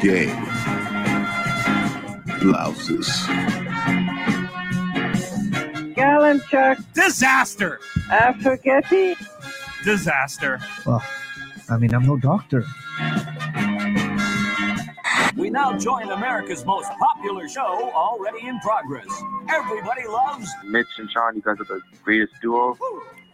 game. 0.00 0.44
Blouses. 2.40 3.08
Galanchuk, 5.94 6.82
Disaster! 6.94 7.80
Affogetti, 8.10 9.14
Disaster. 9.84 10.58
Well, 10.86 11.04
I 11.68 11.76
mean, 11.76 11.94
I'm 11.94 12.06
no 12.06 12.16
doctor. 12.16 12.64
We 15.36 15.50
now 15.50 15.76
join 15.78 16.10
America's 16.10 16.64
most 16.64 16.90
popular 16.98 17.48
show 17.48 17.90
already 17.94 18.46
in 18.46 18.58
progress. 18.60 19.06
Everybody 19.48 20.06
loves 20.06 20.48
Mitch 20.64 20.86
and 20.98 21.10
Sean, 21.10 21.36
you 21.36 21.42
guys 21.42 21.56
are 21.60 21.64
the 21.64 21.80
greatest 22.02 22.32
duo. 22.40 22.76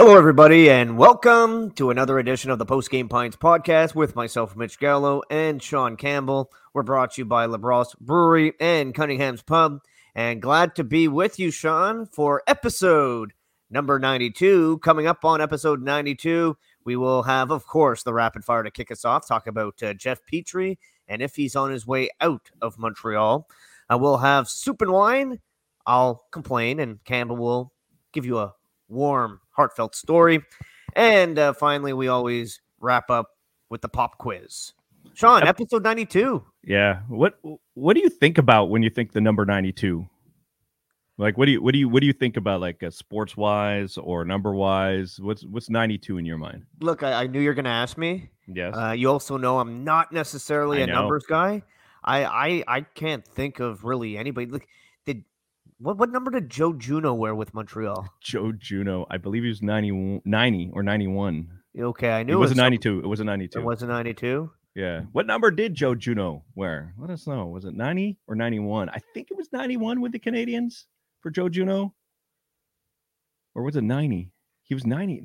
Hello, 0.00 0.16
everybody, 0.16 0.70
and 0.70 0.96
welcome 0.96 1.72
to 1.72 1.90
another 1.90 2.18
edition 2.18 2.50
of 2.50 2.58
the 2.58 2.64
Post 2.64 2.88
Game 2.88 3.06
Pints 3.06 3.36
podcast 3.36 3.94
with 3.94 4.16
myself, 4.16 4.56
Mitch 4.56 4.78
Gallo, 4.78 5.20
and 5.28 5.62
Sean 5.62 5.94
Campbell. 5.98 6.50
We're 6.72 6.84
brought 6.84 7.12
to 7.12 7.20
you 7.20 7.26
by 7.26 7.46
LaBrosse 7.46 7.98
Brewery 8.00 8.54
and 8.58 8.94
Cunningham's 8.94 9.42
Pub. 9.42 9.80
And 10.14 10.40
glad 10.40 10.74
to 10.76 10.84
be 10.84 11.06
with 11.06 11.38
you, 11.38 11.50
Sean, 11.50 12.06
for 12.06 12.42
episode 12.46 13.34
number 13.68 13.98
92. 13.98 14.78
Coming 14.78 15.06
up 15.06 15.22
on 15.22 15.42
episode 15.42 15.82
92, 15.82 16.56
we 16.86 16.96
will 16.96 17.24
have, 17.24 17.50
of 17.50 17.66
course, 17.66 18.02
the 18.02 18.14
rapid 18.14 18.42
fire 18.42 18.62
to 18.62 18.70
kick 18.70 18.90
us 18.90 19.04
off, 19.04 19.28
talk 19.28 19.46
about 19.46 19.82
uh, 19.82 19.92
Jeff 19.92 20.20
Petry 20.24 20.78
and 21.08 21.20
if 21.20 21.36
he's 21.36 21.54
on 21.54 21.70
his 21.70 21.86
way 21.86 22.08
out 22.22 22.50
of 22.62 22.78
Montreal. 22.78 23.46
Uh, 23.92 23.98
we'll 23.98 24.16
have 24.16 24.48
soup 24.48 24.80
and 24.80 24.92
wine. 24.92 25.40
I'll 25.84 26.24
complain, 26.30 26.80
and 26.80 27.04
Campbell 27.04 27.36
will 27.36 27.74
give 28.14 28.24
you 28.24 28.38
a 28.38 28.54
warm, 28.90 29.40
heartfelt 29.60 29.94
story. 29.94 30.40
And 30.96 31.38
uh, 31.38 31.52
finally, 31.52 31.92
we 31.92 32.08
always 32.08 32.60
wrap 32.80 33.10
up 33.10 33.28
with 33.68 33.82
the 33.82 33.90
pop 33.90 34.16
quiz. 34.16 34.72
Sean, 35.12 35.46
episode 35.46 35.84
92. 35.84 36.42
Yeah. 36.64 37.00
What 37.08 37.38
what 37.74 37.94
do 37.94 38.00
you 38.00 38.08
think 38.08 38.38
about 38.38 38.70
when 38.70 38.82
you 38.82 38.88
think 38.88 39.12
the 39.12 39.20
number 39.20 39.44
92? 39.44 40.06
Like 41.18 41.36
what 41.36 41.44
do 41.44 41.52
you 41.52 41.62
what 41.62 41.74
do 41.74 41.78
you 41.78 41.90
what 41.90 42.00
do 42.00 42.06
you 42.06 42.14
think 42.14 42.38
about 42.38 42.62
like 42.62 42.82
uh, 42.82 42.88
sports 42.88 43.36
wise 43.36 43.98
or 43.98 44.24
number 44.24 44.54
wise? 44.54 45.20
What's 45.20 45.44
what's 45.44 45.68
92 45.68 46.16
in 46.16 46.24
your 46.24 46.38
mind? 46.38 46.64
Look, 46.80 47.02
I, 47.02 47.24
I 47.24 47.26
knew 47.26 47.40
you're 47.40 47.54
going 47.54 47.66
to 47.66 47.70
ask 47.70 47.98
me. 47.98 48.30
Yes. 48.48 48.74
Uh, 48.74 48.92
you 48.92 49.10
also 49.10 49.36
know 49.36 49.58
I'm 49.58 49.84
not 49.84 50.10
necessarily 50.10 50.78
I 50.78 50.84
a 50.84 50.86
know. 50.86 50.94
numbers 50.94 51.24
guy. 51.28 51.62
I, 52.02 52.24
I 52.24 52.64
I 52.66 52.80
can't 52.94 53.26
think 53.26 53.60
of 53.60 53.84
really 53.84 54.16
anybody. 54.16 54.46
Look, 54.46 54.62
did 54.62 54.68
what 55.80 55.96
what 55.98 56.10
number 56.10 56.30
did 56.30 56.48
Joe 56.50 56.72
Juneau 56.72 57.14
wear 57.14 57.34
with 57.34 57.52
Montreal? 57.54 58.06
Joe 58.22 58.52
Juneau, 58.52 59.06
I 59.10 59.16
believe 59.18 59.42
he 59.42 59.48
was 59.48 59.62
90, 59.62 60.22
90 60.24 60.70
or 60.72 60.82
91. 60.82 61.48
Okay, 61.78 62.10
I 62.10 62.22
knew 62.22 62.34
It 62.34 62.36
was 62.36 62.50
a 62.50 62.52
was 62.52 62.56
some- 62.58 62.64
92. 62.64 62.98
It 63.00 63.06
was 63.06 63.20
a 63.20 63.24
92. 63.24 63.58
It 63.58 63.64
was 63.64 63.82
a 63.82 63.86
92. 63.86 64.50
Yeah. 64.76 65.00
What 65.12 65.26
number 65.26 65.50
did 65.50 65.74
Joe 65.74 65.94
Juneau 65.94 66.44
wear? 66.54 66.94
Let 66.98 67.10
us 67.10 67.26
know. 67.26 67.46
Was 67.46 67.64
it 67.64 67.74
90 67.74 68.18
or 68.28 68.34
91? 68.36 68.88
I 68.88 68.98
think 69.14 69.28
it 69.30 69.36
was 69.36 69.48
91 69.52 70.00
with 70.00 70.12
the 70.12 70.18
Canadiens 70.20 70.84
for 71.20 71.30
Joe 71.30 71.48
Juneau. 71.48 71.92
Or 73.54 73.62
was 73.64 73.76
it 73.76 73.82
90? 73.82 74.32
He 74.62 74.74
was 74.74 74.86
90. 74.86 75.24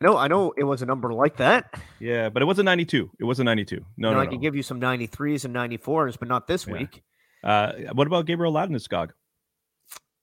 No, 0.00 0.16
I 0.16 0.28
know 0.28 0.52
it 0.56 0.64
was 0.64 0.82
a 0.82 0.86
number 0.86 1.12
like 1.12 1.38
that. 1.38 1.74
Yeah, 1.98 2.28
but 2.28 2.42
it 2.42 2.44
wasn't 2.44 2.66
92. 2.66 3.10
It 3.18 3.24
wasn't 3.24 3.46
92. 3.46 3.84
No, 3.96 4.08
know, 4.10 4.14
no, 4.14 4.20
I 4.20 4.24
no. 4.24 4.30
could 4.30 4.42
give 4.42 4.54
you 4.54 4.62
some 4.62 4.80
93s 4.80 5.44
and 5.44 5.54
94s, 5.54 6.18
but 6.18 6.28
not 6.28 6.46
this 6.46 6.66
Yeah. 6.66 6.72
week. 6.74 7.02
Uh, 7.42 7.72
what 7.94 8.06
about 8.06 8.26
Gabriel 8.26 8.52
Landeskog? 8.52 9.10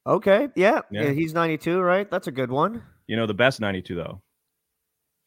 Okay, 0.08 0.50
yeah, 0.56 0.82
yeah, 0.92 1.10
he's 1.12 1.34
92, 1.34 1.80
right? 1.82 2.10
That's 2.10 2.28
a 2.28 2.32
good 2.32 2.52
one. 2.52 2.84
You 3.08 3.16
know, 3.16 3.26
the 3.26 3.34
best 3.34 3.60
92, 3.60 3.96
though. 3.96 4.22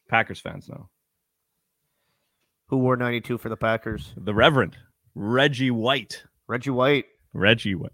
Packers 0.08 0.40
fans 0.40 0.68
know. 0.68 0.88
Who 2.68 2.78
wore 2.78 2.96
92 2.96 3.38
for 3.38 3.48
the 3.48 3.56
Packers? 3.56 4.12
The 4.16 4.34
Reverend 4.34 4.76
Reggie 5.14 5.70
White. 5.70 6.22
Reggie 6.46 6.70
White. 6.70 7.06
Reggie 7.32 7.74
White. 7.74 7.92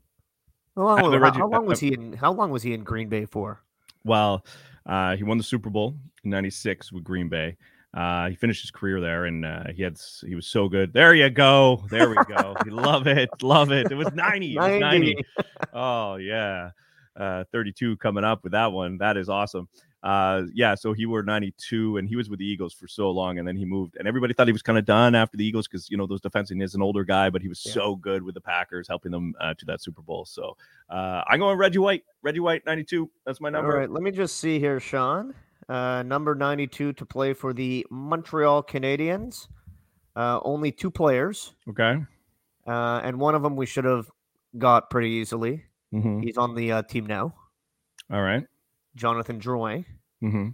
How 0.76 0.82
long, 0.82 0.98
how- 0.98 1.16
Reggie- 1.18 1.38
how 1.38 1.48
long 1.48 1.66
was 1.66 1.80
he 1.80 1.92
in? 1.94 2.12
How 2.14 2.32
long 2.32 2.50
was 2.50 2.62
he 2.62 2.74
in 2.74 2.82
Green 2.84 3.08
Bay 3.08 3.24
for? 3.26 3.62
Well, 4.04 4.44
uh, 4.84 5.16
he 5.16 5.22
won 5.22 5.38
the 5.38 5.44
Super 5.44 5.70
Bowl 5.70 5.96
in 6.24 6.30
'96 6.30 6.92
with 6.92 7.04
Green 7.04 7.28
Bay. 7.28 7.56
Uh, 7.94 8.28
he 8.28 8.34
finished 8.34 8.62
his 8.62 8.70
career 8.72 9.00
there, 9.00 9.24
and 9.26 9.44
uh, 9.44 9.64
he 9.74 9.82
had 9.82 9.96
he 10.26 10.34
was 10.34 10.46
so 10.48 10.68
good. 10.68 10.92
There 10.92 11.14
you 11.14 11.30
go. 11.30 11.84
There 11.90 12.08
we 12.10 12.16
go. 12.26 12.56
Love 12.66 13.06
it. 13.06 13.30
Love 13.40 13.70
it. 13.70 13.90
It 13.90 13.94
was 13.94 14.12
90. 14.12 14.54
It 14.54 14.58
was 14.58 14.80
90. 14.80 14.80
90. 15.14 15.24
Oh 15.72 16.16
yeah. 16.16 16.70
Uh, 17.16 17.44
32 17.52 17.96
coming 17.98 18.24
up 18.24 18.42
with 18.42 18.52
that 18.52 18.72
one. 18.72 18.98
That 18.98 19.16
is 19.16 19.28
awesome. 19.28 19.68
Uh, 20.02 20.42
yeah, 20.52 20.74
so 20.74 20.92
he 20.92 21.06
wore 21.06 21.22
92 21.22 21.96
and 21.96 22.06
he 22.06 22.14
was 22.16 22.28
with 22.28 22.38
the 22.38 22.44
Eagles 22.44 22.74
for 22.74 22.86
so 22.86 23.10
long 23.10 23.38
and 23.38 23.48
then 23.48 23.56
he 23.56 23.64
moved 23.64 23.96
and 23.98 24.06
everybody 24.06 24.34
thought 24.34 24.46
he 24.46 24.52
was 24.52 24.60
kind 24.62 24.78
of 24.78 24.84
done 24.84 25.14
after 25.14 25.36
the 25.38 25.46
Eagles 25.46 25.66
because 25.66 25.88
you 25.88 25.96
know 25.96 26.06
those 26.06 26.20
defensemen 26.20 26.62
is 26.62 26.74
an 26.74 26.82
older 26.82 27.04
guy, 27.04 27.30
but 27.30 27.40
he 27.40 27.48
was 27.48 27.62
Yeah. 27.64 27.72
so 27.72 27.96
good 27.96 28.22
with 28.22 28.34
the 28.34 28.40
Packers, 28.40 28.86
helping 28.88 29.12
them 29.12 29.34
uh, 29.40 29.54
to 29.54 29.64
that 29.66 29.80
Super 29.80 30.02
Bowl. 30.02 30.24
So 30.26 30.56
uh, 30.90 31.22
I'm 31.26 31.38
going 31.38 31.56
Reggie 31.56 31.78
White. 31.78 32.04
Reggie 32.22 32.40
White, 32.40 32.66
92. 32.66 33.08
That's 33.24 33.40
my 33.40 33.48
number. 33.48 33.70
right, 33.70 33.88
let 33.90 34.02
me 34.02 34.10
just 34.10 34.36
see 34.36 34.58
here, 34.58 34.78
Sean. 34.80 35.34
Uh, 35.68 36.02
number 36.02 36.34
92 36.34 36.92
to 36.94 37.06
play 37.06 37.32
for 37.32 37.52
the 37.52 37.86
Montreal 37.90 38.62
Canadiens. 38.62 39.48
Uh, 40.16 40.38
only 40.44 40.70
two 40.70 40.90
players, 40.90 41.54
Okay. 41.68 41.96
uh, 42.68 43.00
and 43.02 43.18
one 43.18 43.34
of 43.34 43.42
them 43.42 43.56
we 43.56 43.66
should 43.66 43.84
have 43.84 44.08
got 44.58 44.88
pretty 44.90 45.08
easily. 45.10 45.64
hmm 45.90 46.20
He's 46.20 46.36
on 46.38 46.54
the 46.54 46.70
uh, 46.70 46.82
team 46.82 47.06
now, 47.06 47.34
All 48.12 48.22
right. 48.22 48.46
Jonathan 48.94 49.40
Drouin, 49.40 49.84
hmm 50.20 50.50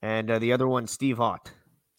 and 0.00 0.30
uh, 0.30 0.38
the 0.38 0.52
other 0.54 0.66
one, 0.68 0.86
Steve 0.86 1.20
Ott. 1.20 1.52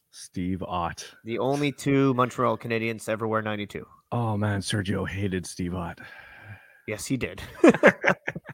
Steve 0.09 0.63
Ott. 0.63 1.13
The 1.25 1.37
only 1.39 1.71
two 1.71 2.13
Montreal 2.15 2.57
Canadiens 2.57 3.07
ever 3.09 3.27
wear 3.27 3.41
92. 3.43 3.85
Oh 4.11 4.35
man, 4.37 4.61
Sergio 4.61 5.07
hated 5.07 5.45
Steve 5.45 5.75
Ott. 5.75 5.99
Yes, 6.87 7.05
he 7.05 7.17
did. 7.17 7.41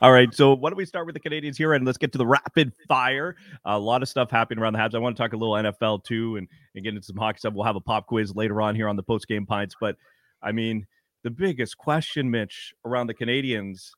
All 0.00 0.12
right, 0.12 0.32
so 0.34 0.54
why 0.54 0.70
don't 0.70 0.76
we 0.76 0.84
start 0.84 1.06
with 1.06 1.14
the 1.14 1.20
Canadiens 1.20 1.56
here 1.56 1.74
and 1.74 1.84
let's 1.84 1.98
get 1.98 2.12
to 2.12 2.18
the 2.18 2.26
rapid 2.26 2.72
fire. 2.88 3.36
a 3.64 3.78
lot 3.78 4.02
of 4.02 4.08
stuff 4.08 4.30
happening 4.30 4.62
around 4.62 4.72
the 4.72 4.78
Habs. 4.78 4.94
I 4.94 4.98
want 4.98 5.16
to 5.16 5.22
talk 5.22 5.32
a 5.32 5.36
little 5.36 5.54
NFL 5.54 6.04
too 6.04 6.36
and, 6.36 6.48
and 6.74 6.84
get 6.84 6.94
into 6.94 7.04
some 7.04 7.16
hockey 7.16 7.38
stuff. 7.38 7.54
We'll 7.54 7.64
have 7.64 7.76
a 7.76 7.80
pop 7.80 8.06
quiz 8.06 8.34
later 8.34 8.60
on 8.62 8.74
here 8.74 8.88
on 8.88 8.96
the 8.96 9.02
post 9.02 9.28
game 9.28 9.46
pints. 9.46 9.74
But 9.80 9.96
I 10.42 10.52
mean, 10.52 10.86
the 11.22 11.30
biggest 11.30 11.76
question, 11.78 12.30
Mitch, 12.30 12.72
around 12.84 13.08
the 13.08 13.14
Canadiens 13.14 13.90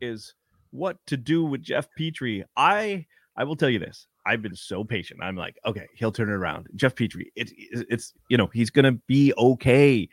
is 0.00 0.34
what 0.70 0.98
to 1.06 1.16
do 1.16 1.44
with 1.44 1.62
Jeff 1.62 1.88
Petry. 1.98 2.44
I 2.56 3.06
I 3.36 3.44
will 3.44 3.56
tell 3.56 3.70
you 3.70 3.78
this. 3.78 4.06
I've 4.24 4.42
been 4.42 4.56
so 4.56 4.82
patient. 4.82 5.20
I'm 5.22 5.36
like, 5.36 5.56
okay, 5.64 5.86
he'll 5.94 6.10
turn 6.12 6.28
it 6.28 6.32
around. 6.32 6.66
Jeff 6.74 6.94
Petry, 6.94 7.26
it, 7.36 7.50
it- 7.56 7.86
it's 7.88 8.12
you 8.28 8.36
know 8.36 8.48
he's 8.52 8.70
gonna 8.70 8.92
be 9.06 9.32
okay. 9.38 10.08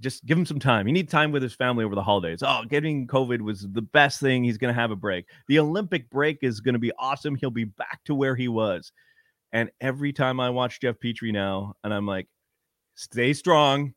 Just 0.00 0.26
give 0.26 0.36
him 0.36 0.46
some 0.46 0.58
time. 0.58 0.86
He 0.86 0.92
needs 0.92 1.10
time 1.10 1.32
with 1.32 1.42
his 1.42 1.54
family 1.54 1.84
over 1.84 1.94
the 1.94 2.02
holidays. 2.02 2.42
Oh, 2.42 2.62
getting 2.68 3.06
COVID 3.06 3.40
was 3.40 3.66
the 3.72 3.82
best 3.82 4.20
thing. 4.20 4.44
He's 4.44 4.58
gonna 4.58 4.72
have 4.72 4.90
a 4.90 4.96
break. 4.96 5.26
The 5.48 5.58
Olympic 5.58 6.10
break 6.10 6.38
is 6.42 6.60
gonna 6.60 6.78
be 6.78 6.92
awesome. 6.98 7.36
He'll 7.36 7.50
be 7.50 7.64
back 7.64 8.00
to 8.04 8.14
where 8.14 8.34
he 8.34 8.48
was. 8.48 8.92
And 9.52 9.70
every 9.80 10.12
time 10.12 10.40
I 10.40 10.50
watch 10.50 10.80
Jeff 10.80 10.96
Petry 10.98 11.32
now, 11.32 11.74
and 11.84 11.94
I'm 11.94 12.06
like, 12.06 12.26
stay 12.96 13.32
strong. 13.32 13.94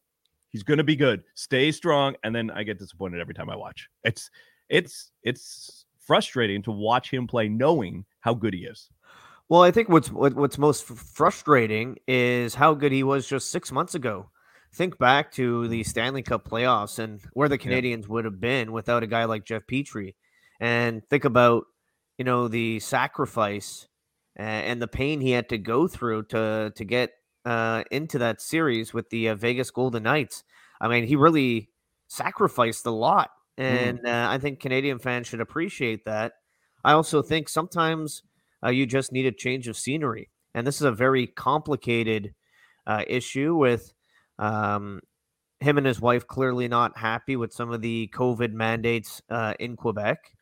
He's 0.50 0.64
gonna 0.64 0.84
be 0.84 0.96
good. 0.96 1.24
Stay 1.34 1.72
strong. 1.72 2.16
And 2.24 2.36
then 2.36 2.52
I 2.52 2.64
get 2.64 2.80
disappointed 2.80 3.20
every 3.20 3.34
time 3.34 3.50
I 3.50 3.56
watch. 3.56 3.90
It's 4.04 4.30
it's 4.70 5.12
it's 5.24 5.86
frustrating 6.00 6.62
to 6.64 6.72
watch 6.72 7.12
him 7.12 7.28
play 7.28 7.50
knowing 7.50 8.06
how 8.22 8.34
good 8.34 8.54
he 8.54 8.62
is. 8.62 8.90
Well, 9.50 9.62
I 9.62 9.72
think 9.72 9.90
what's 9.90 10.12
what's 10.12 10.58
most 10.58 10.86
frustrating 10.86 11.98
is 12.08 12.54
how 12.54 12.74
good 12.74 12.92
he 12.92 13.04
was 13.04 13.28
just 13.28 13.50
six 13.50 13.72
months 13.72 13.96
ago. 13.96 14.30
Think 14.74 14.98
back 14.98 15.32
to 15.34 15.68
the 15.68 15.84
Stanley 15.84 16.22
Cup 16.22 16.48
playoffs 16.48 17.00
and 17.00 17.22
where 17.34 17.50
the 17.50 17.58
Canadiens 17.58 18.08
would 18.08 18.26
have 18.26 18.40
been 18.40 18.72
without 18.72 19.04
a 19.04 19.08
guy 19.08 19.26
like 19.26 19.46
Jeff 19.46 19.64
Petry, 19.70 20.16
and 20.60 21.02
think 21.10 21.26
about 21.26 21.66
you 22.18 22.26
know 22.26 22.48
the 22.48 22.80
sacrifice 22.80 23.88
and 24.36 24.80
the 24.82 24.88
pain 24.88 25.20
he 25.20 25.32
had 25.32 25.50
to 25.50 25.58
go 25.58 25.88
through 25.88 26.24
to 26.24 26.72
to 26.76 26.86
get 26.86 27.12
uh, 27.46 27.84
into 27.92 28.20
that 28.20 28.42
series 28.42 28.94
with 28.94 29.10
the 29.10 29.30
uh, 29.30 29.36
Vegas 29.36 29.72
Golden 29.72 30.04
Knights. 30.04 30.44
I 30.80 30.88
mean, 30.88 31.06
he 31.06 31.16
really 31.16 31.70
sacrificed 32.08 32.86
a 32.86 32.92
lot, 32.92 33.32
and 33.58 34.06
uh, 34.06 34.28
I 34.30 34.38
think 34.38 34.60
Canadian 34.60 35.00
fans 35.00 35.28
should 35.28 35.42
appreciate 35.42 36.06
that. 36.06 36.34
I 36.84 36.94
also 36.94 37.22
think 37.22 37.50
sometimes 37.50 38.22
uh, 38.64 38.70
you 38.70 38.86
just 38.86 39.12
need 39.12 39.26
a 39.26 39.32
change 39.32 39.68
of 39.68 39.78
scenery. 39.78 40.30
And 40.54 40.66
this 40.66 40.78
is 40.78 40.84
a 40.84 40.92
very 40.92 41.28
complicated 41.28 42.34
uh, 42.86 43.04
issue 43.08 43.56
with 43.56 43.94
um, 44.40 45.02
him 45.60 45.78
and 45.78 45.88
his 45.88 46.02
wife 46.02 46.28
clearly 46.28 46.68
not 46.68 46.98
happy 46.98 47.36
with 47.36 47.54
some 47.54 47.72
of 47.72 47.82
the 47.82 48.10
COVID 48.14 48.54
mandates 48.54 49.22
uh, 49.30 49.54
in 49.60 49.76
Quebec. 49.76 50.34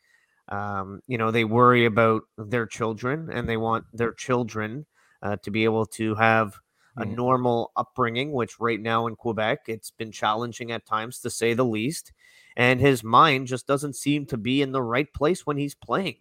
Um, 0.49 1.01
you 1.07 1.17
know, 1.17 1.31
they 1.31 1.43
worry 1.43 1.85
about 1.85 2.23
their 2.37 2.67
children 2.67 3.29
and 3.31 3.49
they 3.49 3.57
want 3.57 3.85
their 3.93 4.13
children 4.13 4.85
uh, 5.21 5.37
to 5.43 5.51
be 5.51 5.63
able 5.63 5.85
to 5.87 6.15
have 6.15 6.55
a 6.97 7.05
Mhm. 7.05 7.15
normal 7.15 7.71
upbringing, 7.75 8.31
which 8.31 8.59
right 8.59 8.79
now 8.79 9.07
in 9.07 9.15
Quebec, 9.15 9.61
it's 9.67 9.91
been 9.91 10.11
challenging 10.11 10.71
at 10.71 10.85
times 10.85 11.19
to 11.21 11.29
say 11.29 11.53
the 11.53 11.65
least. 11.65 12.13
And 12.55 12.79
his 12.79 13.03
mind 13.03 13.47
just 13.47 13.67
doesn't 13.67 13.95
seem 13.95 14.25
to 14.27 14.37
be 14.37 14.61
in 14.61 14.71
the 14.71 14.83
right 14.83 15.11
place 15.13 15.45
when 15.45 15.57
he's 15.57 15.75
playing. 15.75 16.17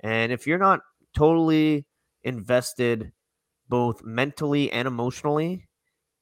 And 0.00 0.32
if 0.32 0.46
you're 0.46 0.58
not 0.58 0.80
totally 1.14 1.86
invested 2.24 3.12
both 3.68 4.04
mentally 4.04 4.70
and 4.72 4.88
emotionally 4.88 5.68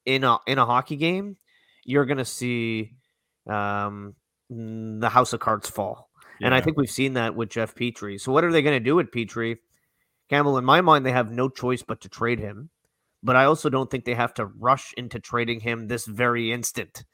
in 0.07 0.25
a 0.25 0.39
in 0.47 0.59
a 0.59 0.67
hockey 0.67 0.97
game, 0.97 1.37
you're 1.85 2.07
gonna 2.07 2.25
see 2.25 2.93
um, 3.49 4.15
the 4.51 5.09
house 5.09 5.33
of 5.33 5.41
cards 5.41 5.69
fall. 5.69 6.11
And 6.43 6.55
I 6.55 6.61
think 6.61 6.77
we've 6.77 6.91
seen 6.91 7.15
that 7.15 7.37
with 7.37 7.49
Jeff 7.49 7.75
Petry. 7.75 8.21
So 8.21 8.33
what 8.33 8.45
are 8.45 8.53
they 8.53 8.63
going 8.63 8.77
to 8.77 8.85
do 8.85 8.97
with 8.97 9.11
Petry? 9.11 9.59
Campbell, 10.29 10.59
in 10.59 10.65
my 10.65 10.81
mind, 10.81 11.07
they 11.07 11.13
have 11.13 11.31
no 11.31 11.49
choice 11.49 11.83
but 11.83 12.01
to 12.03 12.09
trade 12.09 12.41
him. 12.41 12.71
But 13.23 13.37
I 13.37 13.45
also 13.45 13.71
don't 13.71 13.91
think 13.91 14.05
they 14.05 14.15
have 14.15 14.35
to 14.35 14.47
rush 14.47 14.93
into 14.97 15.21
trading 15.21 15.61
him 15.61 15.87
this 15.87 16.07
very 16.07 16.53
instant. 16.53 17.05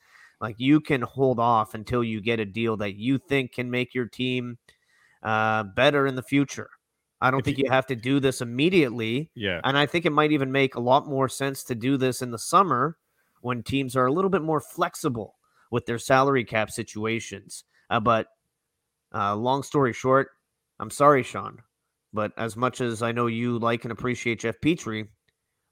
Like 0.40 0.56
you 0.58 0.80
can 0.80 1.02
hold 1.02 1.38
off 1.38 1.74
until 1.74 2.02
you 2.02 2.20
get 2.20 2.40
a 2.40 2.44
deal 2.44 2.76
that 2.78 2.96
you 2.96 3.18
think 3.18 3.52
can 3.52 3.70
make 3.70 3.94
your 3.94 4.06
team 4.06 4.58
uh, 5.22 5.64
better 5.64 6.06
in 6.06 6.16
the 6.16 6.22
future. 6.22 6.70
I 7.20 7.30
don't 7.30 7.40
If 7.40 7.44
think 7.44 7.58
you- 7.58 7.64
you 7.66 7.70
have 7.70 7.86
to 7.86 7.96
do 7.96 8.18
this 8.20 8.40
immediately. 8.40 9.30
Yeah. 9.34 9.60
And 9.64 9.76
I 9.76 9.86
think 9.86 10.06
it 10.06 10.10
might 10.12 10.32
even 10.32 10.50
make 10.52 10.74
a 10.74 10.80
lot 10.80 11.06
more 11.06 11.28
sense 11.28 11.62
to 11.64 11.74
do 11.74 11.96
this 11.96 12.22
in 12.22 12.30
the 12.30 12.38
summer 12.38 12.96
when 13.42 13.62
teams 13.62 13.96
are 13.96 14.06
a 14.06 14.12
little 14.12 14.30
bit 14.30 14.42
more 14.42 14.60
flexible 14.60 15.36
with 15.70 15.86
their 15.86 15.98
salary 15.98 16.44
cap 16.44 16.70
situations. 16.70 17.64
Uh, 17.90 18.00
but 18.00 18.28
uh, 19.14 19.34
long 19.36 19.62
story 19.62 19.92
short, 19.92 20.28
I'm 20.78 20.90
sorry, 20.90 21.22
Sean, 21.22 21.58
but 22.12 22.32
as 22.36 22.56
much 22.56 22.80
as 22.80 23.02
I 23.02 23.12
know 23.12 23.26
you 23.26 23.58
like 23.58 23.84
and 23.84 23.92
appreciate 23.92 24.40
Jeff 24.40 24.56
Petry, 24.60 25.08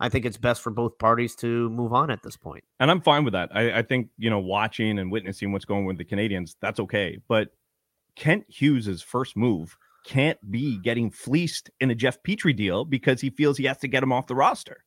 I 0.00 0.08
think 0.08 0.24
it's 0.24 0.36
best 0.36 0.62
for 0.62 0.70
both 0.70 0.98
parties 0.98 1.34
to 1.36 1.68
move 1.70 1.92
on 1.92 2.10
at 2.10 2.22
this 2.22 2.36
point. 2.36 2.62
And 2.78 2.90
I'm 2.90 3.00
fine 3.00 3.24
with 3.24 3.32
that. 3.32 3.50
I, 3.52 3.78
I 3.78 3.82
think, 3.82 4.10
you 4.18 4.30
know, 4.30 4.38
watching 4.38 4.98
and 4.98 5.10
witnessing 5.10 5.50
what's 5.52 5.64
going 5.64 5.80
on 5.80 5.86
with 5.86 5.98
the 5.98 6.04
Canadiens, 6.04 6.54
that's 6.60 6.78
okay. 6.80 7.18
But 7.26 7.48
Kent 8.14 8.44
Hughes' 8.48 9.02
first 9.02 9.36
move 9.36 9.76
can't 10.08 10.38
be 10.50 10.78
getting 10.78 11.10
fleeced 11.10 11.70
in 11.80 11.90
a 11.90 11.94
Jeff 11.94 12.22
Petry 12.22 12.56
deal 12.56 12.86
because 12.86 13.20
he 13.20 13.28
feels 13.28 13.58
he 13.58 13.64
has 13.64 13.76
to 13.78 13.88
get 13.88 14.02
him 14.02 14.10
off 14.10 14.26
the 14.26 14.34
roster. 14.34 14.82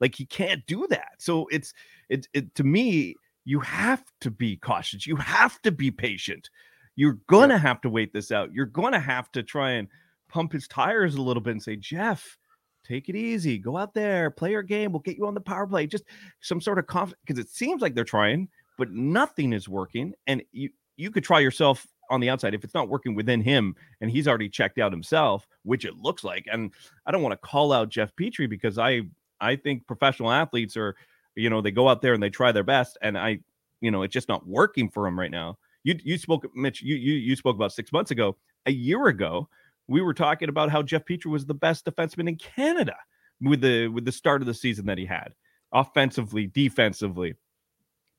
Like 0.00 0.16
he 0.16 0.26
can't 0.26 0.66
do 0.66 0.88
that. 0.90 1.12
So 1.18 1.46
it's 1.52 1.72
it's 2.08 2.26
it 2.34 2.52
to 2.56 2.64
me, 2.64 3.14
you 3.44 3.60
have 3.60 4.02
to 4.22 4.32
be 4.32 4.56
cautious. 4.56 5.06
You 5.06 5.14
have 5.14 5.62
to 5.62 5.70
be 5.70 5.92
patient. 5.92 6.50
You're 6.96 7.20
gonna 7.28 7.56
have 7.56 7.80
to 7.82 7.88
wait 7.88 8.12
this 8.12 8.32
out. 8.32 8.52
You're 8.52 8.66
gonna 8.66 8.98
have 8.98 9.30
to 9.32 9.44
try 9.44 9.70
and 9.70 9.86
pump 10.28 10.52
his 10.52 10.66
tires 10.66 11.14
a 11.14 11.22
little 11.22 11.40
bit 11.40 11.52
and 11.52 11.62
say, 11.62 11.76
Jeff, 11.76 12.36
take 12.84 13.08
it 13.08 13.14
easy. 13.14 13.58
Go 13.58 13.76
out 13.76 13.94
there, 13.94 14.28
play 14.28 14.50
your 14.50 14.64
game. 14.64 14.90
We'll 14.90 15.02
get 15.02 15.16
you 15.16 15.28
on 15.28 15.34
the 15.34 15.40
power 15.40 15.68
play. 15.68 15.86
Just 15.86 16.04
some 16.40 16.60
sort 16.60 16.80
of 16.80 16.88
confidence 16.88 17.20
because 17.24 17.38
it 17.40 17.48
seems 17.48 17.80
like 17.80 17.94
they're 17.94 18.02
trying, 18.02 18.48
but 18.76 18.90
nothing 18.90 19.52
is 19.52 19.68
working. 19.68 20.14
And 20.26 20.42
you 20.50 20.70
you 20.96 21.12
could 21.12 21.22
try 21.22 21.38
yourself 21.38 21.86
on 22.10 22.20
the 22.20 22.30
outside 22.30 22.54
if 22.54 22.64
it's 22.64 22.74
not 22.74 22.88
working 22.88 23.14
within 23.14 23.40
him 23.40 23.74
and 24.00 24.10
he's 24.10 24.28
already 24.28 24.48
checked 24.48 24.78
out 24.78 24.92
himself, 24.92 25.46
which 25.62 25.84
it 25.84 25.96
looks 25.96 26.24
like. 26.24 26.46
And 26.50 26.70
I 27.06 27.12
don't 27.12 27.22
want 27.22 27.32
to 27.32 27.48
call 27.48 27.72
out 27.72 27.88
Jeff 27.88 28.14
Petry 28.16 28.48
because 28.48 28.78
I 28.78 29.02
I 29.40 29.56
think 29.56 29.86
professional 29.86 30.30
athletes 30.30 30.76
are, 30.76 30.96
you 31.34 31.50
know, 31.50 31.60
they 31.60 31.70
go 31.70 31.88
out 31.88 32.02
there 32.02 32.14
and 32.14 32.22
they 32.22 32.30
try 32.30 32.52
their 32.52 32.64
best, 32.64 32.96
and 33.02 33.18
I, 33.18 33.40
you 33.80 33.90
know, 33.90 34.02
it's 34.02 34.12
just 34.12 34.28
not 34.28 34.46
working 34.46 34.88
for 34.88 35.06
him 35.06 35.18
right 35.18 35.30
now. 35.30 35.58
You 35.82 35.98
you 36.02 36.18
spoke, 36.18 36.46
Mitch. 36.54 36.82
You 36.82 36.96
you 36.96 37.14
you 37.14 37.36
spoke 37.36 37.56
about 37.56 37.72
six 37.72 37.92
months 37.92 38.10
ago. 38.10 38.36
A 38.66 38.72
year 38.72 39.08
ago, 39.08 39.48
we 39.86 40.00
were 40.00 40.14
talking 40.14 40.48
about 40.48 40.70
how 40.70 40.82
Jeff 40.82 41.04
Petry 41.04 41.26
was 41.26 41.44
the 41.44 41.54
best 41.54 41.84
defenseman 41.84 42.28
in 42.28 42.36
Canada 42.36 42.96
with 43.40 43.60
the 43.60 43.88
with 43.88 44.04
the 44.04 44.12
start 44.12 44.40
of 44.40 44.46
the 44.46 44.54
season 44.54 44.86
that 44.86 44.98
he 44.98 45.04
had, 45.04 45.34
offensively, 45.72 46.46
defensively. 46.46 47.34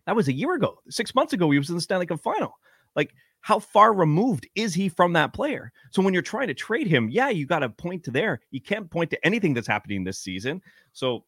That 0.06 0.16
was 0.16 0.28
a 0.28 0.34
year 0.34 0.54
ago. 0.54 0.80
Six 0.90 1.16
months 1.16 1.34
ago, 1.34 1.50
he 1.50 1.58
was 1.58 1.70
in 1.70 1.76
the 1.76 1.82
Stanley 1.82 2.06
Cup 2.06 2.22
final. 2.22 2.60
Like, 2.96 3.14
how 3.46 3.60
far 3.60 3.94
removed 3.94 4.50
is 4.56 4.74
he 4.74 4.90
from 4.90 5.14
that 5.14 5.32
player? 5.32 5.72
So 5.92 6.02
when 6.02 6.16
you're 6.16 6.24
trying 6.24 6.48
to 6.48 6.56
trade 6.56 6.88
him, 6.88 7.10
yeah, 7.12 7.30
you 7.30 7.46
got 7.46 7.60
to 7.60 7.70
point 7.70 8.04
to 8.06 8.12
there. 8.12 8.40
You 8.50 8.60
can't 8.60 8.90
point 8.90 9.12
to 9.12 9.24
anything 9.24 9.54
that's 9.54 9.68
happening 9.68 10.04
this 10.04 10.18
season. 10.18 10.64
So 10.94 11.26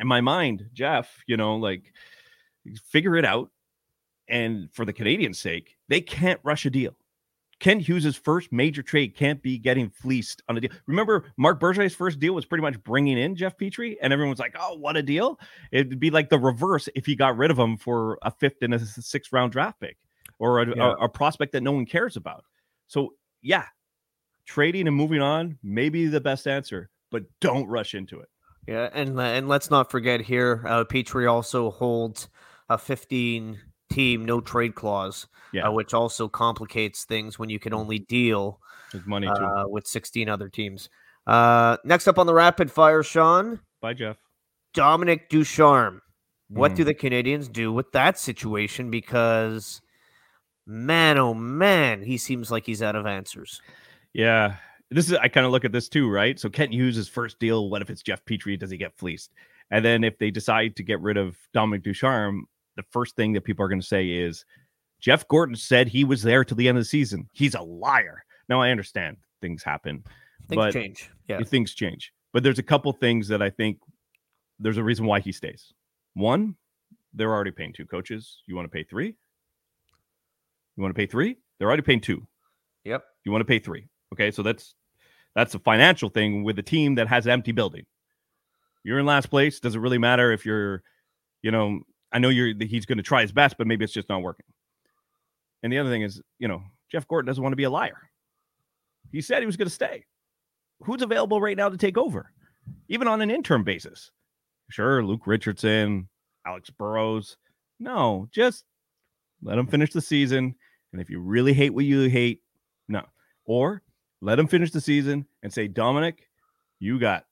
in 0.00 0.08
my 0.08 0.20
mind, 0.20 0.68
Jeff, 0.72 1.22
you 1.28 1.36
know, 1.36 1.54
like 1.54 1.92
figure 2.86 3.14
it 3.14 3.24
out. 3.24 3.50
And 4.26 4.68
for 4.72 4.84
the 4.84 4.92
Canadiens' 4.92 5.36
sake, 5.36 5.76
they 5.88 6.00
can't 6.00 6.40
rush 6.42 6.66
a 6.66 6.70
deal. 6.70 6.96
Kent 7.60 7.82
Hughes' 7.82 8.16
first 8.16 8.50
major 8.50 8.82
trade 8.82 9.14
can't 9.14 9.40
be 9.40 9.58
getting 9.58 9.90
fleeced 9.90 10.42
on 10.48 10.56
a 10.56 10.60
deal. 10.60 10.72
Remember, 10.88 11.26
Marc 11.36 11.60
Bergevin's 11.60 11.94
first 11.94 12.18
deal 12.18 12.34
was 12.34 12.46
pretty 12.46 12.62
much 12.62 12.82
bringing 12.82 13.16
in 13.16 13.36
Jeff 13.36 13.56
Petry, 13.56 13.94
and 14.02 14.12
everyone's 14.12 14.40
like, 14.40 14.56
"Oh, 14.58 14.74
what 14.74 14.96
a 14.96 15.02
deal!" 15.04 15.38
It'd 15.70 16.00
be 16.00 16.10
like 16.10 16.30
the 16.30 16.38
reverse 16.40 16.88
if 16.96 17.06
he 17.06 17.14
got 17.14 17.36
rid 17.36 17.52
of 17.52 17.58
him 17.60 17.76
for 17.76 18.18
a 18.22 18.32
fifth 18.32 18.60
and 18.62 18.74
a 18.74 18.80
sixth 18.80 19.32
round 19.32 19.52
draft 19.52 19.78
pick, 19.78 19.98
or 20.42 20.60
a, 20.60 20.76
Yeah. 20.76 20.94
a, 20.98 21.04
a 21.04 21.08
prospect 21.08 21.52
that 21.52 21.62
no 21.62 21.72
one 21.72 21.86
cares 21.86 22.16
about. 22.16 22.44
So, 22.88 23.14
yeah, 23.42 23.66
trading 24.44 24.86
and 24.88 24.96
moving 24.96 25.20
on 25.22 25.56
may 25.62 25.88
be 25.88 26.06
the 26.06 26.20
best 26.20 26.46
answer, 26.48 26.90
but 27.10 27.22
don't 27.40 27.66
rush 27.68 27.94
into 27.94 28.18
it. 28.20 28.28
Yeah, 28.66 28.90
and 28.92 29.18
uh, 29.18 29.22
and 29.22 29.48
let's 29.48 29.70
not 29.70 29.90
forget 29.90 30.20
here, 30.20 30.64
uh, 30.66 30.84
Petry 30.84 31.30
also 31.30 31.70
holds 31.70 32.28
a 32.68 32.76
15 32.78 33.58
team 33.90 34.24
no 34.24 34.40
trade 34.40 34.74
clause, 34.74 35.26
Yeah, 35.52 35.68
uh, 35.68 35.72
which 35.72 35.94
also 35.94 36.28
complicates 36.28 37.04
things 37.04 37.38
when 37.38 37.50
you 37.50 37.58
can 37.58 37.72
only 37.74 37.98
deal 38.00 38.60
there's 38.92 39.06
money 39.06 39.26
uh, 39.26 39.64
with 39.66 39.86
16 39.86 40.28
other 40.28 40.48
teams. 40.48 40.88
Uh, 41.26 41.76
next 41.84 42.08
up 42.08 42.18
on 42.18 42.26
the 42.26 42.34
rapid 42.34 42.70
fire, 42.70 43.02
Sean 43.02 43.60
Bye, 43.80 43.94
Jeff. 43.94 44.16
Dominic 44.74 45.28
Ducharme. 45.28 46.00
What 46.48 46.72
Mm. 46.72 46.76
do 46.76 46.84
the 46.84 46.94
Canadians 46.94 47.48
do 47.48 47.72
with 47.72 47.90
that 47.92 48.18
situation? 48.18 48.90
Because 48.90 49.80
man, 50.66 51.18
oh 51.18 51.34
man, 51.34 52.02
he 52.02 52.16
seems 52.16 52.50
like 52.50 52.66
he's 52.66 52.82
out 52.82 52.96
of 52.96 53.06
answers. 53.06 53.60
Yeah. 54.12 54.56
This 54.90 55.08
is 55.08 55.14
I 55.14 55.28
kind 55.28 55.46
of 55.46 55.52
look 55.52 55.64
at 55.64 55.72
this 55.72 55.88
too, 55.88 56.10
right? 56.10 56.38
So 56.38 56.50
Kent 56.50 56.72
Hughes' 56.72 57.08
first 57.08 57.38
deal, 57.38 57.70
what 57.70 57.82
if 57.82 57.88
it's 57.88 58.02
Jeff 58.02 58.24
Petry? 58.24 58.58
Does 58.58 58.70
he 58.70 58.76
get 58.76 58.96
fleeced? 58.96 59.32
And 59.70 59.84
then 59.84 60.04
if 60.04 60.18
they 60.18 60.30
decide 60.30 60.76
to 60.76 60.82
get 60.82 61.00
rid 61.00 61.16
of 61.16 61.36
Dominic 61.54 61.82
Ducharme, 61.82 62.46
the 62.76 62.82
first 62.90 63.16
thing 63.16 63.32
that 63.32 63.40
people 63.42 63.64
are 63.64 63.68
going 63.68 63.80
to 63.80 63.86
say 63.86 64.08
is 64.08 64.44
Jeff 65.00 65.26
Gorton 65.28 65.56
said 65.56 65.88
he 65.88 66.04
was 66.04 66.22
there 66.22 66.44
till 66.44 66.56
the 66.56 66.68
end 66.68 66.76
of 66.76 66.82
the 66.82 66.88
season. 66.88 67.28
He's 67.32 67.54
a 67.54 67.62
liar. 67.62 68.24
Now 68.48 68.60
I 68.60 68.70
understand 68.70 69.16
things 69.40 69.62
happen, 69.62 70.04
Things 70.48 70.56
but 70.56 70.72
change. 70.72 71.10
Yeah. 71.26 71.42
things 71.42 71.74
change. 71.74 72.12
But 72.32 72.42
there's 72.42 72.58
a 72.58 72.62
couple 72.62 72.92
things 72.92 73.28
that 73.28 73.42
I 73.42 73.50
think 73.50 73.78
there's 74.58 74.78
a 74.78 74.84
reason 74.84 75.06
why 75.06 75.20
he 75.20 75.32
stays. 75.32 75.72
One, 76.14 76.54
they're 77.14 77.32
already 77.32 77.50
paying 77.50 77.72
two 77.72 77.86
coaches. 77.86 78.42
You 78.46 78.56
want 78.56 78.66
to 78.66 78.74
pay 78.74 78.84
three? 78.84 79.16
You 80.76 80.82
want 80.82 80.94
to 80.94 80.98
pay 80.98 81.06
three? 81.06 81.36
They're 81.58 81.68
already 81.68 81.82
paying 81.82 82.00
two. 82.00 82.26
Yep. 82.84 83.04
You 83.24 83.32
want 83.32 83.42
to 83.42 83.46
pay 83.46 83.58
three. 83.58 83.88
Okay, 84.12 84.30
so 84.30 84.42
that's 84.42 84.74
that's 85.34 85.54
a 85.54 85.58
financial 85.58 86.08
thing 86.08 86.44
with 86.44 86.58
a 86.58 86.62
team 86.62 86.96
that 86.96 87.08
has 87.08 87.26
an 87.26 87.32
empty 87.32 87.52
building. 87.52 87.84
You're 88.84 88.98
in 88.98 89.06
last 89.06 89.30
place. 89.30 89.60
Does 89.60 89.74
it 89.74 89.80
really 89.80 89.98
matter 89.98 90.32
if 90.32 90.44
you're, 90.44 90.82
you 91.42 91.50
know, 91.50 91.80
I 92.12 92.18
know 92.18 92.28
you're 92.28 92.54
he's 92.60 92.86
going 92.86 92.98
to 92.98 93.02
try 93.02 93.22
his 93.22 93.32
best, 93.32 93.56
but 93.56 93.66
maybe 93.66 93.84
it's 93.84 93.94
just 93.94 94.08
not 94.08 94.22
working. 94.22 94.46
And 95.62 95.72
the 95.72 95.78
other 95.78 95.90
thing 95.90 96.02
is, 96.02 96.20
you 96.38 96.48
know, 96.48 96.62
Jeff 96.90 97.06
Gorton 97.06 97.26
doesn't 97.26 97.42
want 97.42 97.52
to 97.52 97.56
be 97.56 97.64
a 97.64 97.70
liar. 97.70 98.10
He 99.12 99.20
said 99.20 99.40
he 99.40 99.46
was 99.46 99.56
going 99.56 99.68
to 99.68 99.74
stay. 99.74 100.04
Who's 100.84 101.02
available 101.02 101.40
right 101.40 101.56
now 101.56 101.68
to 101.68 101.76
take 101.76 101.96
over, 101.96 102.32
even 102.88 103.06
on 103.06 103.22
an 103.22 103.30
interim 103.30 103.62
basis? 103.62 104.10
Sure, 104.68 105.04
Luke 105.04 105.26
Richardson, 105.26 106.08
Alex 106.46 106.70
Burrows. 106.70 107.36
No, 107.78 108.28
just 108.32 108.64
let 109.42 109.58
him 109.58 109.66
finish 109.66 109.92
the 109.92 110.00
season. 110.00 110.56
And 110.92 111.00
if 111.00 111.10
you 111.10 111.20
really 111.20 111.52
hate 111.52 111.74
what 111.74 111.84
you 111.84 112.08
hate, 112.08 112.42
no. 112.88 113.02
Or 113.44 113.82
let 114.20 114.38
him 114.38 114.46
finish 114.46 114.70
the 114.70 114.80
season 114.80 115.26
and 115.42 115.52
say, 115.52 115.68
Dominic, 115.68 116.28
you 116.78 116.98
got 116.98 117.26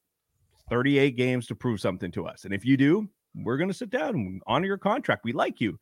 38 0.70 1.16
games 1.16 1.46
to 1.48 1.54
prove 1.54 1.80
something 1.80 2.10
to 2.12 2.26
us. 2.26 2.44
And 2.44 2.54
if 2.54 2.64
you 2.64 2.76
do, 2.76 3.08
we're 3.34 3.58
going 3.58 3.68
to 3.68 3.74
sit 3.74 3.90
down 3.90 4.14
and 4.14 4.42
honor 4.46 4.66
your 4.66 4.78
contract. 4.78 5.24
We 5.24 5.32
like 5.32 5.60
you. 5.60 5.78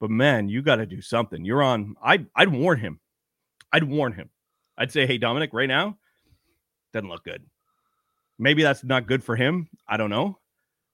But 0.00 0.10
man, 0.10 0.48
you 0.48 0.62
got 0.62 0.76
to 0.76 0.86
do 0.86 1.00
something. 1.00 1.44
You're 1.44 1.62
on. 1.62 1.96
I'd, 2.02 2.26
I'd 2.36 2.52
warn 2.52 2.78
him. 2.78 3.00
I'd 3.72 3.84
warn 3.84 4.12
him. 4.12 4.30
I'd 4.76 4.92
say, 4.92 5.06
hey, 5.06 5.18
Dominic, 5.18 5.50
right 5.52 5.68
now, 5.68 5.98
doesn't 6.92 7.08
look 7.08 7.24
good. 7.24 7.44
Maybe 8.38 8.62
that's 8.62 8.84
not 8.84 9.08
good 9.08 9.24
for 9.24 9.34
him. 9.34 9.68
I 9.88 9.96
don't 9.96 10.10
know. 10.10 10.38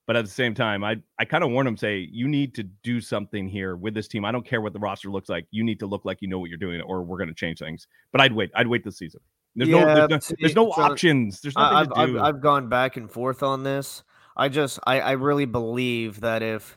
But 0.07 0.17
at 0.17 0.25
the 0.25 0.31
same 0.31 0.55
time, 0.55 0.85
I 0.85 0.97
I 1.19 1.25
kind 1.25 1.43
of 1.43 1.51
warn 1.51 1.67
him, 1.67 1.77
say, 1.77 2.09
you 2.13 2.29
need 2.29 2.55
to 2.57 2.63
do 2.63 3.01
something 3.01 3.49
here 3.49 3.77
with 3.77 3.95
this 3.95 4.07
team. 4.07 4.25
I 4.25 4.33
don't 4.33 4.47
care 4.47 4.61
what 4.61 4.73
the 4.73 4.79
roster 4.79 5.11
looks 5.11 5.29
like. 5.29 5.47
You 5.51 5.65
need 5.65 5.81
to 5.81 5.87
look 5.87 6.05
like 6.05 6.21
you 6.21 6.29
know 6.29 6.39
what 6.39 6.51
you're 6.51 6.59
doing, 6.59 6.81
or 6.83 7.03
we're 7.03 7.17
going 7.17 7.29
to 7.29 7.35
change 7.35 7.59
things. 7.59 7.87
But 8.13 8.21
I'd 8.21 8.33
wait. 8.33 8.51
I'd 8.55 8.67
wait 8.67 8.85
this 8.85 8.99
season. 8.99 9.21
There's 9.57 9.71
no, 9.71 9.79
Yeah, 9.79 10.07
there's 10.07 10.31
no, 10.31 10.37
there's 10.41 10.55
no 10.55 10.73
so 10.73 10.83
options. 10.83 11.41
There's 11.41 11.57
nothing 11.57 11.77
I've, 11.77 11.89
to 11.89 11.95
I've. 11.97 12.17
I've 12.17 12.41
gone 12.43 12.69
back 12.69 12.97
and 12.97 13.11
forth 13.11 13.43
on 13.43 13.63
this. 13.63 14.03
I 14.37 14.49
just, 14.49 14.79
I, 14.85 15.01
I 15.01 15.13
really 15.13 15.47
believe 15.47 16.21
that 16.21 16.43
if 16.43 16.77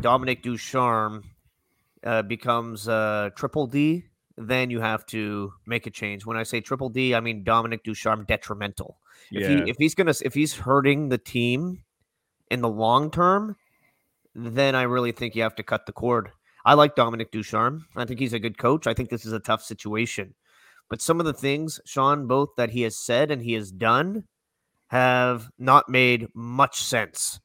Dominic 0.00 0.42
Ducharme 0.42 1.24
uh, 2.02 2.22
becomes 2.22 2.88
uh, 2.88 3.30
triple 3.36 3.66
D, 3.66 4.04
then 4.36 4.70
you 4.70 4.80
have 4.80 5.06
to 5.06 5.52
make 5.66 5.86
a 5.86 5.90
change. 5.90 6.26
When 6.26 6.36
I 6.36 6.42
say 6.42 6.60
triple 6.60 6.88
D, 6.88 7.14
I 7.14 7.20
mean 7.20 7.44
Dominic 7.44 7.84
Ducharme 7.84 8.24
detrimental. 8.24 8.98
If 9.30 9.42
yeah. 9.42 9.64
he 9.64 9.70
if 9.70 9.76
he's 9.78 9.94
gonna 9.94 10.14
if 10.22 10.34
he's 10.34 10.54
hurting 10.54 11.08
the 11.08 11.18
team 11.18 11.82
in 12.50 12.60
the 12.60 12.68
long 12.68 13.10
term, 13.10 13.56
then 14.34 14.74
I 14.74 14.82
really 14.82 15.12
think 15.12 15.34
you 15.34 15.42
have 15.42 15.56
to 15.56 15.62
cut 15.62 15.86
the 15.86 15.92
cord. 15.92 16.30
I 16.64 16.74
like 16.74 16.96
Dominic 16.96 17.30
Ducharme. 17.30 17.86
I 17.96 18.04
think 18.04 18.20
he's 18.20 18.32
a 18.32 18.38
good 18.38 18.58
coach. 18.58 18.86
I 18.86 18.94
think 18.94 19.08
this 19.08 19.24
is 19.24 19.32
a 19.32 19.38
tough 19.40 19.62
situation. 19.62 20.34
But 20.88 21.00
some 21.00 21.20
of 21.20 21.26
the 21.26 21.32
things, 21.32 21.80
Sean, 21.84 22.26
both 22.26 22.50
that 22.56 22.70
he 22.70 22.82
has 22.82 22.98
said 22.98 23.30
and 23.30 23.42
he 23.42 23.52
has 23.54 23.70
done 23.70 24.24
have 24.88 25.48
not 25.58 25.88
made 25.88 26.28
much 26.34 26.82
sense. 26.82 27.40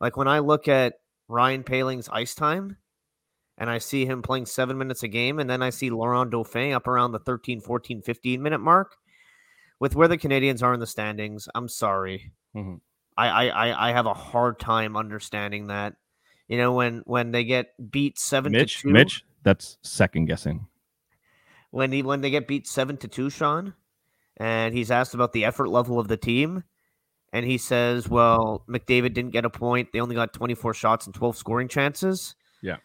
Like 0.00 0.16
when 0.16 0.28
I 0.28 0.40
look 0.40 0.68
at 0.68 0.94
Ryan 1.28 1.62
Poehling's 1.62 2.08
ice 2.10 2.34
time 2.34 2.76
and 3.56 3.70
I 3.70 3.78
see 3.78 4.04
him 4.04 4.20
playing 4.22 4.46
seven 4.46 4.76
minutes 4.76 5.02
a 5.02 5.08
game, 5.08 5.38
and 5.38 5.48
then 5.48 5.62
I 5.62 5.70
see 5.70 5.88
Laurent 5.88 6.30
Dauphin 6.30 6.72
up 6.72 6.88
around 6.88 7.12
the 7.12 7.20
13, 7.20 7.60
14, 7.60 8.02
15 8.02 8.42
minute 8.42 8.58
mark 8.60 8.96
with 9.78 9.94
where 9.94 10.08
the 10.08 10.18
Canadiens 10.18 10.62
are 10.62 10.74
in 10.74 10.80
the 10.80 10.86
standings. 10.86 11.48
I'm 11.54 11.68
sorry. 11.68 12.32
Mhm. 12.54 12.80
I, 13.16 13.48
I, 13.48 13.88
I, 13.88 13.92
have 13.92 14.06
a 14.06 14.14
hard 14.14 14.58
time 14.58 14.96
understanding 14.96 15.68
that. 15.68 15.94
You 16.48 16.58
know, 16.58 16.72
when 16.72 17.02
when 17.06 17.30
they 17.30 17.44
get 17.44 17.68
beat 17.90 18.18
seven 18.18 18.52
Mitch, 18.52 18.76
to 18.76 18.82
two, 18.82 18.92
Mitch, 18.92 19.24
that's 19.42 19.78
second 19.82 20.26
guessing. 20.26 20.66
when 21.70 21.90
he 21.92 22.02
when 22.02 22.20
they 22.20 22.30
get 22.30 22.46
beat 22.46 22.66
seven 22.66 22.96
to 22.98 23.08
two, 23.08 23.30
Sean, 23.30 23.74
and 24.36 24.74
he's 24.74 24.90
asked 24.90 25.14
about 25.14 25.32
the 25.32 25.44
effort 25.44 25.68
level 25.68 25.98
of 25.98 26.08
the 26.08 26.16
team, 26.16 26.64
and 27.32 27.46
he 27.46 27.56
says, 27.56 28.08
"Well, 28.08 28.64
McDavid 28.68 29.14
didn't 29.14 29.30
get 29.30 29.44
a 29.44 29.50
point. 29.50 29.88
They 29.92 30.00
only 30.00 30.14
got 30.14 30.34
twenty 30.34 30.54
four 30.54 30.74
shots 30.74 31.06
and 31.06 31.14
twelve 31.14 31.36
scoring 31.36 31.68
chances." 31.68 32.34
Yeah. 32.62 32.76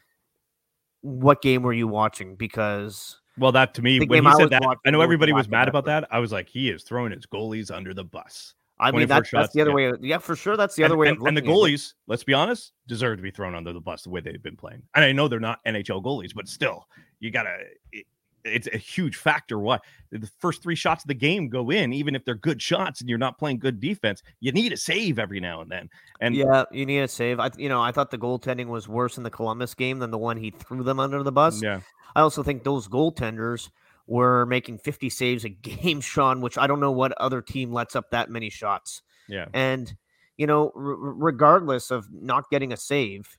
What 1.01 1.41
game 1.41 1.63
were 1.63 1.74
you 1.74 1.88
watching? 1.88 2.36
Because 2.36 3.19
Well, 3.38 3.51
that 3.53 3.74
to 3.74 3.81
me, 3.81 4.00
when 4.05 4.24
he 4.24 4.29
I 4.29 4.36
said 4.36 4.51
that, 4.51 4.77
I 4.86 4.91
know 4.91 5.01
everybody 5.01 5.33
was 5.33 5.50
mad 5.50 5.67
about 5.67 5.88
effort. 5.88 6.01
that. 6.01 6.13
I 6.13 6.19
was 6.19 6.31
like, 6.31 6.48
he 6.50 6.69
is 6.69 6.83
throwing 6.83 7.12
his 7.12 7.25
goalies 7.25 7.74
under 7.74 7.93
the 7.93 8.03
bus. 8.03 8.53
I 8.79 8.91
mean 8.91 9.07
24 9.07 9.07
that's, 9.07 9.31
that's 9.31 9.53
the 9.53 9.62
other 9.62 9.79
yeah. 9.79 9.91
way. 9.91 9.98
Yeah, 10.01 10.17
for 10.19 10.36
sure, 10.36 10.55
that's 10.55 10.75
the 10.75 10.83
and, 10.83 10.91
other 10.91 10.98
way. 10.98 11.09
and, 11.09 11.21
and 11.27 11.36
the 11.36 11.41
goalies, 11.41 11.93
let's 12.07 12.24
be 12.24 12.33
honest, 12.33 12.74
deserve 12.88 13.17
to 13.17 13.24
be 13.24 13.31
thrown 13.31 13.55
under 13.55 13.74
the 13.74 13.81
bus 13.81 14.03
the 14.03 14.09
way 14.09 14.21
they've 14.21 14.41
been 14.41 14.55
playing. 14.55 14.81
And 14.95 15.03
I 15.03 15.12
know 15.12 15.27
they're 15.27 15.39
not 15.39 15.63
NHL 15.65 16.03
goalies, 16.03 16.33
but 16.33 16.48
still, 16.48 16.88
you 17.19 17.31
gotta. 17.31 17.57
It, 17.91 18.05
it's 18.45 18.69
a 18.71 18.77
huge 18.77 19.17
factor. 19.17 19.59
Why 19.59 19.79
the 20.12 20.29
first 20.39 20.63
three 20.63 20.75
shots 20.75 21.03
of 21.03 21.09
the 21.09 21.13
game 21.13 21.50
go 21.50 21.71
in, 21.71 21.91
even 21.91 22.15
if 22.15 22.24
they're 22.24 22.36
good 22.36 22.62
shots 22.62 23.01
and 23.01 23.09
you're 23.09 23.17
not 23.17 23.38
playing 23.38 23.59
good 23.59 23.81
defense, 23.81 24.24
you 24.39 24.53
need 24.53 24.71
a 24.71 24.77
save 24.77 25.19
every 25.19 25.41
now 25.41 25.59
and 25.62 25.69
then. 25.69 25.89
And 26.21 26.33
Yeah, 26.36 26.63
you 26.71 26.86
need 26.86 27.00
a 27.00 27.07
save. 27.09 27.41
I, 27.41 27.51
you 27.57 27.67
know, 27.67 27.81
I 27.81 27.91
thought 27.91 28.12
the 28.12 28.17
goaltending 28.17 28.67
was 28.67 28.88
worse 28.88 29.17
in 29.17 29.24
the 29.24 29.29
Columbus 29.29 29.74
game 29.74 30.00
than 30.00 30.12
the 30.12 30.17
one 30.17 30.38
he 30.38 30.51
threw 30.51 30.83
them 30.83 31.01
under 31.01 31.21
the 31.21 31.33
bus. 31.33 31.62
yeah, 31.62 31.81
I 32.15 32.21
also 32.21 32.43
think 32.43 32.63
those 32.63 32.88
goaltenders 32.88 33.69
were 34.10 34.46
making 34.48 34.80
50 34.80 35.10
saves 35.10 35.46
a 35.46 35.50
game, 35.50 36.01
Sean, 36.12 36.42
which 36.42 36.58
I 36.58 36.66
don't 36.68 36.80
know 36.80 36.92
what 36.92 37.12
other 37.13 37.42
team 37.42 37.72
lets 37.72 37.96
up 37.96 38.10
that 38.12 38.30
many 38.30 38.50
shots. 38.50 39.01
yeah, 39.28 39.46
And, 39.54 39.94
you 40.36 40.48
know, 40.48 40.72
r- 40.75 40.82
regardless 41.22 41.92
of 41.92 42.08
not 42.12 42.50
getting 42.50 42.74
a 42.74 42.78
save, 42.78 43.38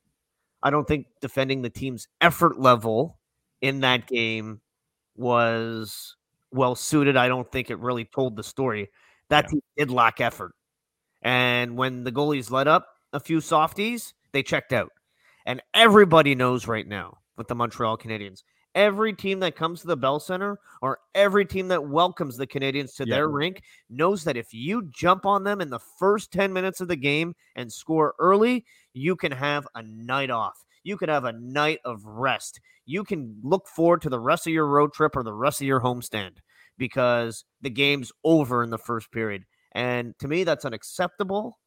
I 0.63 0.71
don't 0.71 0.87
think 0.87 1.07
defending 1.21 1.63
the 1.63 1.71
team's 1.71 2.07
effort 2.21 2.61
level 2.61 3.19
in 3.61 3.81
that 3.81 4.07
game 4.07 4.61
was 5.17 6.17
well 6.53 6.75
suited. 6.75 7.17
I 7.17 7.29
don't 7.29 7.51
think 7.51 7.71
it 7.71 7.79
really 7.79 8.05
told 8.05 8.37
the 8.37 8.43
story. 8.45 8.91
That 9.29 9.47
Yeah. 9.47 9.51
team 9.51 9.61
did 9.77 9.91
lack 9.91 10.21
effort. 10.21 10.53
And 11.23 11.77
when 11.77 12.05
the 12.05 12.13
goalies 12.13 12.51
let 12.51 12.69
up 12.69 12.87
a 13.13 13.21
few 13.21 13.41
softies, 13.41 14.15
they 14.33 14.43
checked 14.43 14.73
out. 14.73 14.91
And 15.45 15.63
everybody 15.75 16.35
knows 16.35 16.67
right 16.67 16.87
now 16.87 17.19
with 17.37 17.49
the 17.49 17.55
Montreal 17.55 17.99
Canadiens, 17.99 18.43
every 18.75 19.13
team 19.13 19.41
that 19.41 19.57
comes 19.57 19.81
to 19.81 19.87
the 19.87 19.97
Bell 19.97 20.21
Center 20.21 20.59
or 20.83 20.99
every 21.15 21.45
team 21.45 21.69
that 21.69 21.89
welcomes 21.89 22.37
the 22.37 22.47
Canadiens 22.47 22.95
to 22.97 23.05
their 23.05 23.29
rink 23.29 23.63
knows 23.89 24.25
that 24.25 24.37
if 24.37 24.53
you 24.53 24.89
jump 24.91 25.27
on 25.27 25.45
them 25.45 25.61
in 25.61 25.71
the 25.71 25.81
first 25.99 26.33
10 26.33 26.53
minutes 26.53 26.81
of 26.81 26.89
the 26.89 26.97
game 26.97 27.35
and 27.57 27.73
score 27.73 28.15
early, 28.19 28.65
you 28.93 29.17
can 29.17 29.33
have 29.33 29.67
a 29.75 29.83
night 29.83 30.31
off. 30.31 30.65
You 30.83 30.97
could 30.97 31.09
have 31.09 31.25
a 31.25 31.33
night 31.33 31.81
of 31.85 32.05
rest. 32.05 32.61
You 32.87 33.05
can 33.05 33.39
look 33.43 33.69
forward 33.69 34.03
to 34.03 34.09
the 34.09 34.21
rest 34.21 34.47
of 34.47 34.53
your 34.53 34.67
road 34.67 34.93
trip 34.93 35.17
or 35.17 35.23
the 35.23 35.35
rest 35.35 35.61
of 35.61 35.67
your 35.67 35.81
homestand 35.81 36.39
because 36.79 37.45
the 37.61 37.71
game's 37.71 38.13
over 38.25 38.63
in 38.63 38.71
the 38.71 38.79
first 38.79 39.13
period. 39.13 39.45
And 39.73 40.19
to 40.19 40.29
me, 40.29 40.45
that's 40.45 40.65
unacceptable. 40.65 41.59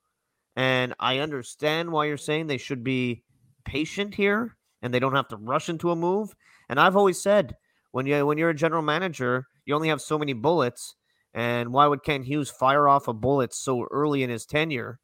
And 0.56 0.94
I 1.00 1.20
understand 1.20 1.92
why 1.92 2.06
you're 2.06 2.18
saying 2.18 2.48
they 2.48 2.58
should 2.58 2.84
be 2.84 3.24
patient 3.66 4.16
here 4.16 4.58
and 4.82 4.94
they 4.94 5.00
don't 5.00 5.16
have 5.16 5.30
to 5.30 5.38
rush 5.38 5.70
into 5.70 5.92
a 5.92 5.96
move. 5.96 6.36
And 6.74 6.80
I've 6.80 6.96
always 6.96 7.22
said 7.22 7.56
when 7.92 8.08
you 8.08 8.26
when 8.26 8.40
you're 8.40 8.50
a 8.50 8.56
general 8.56 8.82
manager, 8.82 9.46
you 9.64 9.76
only 9.76 9.90
have 9.90 10.02
so 10.02 10.18
many 10.18 10.34
bullets. 10.34 10.96
And 11.32 11.72
why 11.72 11.86
would 11.86 12.04
Kent 12.04 12.26
Hughes 12.26 12.50
fire 12.50 12.88
off 12.88 13.08
a 13.08 13.14
bullet 13.14 13.54
so 13.54 13.86
early 13.92 14.24
in 14.24 14.32
his 14.32 14.48
tenure? 14.48 14.98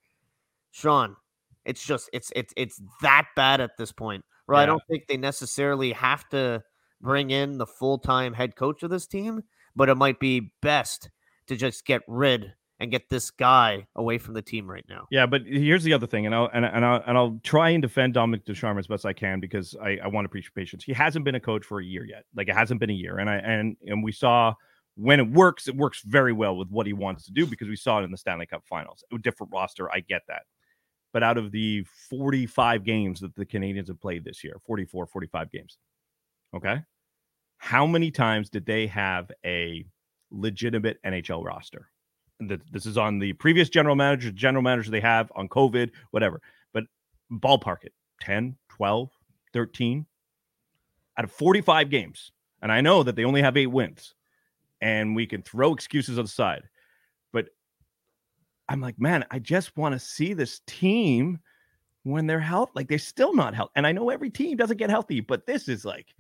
Sean, 0.71 1.15
it's 1.65 1.85
just 1.85 2.09
it's 2.11 2.33
it's 2.35 2.55
it's 2.57 2.81
that 3.03 3.27
bad 3.35 3.61
at 3.61 3.77
this 3.77 3.91
point. 3.91 4.25
Where 4.47 4.57
I 4.57 4.65
don't 4.65 4.81
think 4.89 5.05
they 5.05 5.17
necessarily 5.17 5.91
have 5.91 6.27
to 6.29 6.63
bring 7.01 7.29
in 7.29 7.59
the 7.59 7.67
full-time 7.67 8.33
head 8.33 8.55
coach 8.55 8.81
of 8.81 8.89
this 8.89 9.05
team, 9.05 9.43
but 9.75 9.89
it 9.89 9.95
might 9.95 10.19
be 10.19 10.51
best 10.63 11.11
to 11.45 11.55
just 11.55 11.85
get 11.85 12.01
rid 12.07 12.53
and 12.79 12.91
get 12.91 13.09
this 13.09 13.29
guy 13.29 13.85
away 13.95 14.17
from 14.17 14.33
the 14.33 14.41
team 14.41 14.69
right 14.69 14.85
now. 14.87 15.05
yeah. 15.11 15.25
But 15.25 15.41
here's 15.45 15.83
the 15.83 15.93
other 15.93 16.07
thing, 16.07 16.25
and 16.25 16.33
I'll 16.33 16.49
and, 16.53 16.65
and 16.65 16.85
I'll 16.85 17.03
and 17.05 17.17
I'll 17.17 17.39
try 17.43 17.69
and 17.69 17.81
defend 17.81 18.13
Dominic 18.13 18.45
Ducharme 18.45 18.77
as 18.77 18.87
best 18.87 19.05
I 19.05 19.13
can 19.13 19.39
because 19.39 19.75
I, 19.81 19.97
I 20.03 20.07
want 20.07 20.25
to 20.25 20.29
preach 20.29 20.53
patience. 20.53 20.83
He 20.83 20.93
hasn't 20.93 21.25
been 21.25 21.35
a 21.35 21.39
coach 21.39 21.65
for 21.65 21.79
a 21.79 21.85
year 21.85 22.05
yet. 22.05 22.23
Like 22.35 22.47
it 22.47 22.55
hasn't 22.55 22.79
been 22.79 22.89
a 22.89 22.93
year, 22.93 23.19
and 23.19 23.29
I 23.29 23.35
and 23.37 23.75
and 23.85 24.03
we 24.03 24.11
saw 24.11 24.53
when 24.99 25.21
it 25.21 25.31
works, 25.31 25.69
it 25.69 25.75
works 25.77 26.01
very 26.05 26.33
well 26.33 26.57
with 26.57 26.69
what 26.69 26.85
he 26.85 26.91
wants 26.91 27.23
to 27.25 27.31
do 27.31 27.45
because 27.45 27.69
we 27.69 27.77
saw 27.77 28.01
it 28.01 28.03
in 28.03 28.11
the 28.11 28.17
Stanley 28.17 28.45
Cup 28.45 28.63
Finals. 28.65 29.01
A 29.13 29.17
different 29.17 29.53
roster, 29.53 29.89
I 29.89 30.01
get 30.01 30.23
that. 30.27 30.41
But 31.13 31.23
out 31.23 31.37
of 31.37 31.51
the 31.51 31.85
45 32.09 32.83
games 32.83 33.21
that 33.21 33.33
the 33.35 33.45
Canadiens 33.45 33.87
have 33.87 34.01
played 34.01 34.25
this 34.25 34.43
year, 34.43 34.57
44, 34.65 35.07
45 35.07 35.51
games, 35.51 35.77
okay, 36.53 36.81
how 37.57 37.87
many 37.87 38.11
times 38.11 38.49
did 38.49 38.65
they 38.65 38.87
have 38.87 39.31
a 39.45 39.85
legitimate 40.31 40.97
NHL 41.05 41.45
roster? 41.45 41.89
This 42.39 42.85
is 42.85 42.97
on 42.97 43.19
the 43.19 43.33
previous 43.33 43.69
general 43.69 43.95
manager, 43.95 44.31
general 44.31 44.61
manager 44.61 44.91
they 44.91 45.01
have 45.01 45.31
on 45.35 45.49
COVID, 45.49 45.91
whatever. 46.11 46.41
But 46.73 46.85
ballpark 47.31 47.83
it 47.83 47.93
10, 48.21 48.55
12, 48.69 49.09
13 49.53 50.05
out 51.17 51.25
of 51.25 51.31
45 51.31 51.89
games. 51.89 52.31
And 52.61 52.71
I 52.71 52.81
know 52.81 53.03
that 53.03 53.15
they 53.15 53.25
only 53.25 53.41
have 53.41 53.57
eight 53.57 53.67
wins 53.67 54.15
and 54.81 55.15
we 55.15 55.25
can 55.25 55.41
throw 55.41 55.73
excuses 55.73 56.17
on 56.17 56.25
the 56.25 56.29
side. 56.29 56.63
But 57.33 57.49
I'm 58.69 58.81
like, 58.81 58.99
man, 58.99 59.25
I 59.31 59.39
just 59.39 59.75
want 59.75 59.93
to 59.93 59.99
see 59.99 60.33
this 60.33 60.61
team 60.65 61.39
when 62.03 62.27
they're 62.27 62.39
healthy. 62.39 62.71
Like 62.75 62.87
they're 62.87 62.97
still 62.97 63.33
not 63.33 63.53
healthy. 63.53 63.73
And 63.75 63.85
I 63.85 63.91
know 63.91 64.09
every 64.09 64.29
team 64.29 64.57
doesn't 64.57 64.77
get 64.77 64.89
healthy, 64.89 65.19
but 65.19 65.45
this 65.45 65.67
is 65.67 65.83
like 65.83 66.13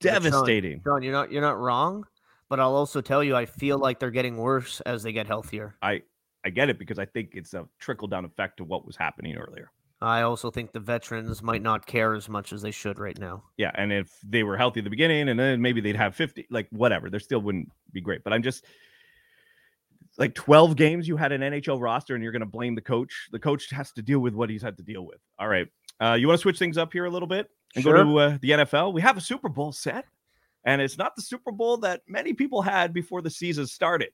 devastating. 0.00 0.82
Sean, 0.84 1.02
you're 1.02 1.12
not 1.12 1.32
you're 1.32 1.42
not 1.42 1.58
wrong, 1.58 2.04
but 2.48 2.60
I'll 2.60 2.74
also 2.74 3.00
tell 3.00 3.22
you 3.22 3.36
I 3.36 3.46
feel 3.46 3.78
like 3.78 3.98
they're 3.98 4.10
getting 4.10 4.36
worse 4.36 4.80
as 4.82 5.02
they 5.02 5.12
get 5.12 5.26
healthier. 5.26 5.76
I 5.82 6.02
I 6.44 6.50
get 6.50 6.68
it 6.70 6.78
because 6.78 6.98
I 6.98 7.04
think 7.04 7.30
it's 7.34 7.54
a 7.54 7.66
trickle 7.78 8.08
down 8.08 8.24
effect 8.24 8.58
to 8.58 8.64
what 8.64 8.86
was 8.86 8.96
happening 8.96 9.36
earlier. 9.36 9.70
I 10.00 10.22
also 10.22 10.52
think 10.52 10.70
the 10.72 10.78
veterans 10.78 11.42
might 11.42 11.60
not 11.60 11.84
care 11.84 12.14
as 12.14 12.28
much 12.28 12.52
as 12.52 12.62
they 12.62 12.70
should 12.70 13.00
right 13.00 13.18
now. 13.18 13.42
Yeah, 13.56 13.72
and 13.74 13.92
if 13.92 14.16
they 14.22 14.44
were 14.44 14.56
healthy 14.56 14.78
at 14.78 14.84
the 14.84 14.90
beginning, 14.90 15.28
and 15.28 15.38
then 15.38 15.60
maybe 15.60 15.80
they'd 15.80 15.96
have 15.96 16.14
fifty, 16.14 16.46
like 16.50 16.68
whatever, 16.70 17.10
they 17.10 17.18
still 17.18 17.40
wouldn't 17.40 17.68
be 17.92 18.00
great. 18.00 18.22
But 18.22 18.32
I'm 18.32 18.42
just 18.42 18.64
like 20.16 20.34
12 20.34 20.74
games 20.76 21.06
you 21.06 21.16
had 21.16 21.32
an 21.32 21.40
NHL 21.42 21.80
roster, 21.80 22.14
and 22.14 22.22
you're 22.22 22.32
going 22.32 22.40
to 22.40 22.46
blame 22.46 22.74
the 22.74 22.80
coach. 22.80 23.28
The 23.30 23.38
coach 23.38 23.70
has 23.70 23.92
to 23.92 24.02
deal 24.02 24.18
with 24.20 24.34
what 24.34 24.50
he's 24.50 24.62
had 24.62 24.76
to 24.78 24.82
deal 24.82 25.06
with. 25.06 25.18
All 25.38 25.48
right, 25.48 25.68
uh, 26.00 26.14
you 26.14 26.28
want 26.28 26.38
to 26.38 26.42
switch 26.42 26.58
things 26.58 26.78
up 26.78 26.92
here 26.92 27.04
a 27.04 27.10
little 27.10 27.28
bit 27.28 27.48
and 27.74 27.82
Sure. 27.82 27.94
go 27.94 28.04
to 28.04 28.18
uh, 28.18 28.38
the 28.40 28.50
NFL? 28.50 28.92
We 28.92 29.00
have 29.02 29.16
a 29.16 29.20
Super 29.20 29.48
Bowl 29.48 29.72
set, 29.72 30.04
and 30.68 30.82
it's 30.82 30.98
not 30.98 31.16
the 31.16 31.22
Super 31.22 31.50
Bowl 31.50 31.78
that 31.78 32.02
many 32.06 32.34
people 32.34 32.60
had 32.60 32.92
before 32.92 33.22
the 33.22 33.30
season 33.30 33.66
started. 33.66 34.10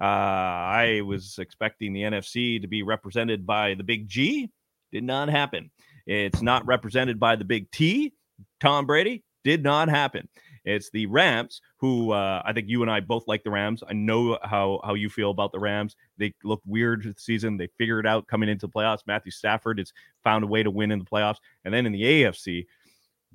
Uh, 0.00 0.04
I 0.04 1.00
was 1.04 1.38
expecting 1.38 1.92
the 1.92 2.02
NFC 2.02 2.60
to 2.60 2.66
be 2.66 2.82
represented 2.82 3.46
by 3.46 3.74
the 3.74 3.84
Big 3.84 4.08
G. 4.08 4.50
Did 4.90 5.04
not 5.04 5.28
happen. 5.28 5.70
It's 6.04 6.42
not 6.42 6.66
represented 6.66 7.20
by 7.20 7.36
the 7.36 7.44
Big 7.44 7.70
T. 7.70 8.12
Tom 8.58 8.84
Brady 8.84 9.22
did 9.44 9.62
not 9.62 9.88
happen. 9.88 10.28
It's 10.64 10.90
the 10.90 11.06
Rams, 11.06 11.60
who 11.76 12.10
uh, 12.10 12.42
I 12.44 12.52
think 12.52 12.68
you 12.68 12.82
and 12.82 12.90
I 12.90 12.98
both 12.98 13.28
like 13.28 13.44
the 13.44 13.50
Rams. 13.50 13.84
I 13.88 13.92
know 13.92 14.38
how 14.42 14.80
how 14.82 14.94
you 14.94 15.08
feel 15.08 15.30
about 15.30 15.52
the 15.52 15.60
Rams. 15.60 15.94
They 16.18 16.34
looked 16.42 16.66
weird 16.66 17.04
this 17.04 17.22
season. 17.22 17.58
They 17.58 17.68
figured 17.78 18.06
it 18.06 18.08
out 18.08 18.26
coming 18.26 18.48
into 18.48 18.66
the 18.66 18.72
playoffs. 18.72 19.06
Matthew 19.06 19.30
Stafford 19.30 19.78
has 19.78 19.92
found 20.24 20.42
a 20.42 20.48
way 20.48 20.64
to 20.64 20.70
win 20.70 20.90
in 20.90 20.98
the 20.98 21.04
playoffs. 21.04 21.38
And 21.64 21.72
then 21.72 21.86
in 21.86 21.92
the 21.92 22.02
AFC, 22.02 22.66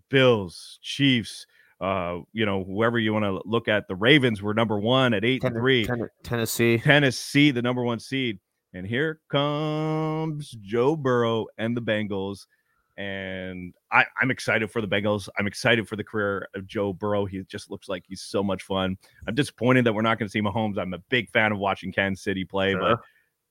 Bills, 0.09 0.79
Chiefs, 0.81 1.45
uh, 1.79 2.19
you 2.33 2.45
know, 2.45 2.63
whoever 2.63 2.97
you 2.97 3.13
want 3.13 3.25
to 3.25 3.41
look 3.45 3.67
at. 3.67 3.87
The 3.87 3.95
Ravens 3.95 4.41
were 4.41 4.53
number 4.53 4.79
one 4.79 5.13
at 5.13 5.23
eight 5.23 5.43
and 5.43 5.53
Ten- 5.53 5.61
three. 5.61 5.85
Ten- 5.85 6.09
Tennessee. 6.23 6.79
Tennessee, 6.79 7.51
the 7.51 7.61
number 7.61 7.83
one 7.83 7.99
seed. 7.99 8.39
And 8.73 8.85
here 8.85 9.19
comes 9.29 10.51
Joe 10.61 10.95
Burrow 10.95 11.47
and 11.57 11.75
the 11.75 11.81
Bengals. 11.81 12.45
And 12.97 13.75
I, 13.91 14.05
I'm 14.19 14.31
excited 14.31 14.71
for 14.71 14.81
the 14.81 14.87
Bengals. 14.87 15.29
I'm 15.37 15.45
excited 15.45 15.87
for 15.87 15.95
the 15.95 16.03
career 16.03 16.47
of 16.55 16.65
Joe 16.65 16.93
Burrow. 16.93 17.25
He 17.25 17.43
just 17.43 17.69
looks 17.69 17.87
like 17.87 18.03
he's 18.07 18.21
so 18.21 18.43
much 18.43 18.63
fun. 18.63 18.97
I'm 19.27 19.35
disappointed 19.35 19.85
that 19.85 19.93
we're 19.93 20.01
not 20.01 20.17
going 20.17 20.27
to 20.27 20.31
see 20.31 20.41
Mahomes. 20.41 20.79
I'm 20.79 20.93
a 20.93 20.99
big 21.09 21.29
fan 21.29 21.51
of 21.51 21.59
watching 21.59 21.91
Kansas 21.91 22.23
City 22.23 22.43
play, 22.43 22.73
but 22.73 22.99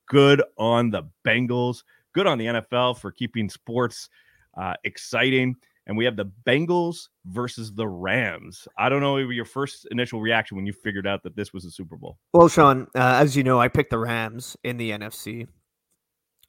good 0.08 0.42
on 0.58 0.90
the 0.90 1.04
Bengals. 1.24 1.84
Good 2.12 2.26
on 2.26 2.38
the 2.38 2.46
NFL 2.46 2.98
for 2.98 3.12
keeping 3.12 3.48
sports 3.48 4.08
uh, 4.56 4.74
exciting. 4.84 5.54
And 5.86 5.96
we 5.96 6.04
have 6.04 6.16
the 6.16 6.30
Bengals 6.44 7.08
versus 7.26 7.72
the 7.72 7.86
Rams. 7.86 8.66
I 8.76 8.88
don't 8.88 9.00
know 9.00 9.18
your 9.18 9.44
first 9.44 9.86
initial 9.90 10.20
reaction 10.20 10.56
when 10.56 10.66
you 10.66 10.72
figured 10.72 11.06
out 11.06 11.22
that 11.22 11.36
this 11.36 11.52
was 11.52 11.64
a 11.64 11.70
Super 11.70 11.96
Bowl. 11.96 12.18
Well, 12.32 12.48
Sean, 12.48 12.88
uh, 12.96 13.20
as 13.20 13.36
you 13.36 13.44
know, 13.44 13.60
I 13.60 13.68
picked 13.68 13.90
the 13.90 13.98
Rams 13.98 14.56
in 14.64 14.78
the 14.78 14.90
NFC, 14.90 15.46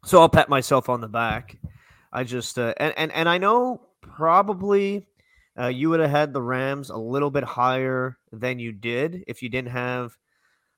so 0.06 0.22
I'll 0.22 0.29
pat 0.29 0.50
myself 0.50 0.89
on 0.89 1.01
the 1.01 1.08
back. 1.08 1.58
I 2.12 2.24
just 2.24 2.58
uh, 2.58 2.74
and 2.77 2.94
and 2.98 3.12
and 3.12 3.29
I 3.29 3.38
know 3.38 3.82
probably 4.01 5.08
uh, 5.60 5.67
you 5.67 5.89
would 5.89 6.00
have 6.00 6.10
had 6.10 6.34
the 6.34 6.41
Rams 6.41 6.89
a 6.89 6.98
little 6.98 7.32
bit 7.32 7.44
higher 7.44 8.17
than 8.32 8.60
you 8.60 8.72
did 8.72 9.24
if 9.27 9.41
you 9.41 9.50
didn't 9.50 9.72
have 9.72 10.17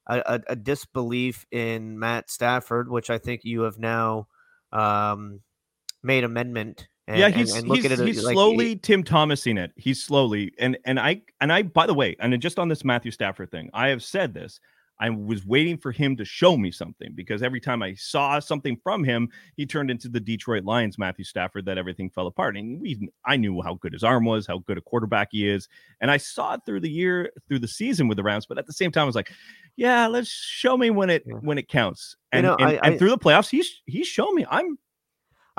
a, 0.07 0.19
a, 0.25 0.41
a 0.47 0.55
disbelief 0.55 1.45
in 1.51 1.99
Matt 1.99 2.29
Stafford, 2.29 2.89
which 2.89 3.09
I 3.09 3.17
think 3.17 3.41
you 3.43 3.61
have 3.61 3.77
now 3.77 4.27
um, 4.71 5.41
made 6.03 6.23
amendment. 6.23 6.87
And, 7.09 7.19
yeah, 7.19 7.29
he's 7.29 7.55
and, 7.55 7.67
look 7.67 7.79
he's, 7.79 7.99
he's 7.99 8.23
like, 8.23 8.33
slowly 8.33 8.75
Tim 8.75 9.03
Thomasing 9.03 9.57
it. 9.57 9.71
He's 9.75 10.03
slowly 10.03 10.53
and 10.59 10.77
and 10.85 10.99
I 10.99 11.21
and 11.41 11.51
I 11.51 11.63
by 11.63 11.85
the 11.87 11.93
way, 11.93 12.15
and 12.19 12.39
just 12.41 12.59
on 12.59 12.67
this 12.69 12.85
Matthew 12.85 13.11
Stafford 13.11 13.51
thing, 13.51 13.69
I 13.73 13.87
have 13.89 14.03
said 14.03 14.33
this. 14.33 14.59
I 15.01 15.09
was 15.09 15.45
waiting 15.45 15.77
for 15.77 15.93
him 15.93 16.17
to 16.17 16.25
show 16.25 16.57
me 16.57 16.71
something 16.71 17.13
because 17.15 17.41
every 17.41 17.61
time 17.61 17.81
I 17.81 17.93
saw 17.93 18.37
something 18.39 18.77
from 18.83 19.05
him, 19.05 19.29
he 19.55 19.65
turned 19.65 19.89
into 19.89 20.09
the 20.09 20.19
Detroit 20.19 20.65
Lions 20.65 20.97
Matthew 20.97 21.23
Stafford 21.23 21.63
that 21.67 21.77
everything 21.77 22.09
fell 22.09 22.27
apart. 22.27 22.57
And 22.57 22.81
we 22.81 23.09
I 23.25 23.37
knew 23.37 23.61
how 23.61 23.75
good 23.75 23.93
his 23.93 24.03
arm 24.03 24.25
was, 24.25 24.45
how 24.45 24.57
good 24.59 24.77
a 24.77 24.81
quarterback 24.81 25.29
he 25.31 25.47
is, 25.47 25.69
and 26.01 26.11
I 26.11 26.17
saw 26.17 26.55
it 26.55 26.61
through 26.65 26.81
the 26.81 26.89
year, 26.91 27.31
through 27.47 27.59
the 27.59 27.67
season 27.67 28.07
with 28.09 28.17
the 28.17 28.23
Rams. 28.23 28.45
But 28.45 28.57
at 28.57 28.67
the 28.67 28.73
same 28.73 28.91
time, 28.91 29.03
I 29.03 29.05
was 29.05 29.15
like, 29.15 29.31
yeah, 29.77 30.05
let's 30.07 30.29
show 30.29 30.77
me 30.77 30.89
when 30.89 31.09
it 31.09 31.23
Yeah. 31.25 31.35
when 31.35 31.57
it 31.57 31.69
counts. 31.69 32.17
You 32.33 32.39
And 32.39 32.45
know, 32.47 32.55
and, 32.57 32.69
I- 32.69 32.79
and 32.83 32.99
through 32.99 33.11
the 33.11 33.17
playoffs, 33.17 33.49
he's 33.49 33.81
he's 33.85 34.05
shown 34.07 34.35
me 34.35 34.45
I'm 34.51 34.77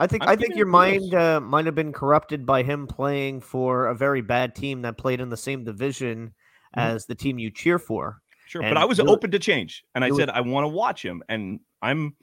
I 0.00 0.07
think 0.07 0.23
I'm 0.25 0.30
I 0.30 0.37
think 0.37 0.57
your 0.57 0.66
mind 0.66 1.14
uh, 1.14 1.40
might 1.40 1.66
have 1.66 1.75
been 1.75 1.92
corrupted 1.92 2.45
by 2.47 2.62
him 2.62 2.87
playing 2.87 3.42
for 3.42 3.87
a 3.87 3.95
very 3.95 4.23
bad 4.23 4.54
team 4.57 4.83
that 4.83 4.97
played 4.97 5.21
in 5.21 5.28
the 5.28 5.37
same 5.37 5.62
division 5.62 6.35
Mhm. 6.76 6.83
as 6.83 7.07
the 7.07 7.14
team 7.14 7.38
you 7.38 7.50
cheer 7.50 7.78
for. 7.78 8.21
Sure, 8.47 8.62
And 8.62 8.75
but 8.75 8.80
I 8.80 8.85
was 8.87 8.99
you- 8.99 9.07
open 9.07 9.30
to 9.33 9.38
change, 9.38 9.85
and 9.95 10.04
I 10.04 10.11
said 10.11 10.30
I 10.30 10.40
want 10.40 10.64
to 10.64 10.69
watch 10.69 11.04
him, 11.04 11.23
and 11.28 11.61
I'm, 11.83 12.16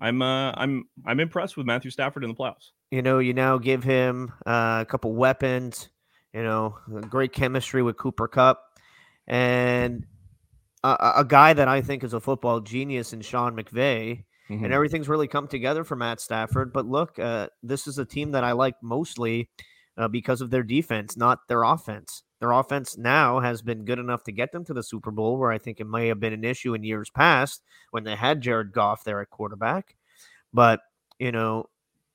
I'm, 0.00 0.22
uh, 0.22 0.52
I'm, 0.56 0.84
I'm 1.06 1.20
impressed 1.20 1.56
with 1.56 1.66
Matthew 1.66 1.90
Stafford 1.90 2.24
in 2.24 2.30
the 2.30 2.34
playoffs. 2.36 2.70
You 2.90 3.02
know, 3.02 3.18
you 3.20 3.34
now 3.34 3.58
give 3.58 3.84
him 3.84 4.32
uh, 4.46 4.78
a 4.80 4.86
couple 4.88 5.12
weapons. 5.14 5.90
You 6.32 6.42
know, 6.42 6.76
great 7.08 7.32
chemistry 7.32 7.82
with 7.82 7.96
Cooper 7.96 8.28
Kupp, 8.28 8.60
and 9.26 10.06
a, 10.84 10.88
a- 10.88 11.12
a 11.18 11.24
guy 11.24 11.52
that 11.52 11.68
I 11.68 11.80
think 11.82 12.04
is 12.04 12.12
a 12.14 12.20
football 12.20 12.60
genius 12.60 13.12
in 13.12 13.20
Sean 13.20 13.56
McVay. 13.56 14.24
Mhm. 14.50 14.64
and 14.64 14.72
everything's 14.72 15.08
really 15.08 15.28
come 15.28 15.46
together 15.48 15.84
for 15.84 15.96
Matt 15.96 16.20
Stafford. 16.20 16.72
But 16.72 16.86
look, 16.86 17.18
uh, 17.18 17.48
this 17.62 17.86
is 17.86 17.98
a 17.98 18.04
team 18.04 18.32
that 18.32 18.44
I 18.44 18.52
like 18.52 18.76
mostly 18.82 19.50
uh, 19.96 20.08
because 20.08 20.40
of 20.40 20.50
their 20.50 20.62
defense, 20.62 21.16
not 21.16 21.48
their 21.48 21.64
offense. 21.64 22.22
Their 22.40 22.52
offense 22.52 22.96
now 22.96 23.40
has 23.40 23.62
been 23.62 23.84
good 23.84 23.98
enough 23.98 24.22
to 24.24 24.32
get 24.32 24.52
them 24.52 24.64
to 24.66 24.72
the 24.72 24.82
Super 24.84 25.10
Bowl, 25.10 25.38
where 25.38 25.50
I 25.50 25.58
think 25.58 25.80
it 25.80 25.88
may 25.88 26.06
have 26.06 26.20
been 26.20 26.32
an 26.32 26.44
issue 26.44 26.72
in 26.72 26.84
years 26.84 27.10
past 27.10 27.62
when 27.90 28.04
they 28.04 28.14
had 28.14 28.40
Jared 28.40 28.72
Goff 28.72 29.02
there 29.02 29.20
at 29.20 29.30
quarterback. 29.30 29.96
But 30.52 30.80
you 31.18 31.32
know, 31.32 31.66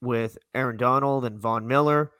with 0.01 0.37
Aaron 0.55 0.77
Donald 0.77 1.25
and 1.25 1.39
Von 1.39 1.67
Miller. 1.67 2.11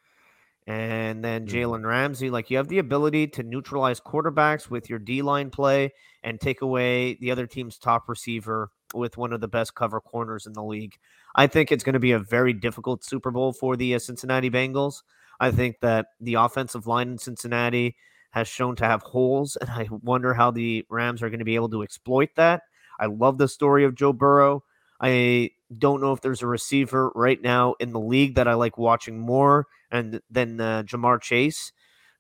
And 0.66 1.24
then 1.26 1.46
Mhm. 1.46 1.50
Jalen 1.50 1.86
Ramsey, 1.86 2.30
like 2.30 2.50
you 2.50 2.56
have 2.58 2.70
the 2.70 2.80
ability 2.80 3.28
to 3.28 3.44
neutralize 3.44 4.00
quarterbacks 4.00 4.70
with 4.70 4.90
your 4.90 5.00
D 5.00 5.22
line 5.22 5.50
play 5.50 5.94
and 6.24 6.40
take 6.40 6.62
away 6.62 7.16
the 7.16 7.32
other 7.32 7.46
team's 7.48 7.78
top 7.78 8.08
receiver 8.08 8.70
with 8.94 9.18
one 9.18 9.34
of 9.34 9.42
the 9.42 9.48
best 9.48 9.76
cover 9.76 10.00
corners 10.00 10.46
in 10.46 10.54
the 10.54 10.64
league. 10.64 10.96
I 11.36 11.48
think 11.48 11.72
it's 11.72 11.84
going 11.84 11.94
to 11.94 12.00
be 12.00 12.12
a 12.12 12.20
very 12.20 12.54
difficult 12.54 13.04
Super 13.04 13.32
Bowl 13.32 13.54
for 13.54 13.76
the 13.76 13.96
uh, 13.96 14.00
Cincinnati 14.00 14.50
Bengals. 14.50 15.04
I 15.40 15.52
think 15.52 15.80
that 15.82 16.08
the 16.20 16.36
offensive 16.36 16.88
line 16.88 17.12
in 17.12 17.18
Cincinnati 17.18 17.96
has 18.32 18.48
shown 18.48 18.76
to 18.78 18.86
have 18.86 19.02
holes, 19.04 19.58
and 19.58 19.70
I 19.70 19.88
wonder 19.92 20.34
how 20.34 20.52
the 20.52 20.86
Rams 20.90 21.22
are 21.22 21.30
going 21.30 21.40
to 21.40 21.46
be 21.46 21.56
able 21.56 21.70
to 21.70 21.84
exploit 21.84 22.30
that. 22.36 22.64
I 23.00 23.08
love 23.08 23.38
the 23.38 23.48
story 23.48 23.86
of 23.86 23.96
Joe 23.96 24.14
Burrow. 24.14 24.64
I 25.02 25.52
don't 25.78 26.02
know 26.02 26.14
if 26.14 26.22
there's 26.22 26.42
a 26.42 26.48
receiver 26.48 27.12
right 27.16 27.42
now 27.42 27.76
in 27.80 27.92
the 27.92 28.00
league 28.00 28.36
that 28.36 28.48
I 28.48 28.54
like 28.54 28.78
watching 28.78 29.20
more 29.20 29.68
and 29.92 30.22
than 30.30 30.62
uh, 30.62 30.84
Ja'Marr 30.84 31.22
Chase, 31.22 31.72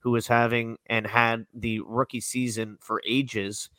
who 0.01 0.15
is 0.15 0.27
having 0.27 0.77
and 0.87 1.07
had 1.07 1.45
the 1.53 1.79
rookie 1.81 2.19
season 2.19 2.77
for 2.81 3.01
ages. 3.07 3.69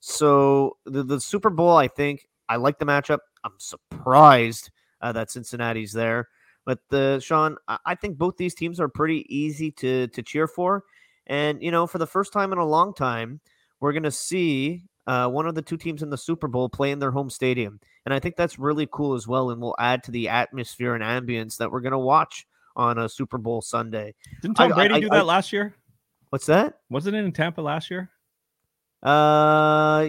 So 0.00 0.76
the, 0.84 1.02
the 1.02 1.20
Super 1.20 1.50
Bowl, 1.50 1.76
I 1.76 1.88
think 1.88 2.28
I 2.48 2.56
like 2.56 2.78
the 2.78 2.86
matchup. 2.86 3.18
I'm 3.44 3.52
surprised 3.58 4.70
uh, 5.00 5.12
that 5.12 5.30
Cincinnati's 5.30 5.92
there, 5.92 6.28
but 6.64 6.80
the 6.90 7.20
Sean, 7.20 7.56
I, 7.68 7.78
I 7.86 7.94
think 7.94 8.18
both 8.18 8.36
these 8.36 8.54
teams 8.54 8.80
are 8.80 8.88
pretty 8.88 9.26
easy 9.34 9.70
to 9.72 10.08
to 10.08 10.22
cheer 10.22 10.46
for, 10.46 10.84
and 11.26 11.62
you 11.62 11.70
know, 11.70 11.86
for 11.86 11.98
the 11.98 12.06
first 12.06 12.32
time 12.32 12.52
in 12.52 12.58
a 12.58 12.66
long 12.66 12.94
time, 12.94 13.40
we're 13.80 13.92
gonna 13.92 14.10
see 14.10 14.82
uh, 15.06 15.28
one 15.28 15.46
of 15.46 15.54
the 15.54 15.62
two 15.62 15.76
teams 15.76 16.02
in 16.02 16.10
the 16.10 16.18
Super 16.18 16.48
Bowl 16.48 16.68
play 16.68 16.90
in 16.90 16.98
their 16.98 17.10
home 17.12 17.30
stadium, 17.30 17.80
and 18.04 18.12
I 18.12 18.18
think 18.18 18.36
that's 18.36 18.58
really 18.58 18.88
cool 18.90 19.14
as 19.14 19.28
well, 19.28 19.50
and 19.50 19.60
will 19.60 19.76
add 19.78 20.02
to 20.04 20.10
the 20.10 20.28
atmosphere 20.28 20.94
and 20.94 21.04
ambience 21.04 21.56
that 21.58 21.70
we're 21.70 21.80
gonna 21.80 21.98
watch 21.98 22.46
on 22.76 22.98
a 22.98 23.08
Super 23.08 23.38
Bowl 23.38 23.60
Sunday. 23.60 24.14
Didn't 24.42 24.58
I- 24.60 24.68
Tom 24.68 24.76
Brady 24.76 24.94
I- 24.94 25.00
do 25.00 25.08
that 25.10 25.26
last 25.26 25.52
year? 25.52 25.74
What's 26.30 26.46
that? 26.46 26.80
Wasn't 26.90 27.16
it 27.16 27.24
in 27.24 27.32
Tampa 27.32 27.60
last 27.62 27.90
year? 27.90 28.10
Uh, 29.02 30.08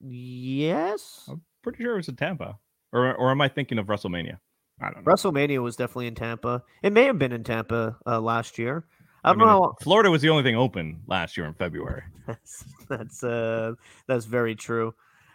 yes. 0.00 1.28
Pretty 1.62 1.82
sure 1.82 1.94
it 1.94 1.98
was 1.98 2.08
in 2.08 2.16
Tampa, 2.16 2.58
or 2.92 3.14
or 3.14 3.30
am 3.30 3.40
I 3.40 3.48
thinking 3.48 3.78
of 3.78 3.86
WrestleMania? 3.86 4.38
I 4.80 4.90
don't 4.90 5.04
know. 5.06 5.12
WrestleMania 5.12 5.62
was 5.62 5.76
definitely 5.76 6.06
in 6.06 6.14
Tampa. 6.14 6.62
It 6.82 6.92
may 6.92 7.04
have 7.04 7.18
been 7.18 7.32
in 7.32 7.44
Tampa 7.44 7.98
uh, 8.06 8.20
last 8.20 8.58
year. 8.58 8.86
I 9.24 9.30
I 9.30 9.34
don't 9.34 9.38
mean, 9.38 9.48
know. 9.48 9.74
Florida 9.82 10.10
was 10.10 10.22
the 10.22 10.30
only 10.30 10.42
thing 10.42 10.56
open 10.56 11.02
last 11.06 11.36
year 11.36 11.46
in 11.46 11.54
February. 11.54 12.02
That's 12.26 12.64
that's 12.88 13.24
uh 13.24 13.74
that's 14.06 14.24
very 14.24 14.54
true. 14.54 14.94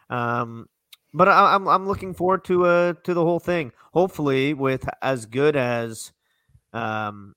Um, 0.09 0.67
but 1.13 1.27
I, 1.27 1.53
I'm 1.55 1.67
I'm 1.67 1.87
looking 1.87 2.13
forward 2.13 2.43
to 2.45 2.65
uh 2.65 2.93
to 3.03 3.13
the 3.13 3.23
whole 3.23 3.39
thing. 3.39 3.71
Hopefully, 3.93 4.53
with 4.53 4.87
as 5.01 5.25
good 5.25 5.55
as 5.55 6.11
um 6.73 7.33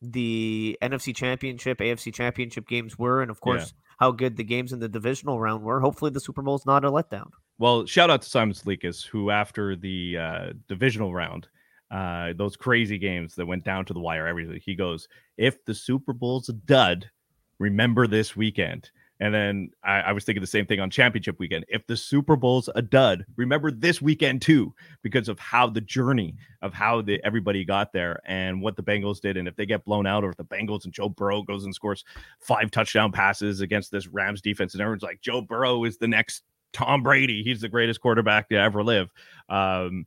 the 0.00 0.78
NFC 0.82 1.14
Championship, 1.14 1.78
AFC 1.78 2.12
Championship 2.14 2.66
games 2.68 2.98
were, 2.98 3.20
and 3.22 3.30
of 3.30 3.38
Yeah. 3.38 3.42
course 3.42 3.74
how 3.98 4.10
good 4.12 4.36
the 4.36 4.44
games 4.44 4.72
in 4.72 4.78
the 4.80 4.88
divisional 4.88 5.40
round 5.40 5.62
were. 5.64 5.80
Hopefully, 5.80 6.10
the 6.10 6.20
Super 6.20 6.42
Bowl's 6.42 6.66
not 6.66 6.84
a 6.84 6.90
letdown. 6.90 7.30
Well, 7.58 7.86
shout 7.86 8.08
out 8.08 8.22
to 8.22 8.28
Simon 8.28 8.54
Sleekus, 8.54 9.04
who 9.04 9.30
after 9.30 9.74
the 9.74 10.16
uh, 10.16 10.52
divisional 10.68 11.12
round, 11.12 11.48
uh, 11.90 12.32
those 12.36 12.56
crazy 12.56 12.98
games 12.98 13.34
that 13.34 13.46
went 13.46 13.64
down 13.64 13.84
to 13.86 13.92
the 13.92 14.00
wire, 14.00 14.26
everything, 14.26 14.60
he 14.64 14.76
goes, 14.76 15.08
if 15.36 15.64
the 15.64 15.74
Super 15.74 16.12
Bowl's 16.12 16.48
a 16.48 16.52
dud, 16.52 17.10
remember 17.58 18.06
this 18.06 18.36
weekend. 18.36 18.90
And 19.20 19.34
then 19.34 19.70
I, 19.82 20.00
I 20.00 20.12
was 20.12 20.22
thinking 20.22 20.40
the 20.40 20.46
same 20.46 20.66
thing 20.66 20.78
on 20.78 20.90
championship 20.90 21.40
weekend. 21.40 21.64
If 21.68 21.84
the 21.88 21.96
Super 21.96 22.36
Bowl's 22.36 22.68
a 22.76 22.82
dud, 22.82 23.26
remember 23.34 23.72
this 23.72 24.00
weekend 24.00 24.42
too, 24.42 24.72
because 25.02 25.28
of 25.28 25.40
how 25.40 25.66
the 25.66 25.80
journey 25.80 26.36
of 26.62 26.72
how 26.72 27.02
the 27.02 27.20
everybody 27.24 27.64
got 27.64 27.92
there 27.92 28.20
and 28.24 28.62
what 28.62 28.76
the 28.76 28.82
Bengals 28.84 29.20
did. 29.20 29.36
And 29.36 29.48
if 29.48 29.56
they 29.56 29.66
get 29.66 29.84
blown 29.84 30.06
out, 30.06 30.22
or 30.22 30.30
if 30.30 30.36
the 30.36 30.44
Bengals 30.44 30.84
and 30.84 30.92
Joe 30.92 31.08
Burrow 31.08 31.42
goes 31.42 31.64
and 31.64 31.74
scores 31.74 32.04
five 32.38 32.70
touchdown 32.70 33.10
passes 33.10 33.60
against 33.60 33.90
this 33.90 34.06
Rams 34.06 34.40
defense, 34.40 34.74
and 34.74 34.80
everyone's 34.80 35.02
like, 35.02 35.20
Joe 35.20 35.40
Burrow 35.40 35.82
is 35.82 35.98
the 35.98 36.06
next 36.06 36.44
Tom 36.72 37.02
Brady. 37.02 37.42
He's 37.42 37.60
the 37.60 37.68
greatest 37.68 38.00
quarterback 38.00 38.48
to 38.48 38.56
ever 38.56 38.82
live. 38.82 39.10
Um, 39.48 40.06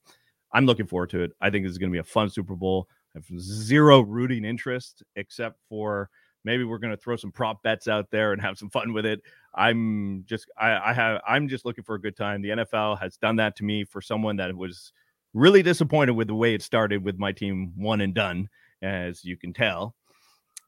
I'm 0.54 0.66
looking 0.66 0.88
forward 0.88 1.10
to 1.12 1.24
it. 1.24 1.32
I 1.42 1.50
think 1.50 1.66
this 1.66 1.72
is 1.72 1.78
going 1.78 1.92
to 1.92 1.96
be 1.96 2.00
a 2.00 2.04
fun 2.04 2.30
Super 2.30 2.56
Bowl. 2.56 2.88
I 3.16 3.20
have 3.20 3.40
zero 3.42 4.02
rooting 4.02 4.46
interest 4.46 5.04
except 5.16 5.60
for 5.70 6.10
maybe 6.44 6.64
we're 6.64 6.78
going 6.78 6.96
to 6.96 7.02
throw 7.02 7.16
some 7.16 7.32
prop 7.32 7.62
bets 7.64 7.88
out 7.88 8.10
there 8.12 8.34
and 8.34 8.42
have 8.42 8.58
some 8.58 8.70
fun 8.70 8.94
with 8.94 9.06
it. 9.06 9.22
I'm 9.54 10.24
just 10.28 10.50
I, 10.58 10.92
I 10.92 10.94
have 10.94 11.22
I'm 11.28 11.48
just 11.48 11.66
looking 11.66 11.84
for 11.84 11.96
a 11.96 12.02
good 12.02 12.16
time. 12.16 12.42
The 12.42 12.50
NFL 12.50 13.00
has 13.00 13.18
done 13.18 13.36
that 13.38 13.56
to 13.58 13.64
me 13.64 13.84
for 13.84 14.02
someone 14.02 14.38
that 14.38 14.56
was 14.56 14.94
really 15.34 15.64
disappointed 15.64 16.12
with 16.12 16.28
the 16.28 16.36
way 16.36 16.54
it 16.54 16.62
started 16.62 17.04
with 17.04 17.18
my 17.18 17.32
team 17.32 17.74
one 17.76 18.02
and 18.02 18.14
done, 18.14 18.50
as 18.82 19.24
you 19.24 19.38
can 19.38 19.54
tell. 19.54 19.96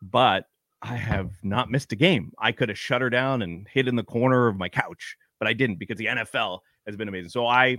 But 0.02 0.46
I 0.82 0.96
have 0.96 1.32
not 1.44 1.72
missed 1.72 1.94
a 1.94 1.96
game. 1.96 2.34
I 2.38 2.52
could 2.52 2.70
have 2.70 2.78
shut 2.78 3.02
her 3.02 3.10
down 3.10 3.42
and 3.42 3.68
hid 3.72 3.88
in 3.88 3.96
the 3.96 4.04
corner 4.04 4.48
of 4.48 4.58
my 4.58 4.68
couch, 4.68 5.16
but 5.44 5.50
I 5.50 5.54
didn't 5.54 5.76
because 5.78 5.98
the 5.98 6.06
NFL 6.06 6.60
has 6.88 6.96
been 6.96 7.10
amazing. 7.10 7.30
So 7.30 7.46
I 7.46 7.78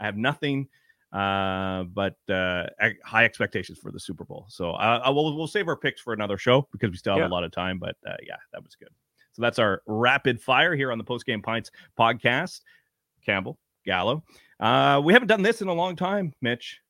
I 0.00 0.04
have 0.06 0.16
nothing 0.16 0.66
uh, 1.12 1.82
but 1.84 2.16
uh, 2.30 2.64
high 3.04 3.26
expectations 3.26 3.78
for 3.78 3.92
the 3.92 4.00
Super 4.00 4.24
Bowl. 4.24 4.46
So 4.48 4.70
uh, 4.70 5.02
I 5.04 5.10
will 5.10 5.36
we'll 5.36 5.46
save 5.46 5.68
our 5.68 5.76
picks 5.76 6.00
for 6.00 6.14
another 6.14 6.38
show 6.38 6.66
because 6.72 6.90
we 6.90 6.96
still 6.96 7.12
have 7.12 7.20
Yeah. 7.20 7.28
a 7.28 7.34
lot 7.34 7.44
of 7.44 7.52
time. 7.52 7.78
But 7.78 7.96
uh, 8.06 8.16
yeah, 8.26 8.36
that 8.54 8.62
was 8.64 8.74
good. 8.76 8.88
So 9.34 9.42
that's 9.42 9.58
our 9.58 9.82
rapid 9.86 10.40
fire 10.40 10.74
here 10.74 10.90
on 10.90 10.96
the 10.96 11.04
Post 11.04 11.26
Game 11.26 11.42
Pints 11.42 11.70
podcast. 11.98 12.60
Campbell 13.26 13.58
Gallo. 13.84 14.24
Uh, 14.58 15.02
we 15.04 15.12
haven't 15.12 15.28
done 15.28 15.42
this 15.42 15.60
in 15.60 15.68
a 15.68 15.72
long 15.74 15.96
time, 15.96 16.32
Mitch. 16.40 16.80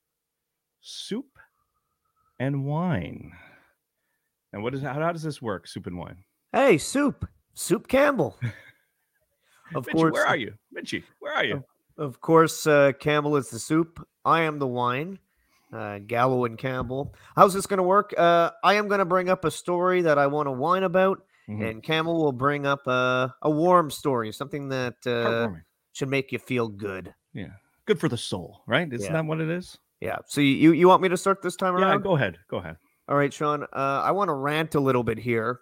Soup 0.83 1.27
and 2.39 2.65
wine. 2.65 3.33
And 4.53 4.63
what 4.63 4.73
is 4.75 4.83
how, 4.83 4.93
how 4.95 5.11
does 5.13 5.23
this 5.23 5.43
work? 5.43 5.67
Soup 5.67 5.87
and 5.89 5.99
wine. 5.99 6.19
Hey, 6.53 6.79
Soup. 6.79 7.27
Soup 7.55 7.87
Campbell. 7.89 8.39
Of 9.75 9.87
Mitchie, 9.87 9.93
course. 9.93 10.13
where 10.13 10.27
are 10.27 10.37
you, 10.37 10.55
Mitchie? 10.77 11.03
Where 11.21 11.33
are 11.35 11.45
you? 11.45 11.65
Of 11.99 12.21
course, 12.21 12.67
uh, 12.67 12.93
Campbell 12.99 13.37
is 13.37 13.51
the 13.51 13.59
soup. 13.59 14.07
I 14.25 14.43
am 14.43 14.59
the 14.59 14.67
wine. 14.67 15.19
Uh, 15.73 15.99
Gallo 16.01 16.45
and 16.45 16.59
Campbell. 16.59 17.15
How's 17.35 17.55
this 17.55 17.67
going 17.67 17.79
to 17.79 17.83
work? 17.83 18.13
Uh, 18.17 18.51
I 18.63 18.75
am 18.75 18.89
going 18.89 18.99
to 18.99 19.07
bring 19.07 19.31
up 19.31 19.45
a 19.47 19.51
story 19.51 20.03
that 20.03 20.19
I 20.19 20.27
want 20.27 20.47
to 20.47 20.53
whine 20.53 20.83
about, 20.83 21.23
Mhm. 21.49 21.71
and 21.71 21.83
Campbell 21.83 22.23
will 22.23 22.33
bring 22.33 22.67
up 22.67 22.87
a, 22.87 23.35
a 23.41 23.51
warm 23.51 23.91
story, 23.91 24.33
something 24.33 24.69
that 24.69 24.97
uh, 25.07 25.49
should 25.93 26.09
make 26.11 26.31
you 26.31 26.39
feel 26.39 26.69
good. 26.69 27.15
Yeah, 27.33 27.53
good 27.87 27.99
for 27.99 28.09
the 28.11 28.19
soul, 28.19 28.63
right? 28.67 28.87
Isn't 28.93 29.07
Yeah. 29.07 29.13
that 29.15 29.25
what 29.25 29.41
it 29.41 29.49
is? 29.49 29.79
Yeah. 30.01 30.19
So 30.27 30.41
you 30.43 30.73
you 30.73 30.89
want 30.89 31.01
me 31.01 31.09
to 31.09 31.17
start 31.17 31.41
this 31.41 31.57
time 31.57 31.75
around? 31.75 31.83
Yeah, 31.83 31.89
around? 31.93 32.03
go 32.03 32.17
ahead. 32.17 32.39
Go 32.49 32.59
ahead. 32.59 32.77
All 33.09 33.17
right, 33.17 33.33
Sean. 33.33 33.63
Uh, 33.65 33.67
I 34.05 34.11
want 34.11 34.29
to 34.29 34.35
rant 34.35 34.75
a 34.75 34.81
little 34.81 35.03
bit 35.05 35.19
here 35.19 35.61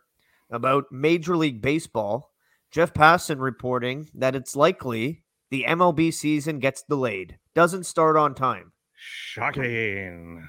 about 0.51 0.91
Major 0.91 1.37
League 1.37 1.61
Baseball. 1.63 2.30
Jeff 2.71 2.95
Passan 2.95 3.41
reporting 3.41 4.09
that 4.15 4.37
it's 4.37 4.55
likely 4.55 5.25
the 5.51 5.65
MLB 5.67 6.15
season 6.15 6.61
gets 6.61 6.83
delayed, 6.83 7.39
doesn't 7.55 7.85
start 7.85 8.17
on 8.17 8.35
time. 8.35 8.73
Shocking. 8.95 10.49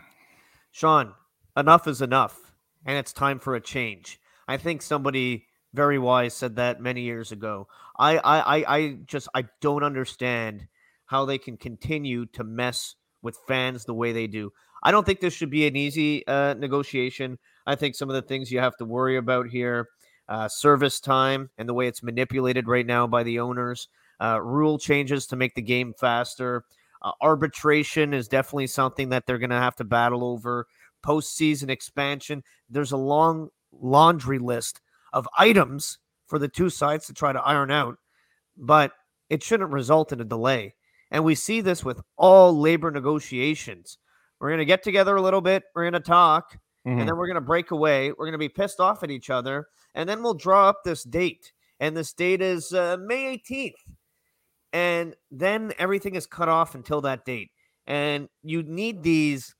Sean, 0.72 1.14
enough 1.58 1.88
is 1.88 2.02
enough, 2.02 2.54
and 2.86 2.98
it's 2.98 3.12
time 3.12 3.40
for 3.40 3.56
a 3.56 3.62
change. 3.62 4.20
I 4.48 4.58
think 4.58 4.82
somebody 4.82 5.48
very 5.74 5.98
wise 5.98 6.34
said 6.34 6.58
that 6.58 6.80
many 6.82 7.02
years 7.02 7.32
ago. 7.32 7.68
I, 7.98 8.18
I, 8.18 8.40
I, 8.40 8.78
I 8.78 8.98
just 9.06 9.28
I 9.34 9.46
don't 9.60 9.84
understand 9.84 10.68
how 11.06 11.26
they 11.26 11.38
can 11.38 11.58
continue 11.58 12.26
to 12.28 12.44
mess 12.44 12.96
with 13.22 13.38
fans 13.48 13.86
the 13.86 13.94
way 13.94 14.12
they 14.12 14.28
do. 14.28 14.52
I 14.84 14.92
don't 14.92 15.06
think 15.06 15.20
this 15.20 15.34
should 15.34 15.50
be 15.50 15.68
an 15.68 15.76
easy 15.76 16.26
uh, 16.28 16.54
negotiation. 16.56 17.38
I 17.66 17.76
think 17.76 17.96
some 17.96 18.10
of 18.10 18.16
the 18.16 18.22
things 18.22 18.52
you 18.52 18.60
have 18.60 18.78
to 18.78 18.86
worry 18.86 19.18
about 19.18 19.48
here, 19.48 19.88
uh, 20.30 20.48
service 20.48 21.00
time 21.00 21.50
and 21.58 21.68
the 21.68 21.74
way 21.74 21.88
it's 21.88 22.04
manipulated 22.04 22.68
right 22.68 22.86
now 22.86 23.08
by 23.08 23.24
the 23.24 23.40
owners, 23.40 23.88
uh, 24.22 24.40
rule 24.42 24.78
changes 24.78 25.26
to 25.28 25.36
make 25.36 25.56
the 25.56 25.62
game 25.62 25.94
faster. 26.00 26.64
Uh, 27.02 27.12
arbitration 27.22 28.14
is 28.14 28.28
definitely 28.28 28.68
something 28.68 29.10
that 29.10 29.26
they're 29.26 29.40
going 29.40 29.50
to 29.50 29.56
have 29.56 29.76
to 29.76 29.84
battle 29.84 30.24
over. 30.24 30.68
Postseason 31.04 31.70
expansion. 31.70 32.44
There's 32.70 32.92
a 32.92 32.98
long 32.98 33.50
laundry 33.72 34.38
list 34.38 34.82
of 35.14 35.28
items 35.38 35.98
for 36.28 36.40
the 36.40 36.48
two 36.48 36.70
sides 36.70 37.08
to 37.08 37.14
try 37.14 37.34
to 37.34 37.42
iron 37.42 37.72
out, 37.72 37.98
but 38.56 38.92
it 39.30 39.44
shouldn't 39.44 39.72
result 39.72 40.14
in 40.14 40.22
a 40.22 40.26
delay. 40.26 40.76
And 41.10 41.24
we 41.24 41.36
see 41.36 41.62
this 41.62 41.84
with 41.84 42.00
all 42.18 42.58
labor 42.58 42.92
negotiations. 42.92 43.98
We're 44.40 44.50
going 44.50 44.60
to 44.60 44.66
get 44.66 44.84
together 44.84 45.16
a 45.16 45.22
little 45.22 45.42
bit, 45.42 45.64
we're 45.76 45.84
going 45.84 45.94
to 45.94 46.00
talk, 46.00 46.58
Mhm. 46.86 47.00
and 47.00 47.08
then 47.08 47.16
we're 47.18 47.28
going 47.28 47.36
to 47.36 47.42
break 47.42 47.72
away. 47.72 48.10
We're 48.10 48.26
going 48.26 48.32
to 48.34 48.38
be 48.38 48.50
pissed 48.50 48.80
off 48.80 49.04
at 49.04 49.12
each 49.12 49.30
other, 49.30 49.68
and 49.94 50.10
then 50.10 50.24
we'll 50.24 50.34
draw 50.34 50.68
up 50.70 50.84
this 50.84 51.04
date. 51.04 51.54
And 51.80 51.96
this 51.96 52.14
date 52.14 52.42
is 52.42 52.74
uh, 52.74 52.98
May 53.00 53.38
18th. 53.38 53.74
And 54.74 55.16
then 55.30 55.74
everything 55.78 56.16
is 56.16 56.26
cut 56.26 56.48
off 56.50 56.76
until 56.76 57.02
that 57.02 57.26
date. 57.26 57.52
And 57.88 58.30
you 58.44 58.64
need 58.64 59.04
these 59.04 59.54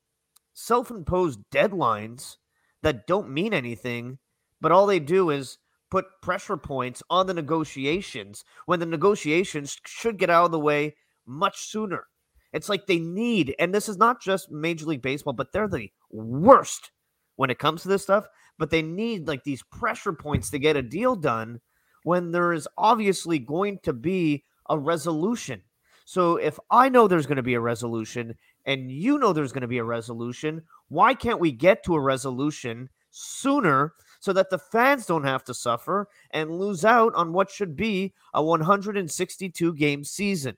self 0.54 0.90
imposed 0.90 1.40
deadlines 1.52 2.38
that 2.82 3.08
don't 3.08 3.30
mean 3.30 3.54
anything, 3.54 4.20
but 4.62 4.72
all 4.72 4.86
they 4.86 5.00
do 5.00 5.30
is 5.30 5.58
put 5.90 6.06
pressure 6.22 6.58
points 6.58 7.04
on 7.10 7.28
the 7.28 7.34
negotiations 7.34 8.44
when 8.66 8.80
the 8.80 8.86
negotiations 8.86 9.78
should 9.86 10.18
get 10.18 10.30
out 10.30 10.46
of 10.46 10.52
the 10.52 10.60
way 10.60 10.96
much 11.26 11.70
sooner. 11.70 12.06
It's 12.54 12.70
like 12.70 12.86
they 12.88 13.00
need, 13.00 13.56
and 13.60 13.74
this 13.74 13.90
is 13.90 13.98
not 13.98 14.22
just 14.22 14.52
Major 14.52 14.86
League 14.86 15.02
Baseball, 15.02 15.34
but 15.34 15.52
they're 15.52 15.68
the 15.68 15.92
worst 16.10 16.92
when 17.36 17.50
it 17.50 17.60
comes 17.60 17.82
to 17.82 17.88
this 17.88 18.04
stuff. 18.04 18.28
But 18.58 18.70
they 18.70 18.82
need 18.82 19.28
like 19.28 19.44
these 19.44 19.64
pressure 19.64 20.14
points 20.14 20.50
to 20.52 20.60
get 20.60 20.76
a 20.76 20.82
deal 20.82 21.16
done 21.16 21.60
when 22.04 22.32
there 22.32 22.54
is 22.54 22.68
obviously 22.78 23.40
going 23.40 23.80
to 23.84 23.94
be 23.94 24.44
a 24.70 24.78
resolution. 24.78 25.62
So 26.06 26.36
if 26.36 26.60
I 26.70 26.90
know 26.90 27.08
there's 27.08 27.26
going 27.26 27.38
to 27.38 27.44
be 27.44 27.54
a 27.54 27.60
resolution 27.60 28.36
and 28.66 28.92
you 28.92 29.18
know 29.18 29.34
there's 29.34 29.54
going 29.54 29.62
to 29.62 29.68
be 29.68 29.78
a 29.78 29.84
resolution, 29.84 30.62
why 30.90 31.14
can't 31.14 31.40
we 31.40 31.52
get 31.52 31.84
to 31.86 31.96
a 31.96 32.00
resolution 32.00 32.90
sooner 33.12 33.94
so 34.20 34.34
that 34.34 34.50
the 34.50 34.58
fans 34.58 35.06
don't 35.06 35.24
have 35.24 35.44
to 35.46 35.54
suffer 35.54 36.08
and 36.32 36.52
lose 36.52 36.86
out 36.86 37.14
on 37.16 37.34
what 37.34 37.50
should 37.50 37.76
be 37.76 38.14
a 38.34 38.44
162 38.44 39.74
game 39.76 40.04
season? 40.04 40.58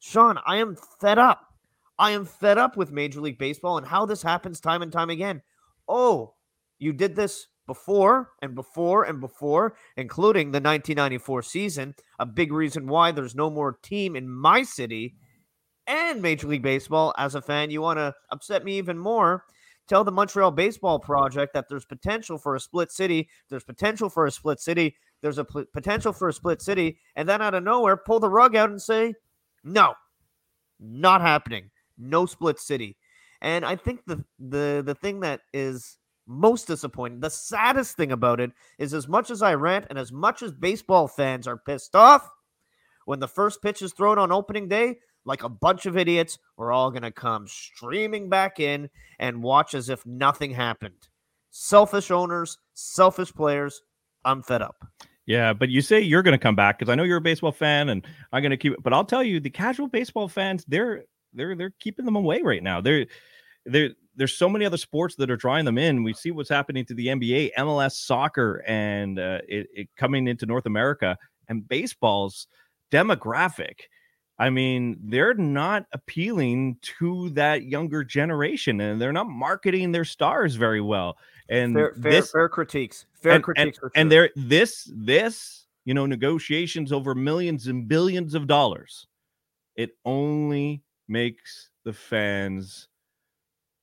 Sean, 0.00 0.38
I 0.46 0.56
am 0.56 0.76
fed 1.00 1.18
up. 1.18 1.44
I 1.98 2.12
am 2.12 2.24
fed 2.24 2.58
up 2.58 2.76
with 2.76 2.92
Major 2.92 3.20
League 3.20 3.38
Baseball 3.38 3.78
and 3.78 3.86
how 3.86 4.06
this 4.06 4.22
happens 4.22 4.60
time 4.60 4.82
and 4.82 4.92
time 4.92 5.10
again. 5.10 5.42
Oh, 5.88 6.34
you 6.78 6.92
did 6.92 7.16
this 7.16 7.46
before 7.66 8.30
and 8.42 8.54
before 8.54 9.04
and 9.04 9.20
before, 9.20 9.76
including 9.96 10.46
the 10.46 10.56
1994 10.56 11.42
season. 11.42 11.94
A 12.18 12.26
big 12.26 12.52
reason 12.52 12.86
why 12.86 13.12
there's 13.12 13.34
no 13.34 13.50
more 13.50 13.78
team 13.82 14.16
in 14.16 14.28
my 14.28 14.62
city 14.62 15.14
and 15.86 16.20
Major 16.20 16.46
League 16.46 16.62
Baseball. 16.62 17.14
As 17.16 17.34
a 17.34 17.42
fan, 17.42 17.70
you 17.70 17.80
want 17.82 17.98
to 17.98 18.14
upset 18.30 18.64
me 18.64 18.78
even 18.78 18.98
more. 18.98 19.44
Tell 19.88 20.04
the 20.04 20.12
Montreal 20.12 20.50
Baseball 20.50 20.98
Project 20.98 21.54
that 21.54 21.66
there's 21.70 21.86
potential 21.86 22.36
for 22.36 22.54
a 22.54 22.60
split 22.60 22.92
city. 22.92 23.28
There's 23.48 23.64
potential 23.64 24.10
for 24.10 24.26
a 24.26 24.30
split 24.30 24.60
city. 24.60 24.94
There's 25.22 25.38
a 25.38 25.44
potential 25.44 26.12
for 26.12 26.28
a 26.28 26.32
split 26.32 26.60
city. 26.60 26.98
And 27.16 27.26
then 27.26 27.40
out 27.40 27.54
of 27.54 27.64
nowhere, 27.64 27.96
pull 27.96 28.20
the 28.20 28.28
rug 28.28 28.54
out 28.54 28.68
and 28.68 28.80
say, 28.80 29.14
no, 29.64 29.94
not 30.78 31.22
happening. 31.22 31.70
No 31.96 32.26
split 32.26 32.60
city. 32.60 32.97
And 33.40 33.64
I 33.64 33.76
think 33.76 34.00
the 34.06 34.24
the 34.38 34.82
the 34.84 34.94
thing 34.94 35.20
that 35.20 35.40
is 35.52 35.98
most 36.26 36.66
disappointing, 36.66 37.20
the 37.20 37.30
saddest 37.30 37.96
thing 37.96 38.12
about 38.12 38.40
it 38.40 38.50
is 38.78 38.92
as 38.92 39.08
much 39.08 39.30
as 39.30 39.42
I 39.42 39.54
rant 39.54 39.86
and 39.88 39.98
as 39.98 40.12
much 40.12 40.42
as 40.42 40.52
baseball 40.52 41.08
fans 41.08 41.46
are 41.46 41.56
pissed 41.56 41.94
off, 41.94 42.28
when 43.06 43.20
the 43.20 43.28
first 43.28 43.62
pitch 43.62 43.80
is 43.80 43.92
thrown 43.92 44.18
on 44.18 44.32
opening 44.32 44.68
day, 44.68 44.98
like 45.24 45.42
a 45.42 45.48
bunch 45.48 45.86
of 45.86 45.96
idiots, 45.96 46.38
we're 46.56 46.72
all 46.72 46.90
gonna 46.90 47.12
come 47.12 47.46
streaming 47.46 48.28
back 48.28 48.60
in 48.60 48.90
and 49.18 49.42
watch 49.42 49.74
as 49.74 49.88
if 49.88 50.04
nothing 50.04 50.52
happened. 50.52 51.08
Selfish 51.50 52.10
owners, 52.10 52.58
selfish 52.74 53.32
players. 53.32 53.82
I'm 54.24 54.42
fed 54.42 54.62
up. 54.62 54.84
Yeah, 55.28 55.52
but 55.52 55.68
you 55.68 55.82
say 55.82 56.00
you're 56.00 56.22
going 56.22 56.32
to 56.32 56.42
come 56.42 56.56
back 56.56 56.78
because 56.78 56.90
I 56.90 56.94
know 56.94 57.02
you're 57.02 57.18
a 57.18 57.20
baseball 57.20 57.52
fan, 57.52 57.90
and 57.90 58.06
I'm 58.32 58.42
going 58.42 58.50
to 58.50 58.56
keep. 58.56 58.72
it. 58.72 58.82
But 58.82 58.94
I'll 58.94 59.04
tell 59.04 59.22
you, 59.22 59.40
the 59.40 59.50
casual 59.50 59.86
baseball 59.86 60.26
fans, 60.26 60.64
they're 60.66 61.04
they're 61.32 61.54
they're 61.56 61.74
keeping 61.80 62.04
them 62.04 62.16
away 62.16 62.42
right 62.42 62.62
now. 62.62 62.80
They're 62.80 63.06
they're 63.64 63.90
there's 64.16 64.36
so 64.36 64.48
many 64.48 64.64
other 64.64 64.76
sports 64.76 65.14
that 65.16 65.30
are 65.30 65.36
drawing 65.36 65.64
them 65.64 65.78
in. 65.78 66.02
We 66.02 66.12
see 66.12 66.32
what's 66.32 66.48
happening 66.48 66.84
to 66.86 66.94
the 66.94 67.06
NBA, 67.06 67.50
MLS, 67.58 67.92
soccer, 67.92 68.64
and 68.66 69.18
uh, 69.18 69.38
it, 69.46 69.68
it 69.72 69.88
coming 69.96 70.26
into 70.26 70.44
North 70.44 70.66
America 70.66 71.16
and 71.48 71.66
baseball's 71.68 72.48
demographic. 72.90 73.82
I 74.40 74.50
mean, 74.50 74.98
they're 75.02 75.34
not 75.34 75.86
appealing 75.92 76.78
to 76.98 77.30
that 77.30 77.64
younger 77.64 78.04
generation, 78.04 78.80
and 78.80 79.00
they're 79.00 79.12
not 79.12 79.28
marketing 79.28 79.92
their 79.92 80.04
stars 80.04 80.54
very 80.54 80.80
well. 80.80 81.16
And 81.48 81.74
Fair, 81.74 81.94
fair, 82.00 82.12
this, 82.12 82.30
fair 82.30 82.48
critiques. 82.48 83.06
Fair 83.14 83.32
and, 83.32 83.42
critiques. 83.44 83.78
and, 83.78 83.90
and 83.94 84.10
sure. 84.12 84.20
there 84.22 84.30
this 84.36 84.90
this 84.94 85.66
you 85.84 85.94
know 85.94 86.06
negotiations 86.06 86.92
over 86.92 87.14
millions 87.14 87.66
and 87.66 87.88
billions 87.88 88.34
of 88.34 88.46
dollars 88.46 89.06
it 89.78 89.90
only 90.04 90.82
makes 91.08 91.70
the 91.84 91.92
fans 91.92 92.88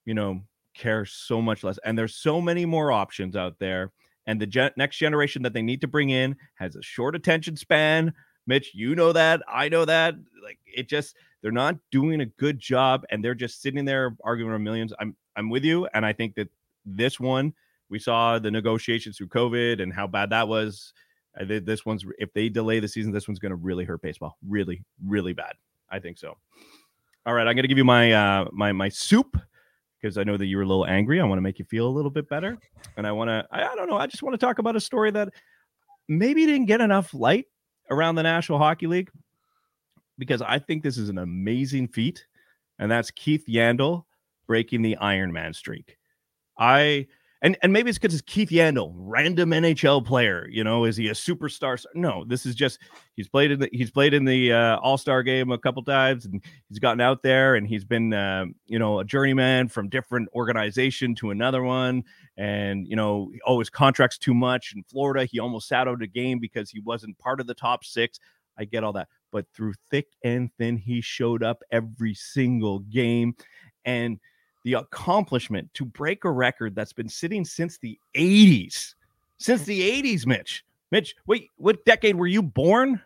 you 0.05 0.13
know 0.13 0.41
care 0.73 1.05
so 1.05 1.41
much 1.41 1.63
less 1.63 1.79
and 1.83 1.97
there's 1.97 2.15
so 2.15 2.41
many 2.41 2.65
more 2.65 2.91
options 2.91 3.35
out 3.35 3.57
there 3.59 3.91
and 4.27 4.41
the 4.41 4.45
gen- 4.45 4.71
next 4.77 4.97
generation 4.97 5.41
that 5.43 5.53
they 5.53 5.61
need 5.61 5.81
to 5.81 5.87
bring 5.87 6.09
in 6.09 6.35
has 6.55 6.75
a 6.75 6.81
short 6.81 7.15
attention 7.15 7.55
span. 7.55 8.13
Mitch 8.47 8.71
you 8.75 8.93
know 8.93 9.11
that 9.11 9.41
i 9.51 9.67
know 9.67 9.85
that 9.85 10.13
like 10.43 10.59
it 10.67 10.87
just 10.87 11.15
they're 11.41 11.51
not 11.51 11.77
doing 11.91 12.21
a 12.21 12.25
good 12.25 12.59
job 12.59 13.03
and 13.09 13.23
they're 13.23 13.33
just 13.33 13.61
sitting 13.61 13.85
there 13.85 14.15
arguing 14.23 14.51
over 14.51 14.59
millions. 14.59 14.93
I'm 14.99 15.15
i'm 15.35 15.49
with 15.49 15.63
you 15.63 15.87
and 15.95 16.05
i 16.05 16.13
think 16.13 16.35
that 16.35 16.49
this 16.85 17.19
one 17.19 17.53
we 17.89 17.97
saw 17.97 18.37
the 18.37 18.51
negotiations 18.51 19.17
through 19.17 19.29
covid 19.29 19.81
and 19.81 19.91
how 19.93 20.05
bad 20.07 20.29
that 20.31 20.47
was. 20.47 20.93
This 21.39 21.85
one's 21.85 22.05
if 22.17 22.31
they 22.33 22.47
delay 22.49 22.79
the 22.79 22.87
season 22.87 23.11
this 23.11 23.27
one's 23.27 23.39
going 23.39 23.49
to 23.49 23.57
really 23.57 23.83
hurt 23.83 24.01
baseball 24.01 24.37
really 24.47 24.83
really 25.05 25.33
bad 25.33 25.55
i 25.89 25.99
think 25.99 26.17
so 26.17 26.37
all 27.25 27.33
right 27.33 27.47
i'm 27.47 27.55
to 27.55 27.67
give 27.67 27.77
you 27.77 27.85
my 27.85 28.11
uh 28.11 28.45
my 28.51 28.71
my 28.71 28.89
soup 28.89 29.37
because 29.99 30.17
i 30.17 30.23
know 30.23 30.37
that 30.37 30.45
you 30.45 30.57
were 30.57 30.63
a 30.63 30.67
little 30.67 30.85
angry 30.85 31.19
i 31.19 31.23
want 31.23 31.37
to 31.37 31.41
make 31.41 31.59
you 31.59 31.65
feel 31.65 31.87
a 31.87 31.89
little 31.89 32.11
bit 32.11 32.27
better 32.29 32.57
and 32.97 33.05
i 33.07 33.11
want 33.11 33.29
to 33.29 33.45
I, 33.51 33.63
I 33.63 33.75
don't 33.75 33.89
know 33.89 33.97
i 33.97 34.07
just 34.07 34.23
want 34.23 34.33
to 34.33 34.37
talk 34.37 34.59
about 34.59 34.75
a 34.75 34.81
story 34.81 35.11
that 35.11 35.29
maybe 36.07 36.45
didn't 36.45 36.65
get 36.65 36.81
enough 36.81 37.13
light 37.13 37.45
around 37.89 38.15
the 38.15 38.23
national 38.23 38.57
hockey 38.57 38.87
league 38.87 39.09
because 40.17 40.41
i 40.41 40.59
think 40.59 40.83
this 40.83 40.97
is 40.97 41.09
an 41.09 41.17
amazing 41.17 41.87
feat 41.87 42.25
and 42.79 42.91
that's 42.91 43.11
Keith 43.11 43.45
Yandle 43.47 44.03
breaking 44.47 44.81
the 44.81 44.97
Iron 44.97 45.31
Man 45.31 45.53
streak. 45.53 45.97
I 46.57 47.07
and 47.41 47.57
and 47.61 47.73
maybe 47.73 47.89
it's 47.89 47.99
because 47.99 48.13
it's 48.13 48.23
Keith 48.23 48.49
Yandle, 48.49 48.93
random 48.95 49.51
NHL 49.51 50.05
player. 50.05 50.47
You 50.49 50.63
know, 50.63 50.85
is 50.85 50.95
he 50.95 51.09
a 51.09 51.13
superstar? 51.13 51.83
No, 51.93 52.23
this 52.25 52.45
is 52.45 52.55
just 52.55 52.79
he's 53.15 53.27
played 53.27 53.51
in 53.51 53.59
the 53.59 53.69
he's 53.71 53.91
played 53.91 54.13
in 54.13 54.25
the 54.25 54.53
uh, 54.53 54.77
All 54.77 54.97
Star 54.97 55.21
game 55.21 55.51
a 55.51 55.57
couple 55.57 55.83
times, 55.83 56.25
and 56.25 56.41
he's 56.69 56.79
gotten 56.79 57.01
out 57.01 57.23
there, 57.23 57.55
and 57.55 57.67
he's 57.67 57.83
been 57.83 58.13
uh, 58.13 58.45
you 58.67 58.79
know 58.79 58.99
a 58.99 59.05
journeyman 59.05 59.67
from 59.67 59.89
different 59.89 60.29
organization 60.33 61.13
to 61.15 61.31
another 61.31 61.61
one, 61.61 62.03
and 62.37 62.87
you 62.87 62.95
know 62.95 63.31
oh 63.45 63.59
his 63.59 63.69
contract's 63.69 64.17
too 64.17 64.33
much 64.33 64.73
in 64.75 64.83
Florida. 64.83 65.25
He 65.25 65.39
almost 65.39 65.67
sat 65.67 65.87
out 65.87 66.01
a 66.01 66.07
game 66.07 66.39
because 66.39 66.69
he 66.69 66.79
wasn't 66.79 67.17
part 67.19 67.39
of 67.41 67.47
the 67.47 67.53
top 67.53 67.83
six. 67.83 68.19
I 68.57 68.63
get 68.63 68.85
all 68.85 68.93
that, 68.93 69.09
but 69.31 69.45
through 69.53 69.73
thick 69.91 70.07
and 70.23 70.49
thin, 70.57 70.77
he 70.77 71.01
showed 71.01 71.43
up 71.43 71.61
every 71.69 72.13
single 72.13 72.79
game, 72.79 73.35
and 73.83 74.19
the 74.65 74.73
accomplishment 74.73 75.71
to 75.75 75.85
break 75.85 76.25
a 76.25 76.31
record 76.31 76.75
that's 76.75 76.91
been 76.91 77.07
sitting 77.07 77.45
since 77.45 77.77
the 77.77 77.97
80s. 78.15 78.95
Since 79.37 79.63
the 79.63 80.01
80s, 80.01 80.25
Mitch. 80.25 80.65
Mitch, 80.91 81.15
wait, 81.27 81.49
what 81.57 81.85
decade 81.85 82.15
were 82.15 82.27
you 82.27 82.41
born? 82.41 82.99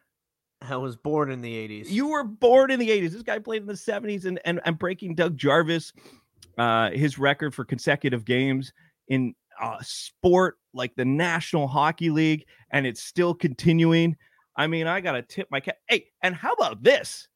I 0.62 0.78
was 0.78 0.96
born 0.96 1.32
in 1.32 1.42
the 1.42 1.54
80s. 1.54 1.90
You 1.90 2.08
were 2.08 2.24
born 2.24 2.72
in 2.72 2.80
the 2.80 2.90
80s. 2.90 3.12
This 3.12 3.24
guy 3.24 3.40
played 3.40 3.62
in 3.62 3.68
the 3.68 3.74
70s 3.74 4.26
and 4.26 4.40
and, 4.46 4.62
and 4.64 4.80
breaking 4.80 5.16
Doug 5.16 5.36
Jarvis, 5.38 5.92
uh, 6.58 6.92
his 6.92 7.20
record 7.20 7.54
for 7.54 7.66
consecutive 7.66 8.24
games 8.24 8.72
in 9.10 9.36
a 9.62 9.78
sport 9.82 10.58
like 10.74 10.96
the 10.96 11.06
National 11.06 11.68
Hockey 11.68 12.10
League, 12.10 12.46
and 12.72 12.88
it's 12.88 13.04
still 13.04 13.34
continuing. 13.34 14.16
I 14.56 14.68
mean, 14.68 14.88
I 14.88 15.02
gotta 15.02 15.24
tip 15.24 15.50
my 15.52 15.60
cap. 15.60 15.78
Hey, 15.88 16.06
and 16.22 16.36
how 16.36 16.54
about 16.54 16.84
this? 16.84 17.28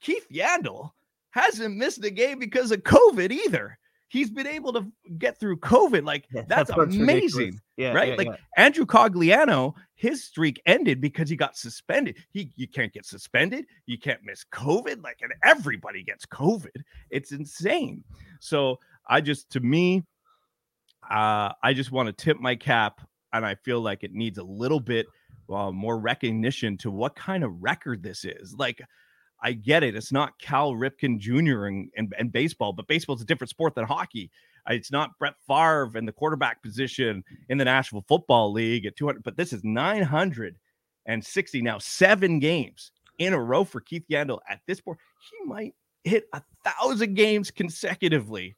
Keith 0.00 0.26
Yandle 0.32 0.90
hasn't 1.30 1.76
missed 1.76 2.04
a 2.04 2.10
game 2.10 2.38
because 2.38 2.70
of 2.72 2.82
COVID 2.82 3.30
either. 3.30 3.78
He's 4.10 4.30
been 4.30 4.46
able 4.46 4.72
to 4.72 4.86
get 5.18 5.38
through 5.38 5.58
COVID. 5.58 6.04
Like 6.04 6.26
Yeah, 6.32 6.42
that's 6.48 6.68
that 6.68 6.74
part's 6.74 6.96
amazing. 6.96 7.60
Yeah, 7.76 7.92
right? 7.92 8.08
yeah, 8.10 8.14
like. 8.14 8.40
Andrew 8.56 8.86
Cogliano, 8.86 9.74
his 9.94 10.24
streak 10.24 10.60
ended 10.64 11.00
because 11.00 11.28
he 11.28 11.36
got 11.36 11.56
suspended. 11.56 12.16
He 12.30 12.50
you 12.56 12.66
can't 12.66 12.92
get 12.92 13.04
suspended, 13.04 13.66
you 13.86 13.98
can't 13.98 14.20
miss 14.24 14.44
COVID. 14.52 15.02
Like, 15.02 15.18
and 15.20 15.32
everybody 15.44 16.02
gets 16.02 16.24
COVID. 16.24 16.82
It's 17.10 17.32
insane. 17.32 18.02
So 18.40 18.78
I 19.08 19.20
just 19.20 19.50
to 19.50 19.60
me, 19.60 20.04
uh, 21.10 21.52
I 21.62 21.72
just 21.74 21.92
want 21.92 22.06
to 22.06 22.12
tip 22.12 22.38
my 22.40 22.54
cap, 22.54 23.00
and 23.32 23.44
I 23.44 23.54
feel 23.56 23.80
like 23.80 24.04
it 24.04 24.12
needs 24.12 24.38
a 24.38 24.42
little 24.42 24.80
bit 24.80 25.06
uh, 25.50 25.70
more 25.70 25.98
recognition 25.98 26.76
to 26.78 26.90
what 26.90 27.16
kind 27.16 27.44
of 27.44 27.62
record 27.62 28.02
this 28.02 28.24
is. 28.24 28.54
Like, 28.56 28.80
I 29.40 29.52
get 29.52 29.82
it. 29.82 29.94
It's 29.94 30.12
not 30.12 30.38
Cal 30.40 30.72
Ripken 30.72 31.18
Jr. 31.18 31.66
and, 31.66 31.90
and, 31.96 32.12
and 32.18 32.32
baseball, 32.32 32.72
but 32.72 32.86
baseball's 32.88 33.22
a 33.22 33.24
different 33.24 33.50
sport 33.50 33.74
than 33.74 33.84
hockey. 33.84 34.30
Uh, 34.68 34.74
It's 34.74 34.90
not 34.90 35.18
Brett 35.18 35.34
Favre 35.46 35.90
and 35.94 36.06
the 36.08 36.12
quarterback 36.12 36.62
position 36.62 37.22
in 37.48 37.58
the 37.58 37.64
National 37.64 38.02
Football 38.08 38.52
League 38.52 38.86
at 38.86 38.96
200, 38.96 39.22
but 39.22 39.36
this 39.36 39.52
is 39.52 39.62
960 39.64 41.62
now, 41.62 41.78
seven 41.78 42.38
games 42.38 42.90
in 43.18 43.32
a 43.32 43.40
row 43.40 43.64
for 43.64 43.80
Keith 43.80 44.04
Yandle 44.10 44.40
at 44.48 44.60
this 44.66 44.80
point. 44.80 44.98
He 45.30 45.46
might 45.46 45.74
hit 46.04 46.28
a 46.32 46.42
thousand 46.64 47.14
games 47.14 47.50
consecutively. 47.50 48.56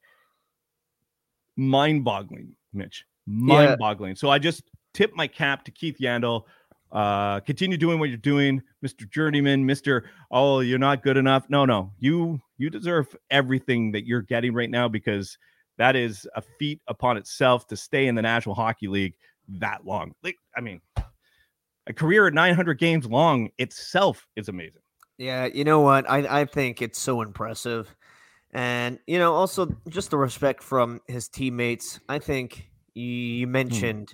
Mind 1.57 2.03
boggling, 2.03 2.55
Mitch. 2.73 3.05
Mind 3.27 3.77
boggling. 3.77 4.15
So 4.15 4.29
I 4.29 4.39
just 4.39 4.63
tip 4.93 5.13
my 5.15 5.27
cap 5.27 5.63
to 5.65 5.71
Keith 5.71 5.97
Yandle. 5.99 6.43
Uh, 6.91 7.39
continue 7.39 7.77
doing 7.77 7.99
what 7.99 8.09
you're 8.09 8.17
doing, 8.17 8.61
Mr. 8.85 9.09
Journeyman, 9.09 9.65
Mr. 9.65 10.03
Oh, 10.29 10.59
you're 10.59 10.79
not 10.79 11.03
good 11.03 11.15
enough. 11.15 11.49
No, 11.49 11.65
no, 11.65 11.93
you 11.99 12.39
you 12.57 12.69
deserve 12.69 13.15
everything 13.29 13.91
that 13.93 14.05
you're 14.05 14.21
getting 14.21 14.53
right 14.53 14.69
now 14.69 14.87
because 14.87 15.37
that 15.77 15.95
is 15.95 16.27
a 16.35 16.43
feat 16.59 16.81
upon 16.87 17.17
itself 17.17 17.65
to 17.67 17.77
stay 17.77 18.07
in 18.07 18.15
the 18.15 18.21
National 18.21 18.55
Hockey 18.55 18.87
League 18.87 19.15
that 19.47 19.85
long. 19.85 20.13
Like, 20.23 20.35
I 20.55 20.61
mean, 20.61 20.81
a 21.87 21.93
career 21.93 22.27
at 22.27 22.33
900 22.33 22.77
games 22.77 23.07
long 23.07 23.49
itself 23.57 24.27
is 24.35 24.47
amazing. 24.47 24.81
Yeah, 25.17 25.45
you 25.45 25.63
know 25.63 25.81
what? 25.81 26.09
I, 26.09 26.41
I 26.41 26.45
think 26.45 26.81
it's 26.81 26.99
so 26.99 27.21
impressive. 27.21 27.95
And, 28.51 28.99
you 29.07 29.17
know, 29.17 29.33
also 29.33 29.75
just 29.89 30.11
the 30.11 30.17
respect 30.17 30.61
from 30.61 30.99
his 31.07 31.29
teammates. 31.29 31.99
I 32.09 32.19
think 32.19 32.69
you, 32.93 33.05
you 33.05 33.47
mentioned 33.47 34.13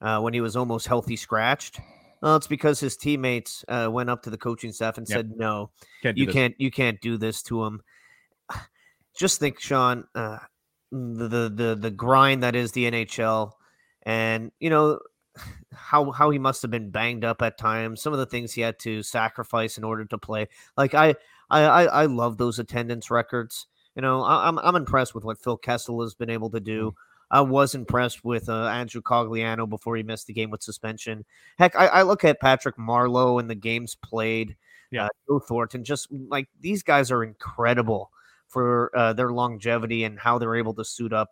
uh, 0.00 0.20
when 0.20 0.34
he 0.34 0.40
was 0.40 0.56
almost 0.56 0.86
healthy 0.86 1.16
scratched. 1.16 1.80
Well, 2.24 2.36
it's 2.36 2.46
because 2.46 2.80
his 2.80 2.96
teammates 2.96 3.66
uh, 3.68 3.90
went 3.92 4.08
up 4.08 4.22
to 4.22 4.30
the 4.30 4.38
coaching 4.38 4.72
staff 4.72 4.96
and 4.96 5.06
Yep. 5.06 5.14
said, 5.14 5.30
no, 5.36 5.70
Can't 6.02 6.16
you 6.16 6.24
this. 6.24 6.32
can't 6.32 6.54
you 6.58 6.70
can't 6.70 6.98
do 7.02 7.18
this 7.18 7.42
to 7.44 7.62
him. 7.64 7.82
Just 9.14 9.38
think, 9.40 9.60
Sean, 9.60 10.04
uh, 10.14 10.38
the, 10.90 11.52
the 11.54 11.76
the 11.78 11.90
grind 11.90 12.42
that 12.42 12.56
is 12.56 12.72
the 12.72 12.86
NHL, 12.90 13.52
and 14.04 14.52
you 14.58 14.70
know 14.70 15.00
how 15.74 16.12
how 16.12 16.30
he 16.30 16.38
must 16.38 16.62
have 16.62 16.70
been 16.70 16.90
banged 16.90 17.26
up 17.26 17.42
at 17.42 17.58
times. 17.58 18.00
Some 18.00 18.14
of 18.14 18.18
the 18.18 18.24
things 18.26 18.52
he 18.52 18.62
had 18.62 18.78
to 18.78 19.02
sacrifice 19.02 19.76
in 19.76 19.84
order 19.84 20.06
to 20.06 20.16
play. 20.16 20.48
Like 20.78 20.94
I 20.94 21.16
I 21.50 21.60
I, 21.64 21.84
I 21.84 22.06
love 22.06 22.38
those 22.38 22.58
attendance 22.58 23.10
records. 23.10 23.66
You 23.96 24.00
know, 24.00 24.22
I, 24.22 24.48
I'm 24.48 24.58
I'm 24.60 24.76
impressed 24.76 25.14
with 25.14 25.24
what 25.24 25.42
Phil 25.44 25.58
Kessel 25.58 26.00
has 26.00 26.14
been 26.14 26.30
able 26.30 26.48
to 26.52 26.60
do. 26.60 26.92
Mm. 26.92 26.94
I 27.34 27.40
was 27.40 27.74
impressed 27.74 28.24
with 28.24 28.48
uh, 28.48 28.66
Andrew 28.66 29.02
Cogliano 29.02 29.68
before 29.68 29.96
he 29.96 30.04
missed 30.04 30.28
the 30.28 30.32
game 30.32 30.50
with 30.50 30.62
suspension. 30.62 31.24
Heck, 31.58 31.74
I, 31.74 31.86
I 31.86 32.02
look 32.02 32.22
at 32.24 32.40
Patrick 32.40 32.76
Marleau 32.76 33.40
and 33.40 33.50
the 33.50 33.56
games 33.56 33.96
played. 33.96 34.56
Yeah. 34.92 35.06
uh, 35.06 35.08
Joe 35.26 35.40
Thornton, 35.40 35.82
just 35.82 36.06
like 36.12 36.46
these 36.60 36.84
guys 36.84 37.10
are 37.10 37.24
incredible 37.24 38.12
for 38.46 38.92
uh, 38.96 39.12
their 39.14 39.32
longevity 39.32 40.04
and 40.04 40.16
how 40.16 40.38
they're 40.38 40.54
able 40.54 40.74
to 40.74 40.84
suit 40.84 41.12
up 41.12 41.30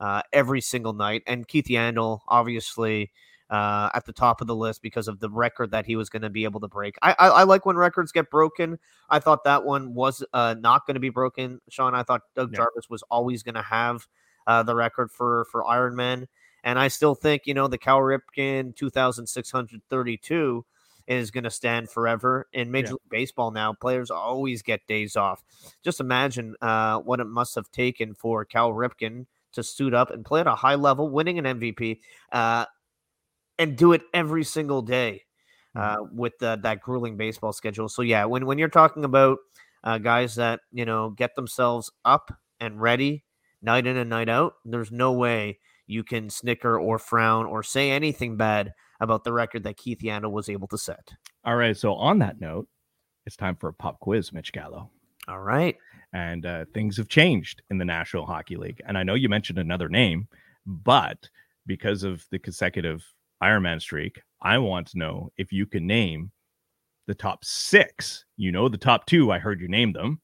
uh, 0.00 0.22
every 0.32 0.60
single 0.60 0.92
night. 0.92 1.22
And 1.28 1.46
Keith 1.46 1.66
Yandle, 1.66 2.22
obviously, 2.26 3.12
uh, 3.48 3.90
at 3.94 4.04
the 4.04 4.12
top 4.12 4.40
of 4.40 4.48
the 4.48 4.56
list 4.56 4.82
because 4.82 5.06
of 5.06 5.20
the 5.20 5.30
record 5.30 5.70
that 5.70 5.86
he 5.86 5.94
was 5.94 6.08
going 6.08 6.22
to 6.22 6.30
be 6.30 6.42
able 6.42 6.58
to 6.58 6.66
break. 6.66 6.96
I, 7.02 7.14
I 7.16 7.28
I 7.28 7.42
like 7.44 7.64
when 7.64 7.76
records 7.76 8.10
get 8.10 8.28
broken. 8.28 8.80
I 9.08 9.20
thought 9.20 9.44
that 9.44 9.64
one 9.64 9.94
was 9.94 10.24
uh, 10.32 10.56
not 10.58 10.84
going 10.86 10.94
to 10.94 11.00
be 11.00 11.10
broken, 11.10 11.60
Sean. 11.68 11.94
I 11.94 12.02
thought 12.02 12.22
Doug 12.34 12.50
Yeah. 12.50 12.56
Jarvis 12.56 12.90
was 12.90 13.04
always 13.04 13.44
going 13.44 13.54
to 13.54 13.62
have 13.62 14.08
uh, 14.46 14.62
the 14.62 14.74
record 14.74 15.10
for 15.10 15.46
for 15.50 15.64
Ironman, 15.64 16.26
and 16.64 16.78
I 16.78 16.88
still 16.88 17.14
think 17.14 17.42
you 17.46 17.54
know 17.54 17.68
the 17.68 17.78
Cal 17.78 18.00
Ripken 18.00 18.74
2632 18.76 20.64
is 21.06 21.30
going 21.30 21.44
to 21.44 21.50
stand 21.50 21.88
forever 21.90 22.48
in 22.52 22.70
Major 22.70 22.88
Yeah. 22.88 22.92
League 22.92 23.10
Baseball. 23.10 23.50
Now 23.52 23.72
players 23.72 24.10
always 24.10 24.62
get 24.62 24.86
days 24.88 25.16
off. 25.16 25.44
Just 25.82 26.00
imagine 26.00 26.56
uh, 26.60 26.98
what 26.98 27.20
it 27.20 27.26
must 27.26 27.54
have 27.54 27.70
taken 27.70 28.14
for 28.14 28.44
Cal 28.44 28.72
Ripken 28.72 29.26
to 29.52 29.62
suit 29.62 29.94
up 29.94 30.10
and 30.10 30.24
play 30.24 30.40
at 30.40 30.46
a 30.46 30.54
high 30.54 30.74
level, 30.74 31.08
winning 31.08 31.38
an 31.38 31.44
MVP, 31.60 32.00
uh, 32.32 32.66
and 33.58 33.76
do 33.76 33.92
it 33.92 34.02
every 34.12 34.44
single 34.44 34.82
day 34.82 35.22
uh, 35.74 35.98
with 36.12 36.42
uh, 36.42 36.56
that 36.56 36.80
grueling 36.80 37.16
baseball 37.16 37.52
schedule. 37.52 37.88
So 37.88 38.02
yeah, 38.02 38.24
when 38.24 38.46
when 38.46 38.58
you're 38.58 38.68
talking 38.68 39.04
about 39.04 39.38
uh, 39.84 39.98
guys 39.98 40.34
that 40.36 40.60
you 40.72 40.84
know 40.84 41.10
get 41.10 41.34
themselves 41.36 41.90
up 42.04 42.32
and 42.60 42.80
ready 42.80 43.24
night 43.66 43.86
in 43.86 43.98
and 43.98 44.08
night 44.08 44.30
out, 44.30 44.54
there's 44.64 44.90
no 44.90 45.12
way 45.12 45.58
you 45.86 46.02
can 46.02 46.30
snicker 46.30 46.78
or 46.80 46.98
frown 46.98 47.44
or 47.44 47.62
say 47.62 47.90
anything 47.90 48.36
bad 48.38 48.72
about 49.00 49.24
the 49.24 49.32
record 49.32 49.62
that 49.64 49.76
Keith 49.76 50.00
Yandle 50.00 50.32
was 50.32 50.48
able 50.48 50.68
to 50.68 50.78
set. 50.78 51.12
All 51.44 51.56
right. 51.56 51.76
So 51.76 51.94
on 51.94 52.18
that 52.20 52.40
note, 52.40 52.66
it's 53.26 53.36
time 53.36 53.56
for 53.56 53.68
a 53.68 53.74
pop 53.74 54.00
quiz, 54.00 54.32
Mitch 54.32 54.52
Gallo. 54.52 54.90
All 55.28 55.40
right. 55.40 55.76
and 56.12 56.46
uh, 56.46 56.64
things 56.72 56.96
have 56.96 57.08
changed 57.08 57.60
in 57.68 57.78
the 57.78 57.84
National 57.84 58.24
Hockey 58.24 58.56
League. 58.56 58.80
And 58.86 58.96
I 58.96 59.02
know 59.02 59.14
you 59.14 59.28
mentioned 59.28 59.58
another 59.58 59.88
name, 59.88 60.28
but 60.64 61.28
because 61.66 62.04
of 62.04 62.24
the 62.30 62.38
consecutive 62.38 63.04
Ironman 63.42 63.80
streak, 63.82 64.20
I 64.40 64.58
want 64.58 64.86
to 64.88 64.98
know 64.98 65.30
if 65.36 65.52
you 65.52 65.66
can 65.66 65.86
name 65.86 66.30
the 67.06 67.14
top 67.14 67.44
six. 67.44 68.24
You 68.36 68.50
know 68.52 68.68
the 68.68 68.78
top 68.78 69.06
two. 69.06 69.30
I 69.32 69.38
heard 69.38 69.60
you 69.60 69.68
name 69.68 69.92
them. 69.92 70.20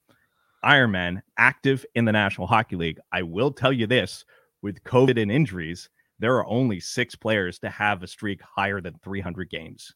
Ironman 0.64 1.22
active 1.38 1.84
in 1.94 2.04
the 2.04 2.12
National 2.12 2.46
Hockey 2.46 2.76
League. 2.76 2.98
I 3.12 3.22
will 3.22 3.52
tell 3.52 3.72
you 3.72 3.86
this: 3.86 4.24
with 4.62 4.82
COVID 4.84 5.20
and 5.20 5.30
injuries, 5.30 5.88
there 6.18 6.36
are 6.36 6.46
only 6.46 6.80
six 6.80 7.14
players 7.14 7.58
to 7.60 7.70
have 7.70 8.02
a 8.02 8.06
streak 8.06 8.40
higher 8.42 8.80
than 8.80 8.98
300 9.02 9.50
games. 9.50 9.92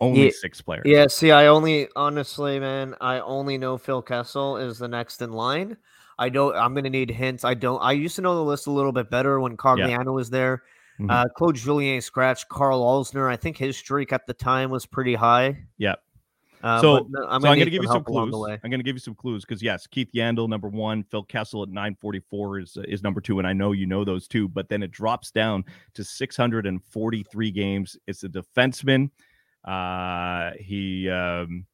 Only 0.00 0.24
Yeah, 0.24 0.30
six 0.34 0.60
players. 0.60 0.84
Yeah, 0.86 1.06
see, 1.06 1.30
I 1.30 1.46
only 1.46 1.88
honestly, 1.94 2.58
man, 2.58 2.94
I 3.00 3.20
only 3.20 3.58
know 3.58 3.78
Phil 3.78 4.02
Kessel 4.02 4.56
is 4.56 4.78
the 4.78 4.88
next 4.88 5.22
in 5.22 5.32
line. 5.32 5.76
I 6.18 6.28
don't. 6.28 6.54
I'm 6.56 6.74
gonna 6.74 6.90
need 6.90 7.10
hints. 7.10 7.44
I 7.44 7.54
don't. 7.54 7.80
I 7.80 7.92
used 7.92 8.16
to 8.16 8.22
know 8.22 8.34
the 8.34 8.44
list 8.44 8.66
a 8.66 8.70
little 8.70 8.92
bit 8.92 9.10
better 9.10 9.40
when 9.40 9.56
Cogliano 9.56 10.14
was 10.14 10.30
there. 10.30 10.62
Mhm. 11.00 11.10
Uh, 11.10 11.24
Claude 11.36 11.56
Julien 11.56 12.00
scratched 12.00 12.48
Karl 12.48 12.80
Alzner. 12.80 13.28
I 13.28 13.36
think 13.36 13.56
his 13.56 13.76
streak 13.76 14.12
at 14.12 14.26
the 14.26 14.34
time 14.34 14.70
was 14.70 14.86
pretty 14.86 15.14
high. 15.14 15.64
Yep. 15.78 16.00
Uh, 16.64 16.80
so, 16.80 17.06
no, 17.10 17.26
I'm 17.28 17.42
so 17.42 17.48
I'm 17.48 17.58
going 17.58 17.66
to 17.66 17.70
give 17.70 17.82
you 17.82 17.88
some 17.88 18.02
clues. 18.02 18.32
I'm 18.32 18.70
going 18.70 18.80
to 18.80 18.82
give 18.82 18.96
you 18.96 19.00
some 19.00 19.14
clues 19.14 19.44
because 19.44 19.62
yes, 19.62 19.86
Keith 19.86 20.08
Yandle 20.14 20.48
number 20.48 20.68
one, 20.68 21.04
Phil 21.04 21.22
Kessel 21.22 21.62
at 21.62 21.68
944 21.68 22.60
is 22.60 22.78
is 22.88 23.02
number 23.02 23.20
two, 23.20 23.38
and 23.38 23.46
I 23.46 23.52
know 23.52 23.72
you 23.72 23.84
know 23.84 24.02
those 24.02 24.26
two. 24.26 24.48
But 24.48 24.70
then 24.70 24.82
it 24.82 24.90
drops 24.90 25.30
down 25.30 25.64
to 25.92 26.02
643 26.02 27.50
games. 27.50 27.98
It's 28.06 28.24
a 28.24 28.30
defenseman. 28.30 29.10
Uh, 29.62 30.52
he 30.58 31.10
um, 31.10 31.66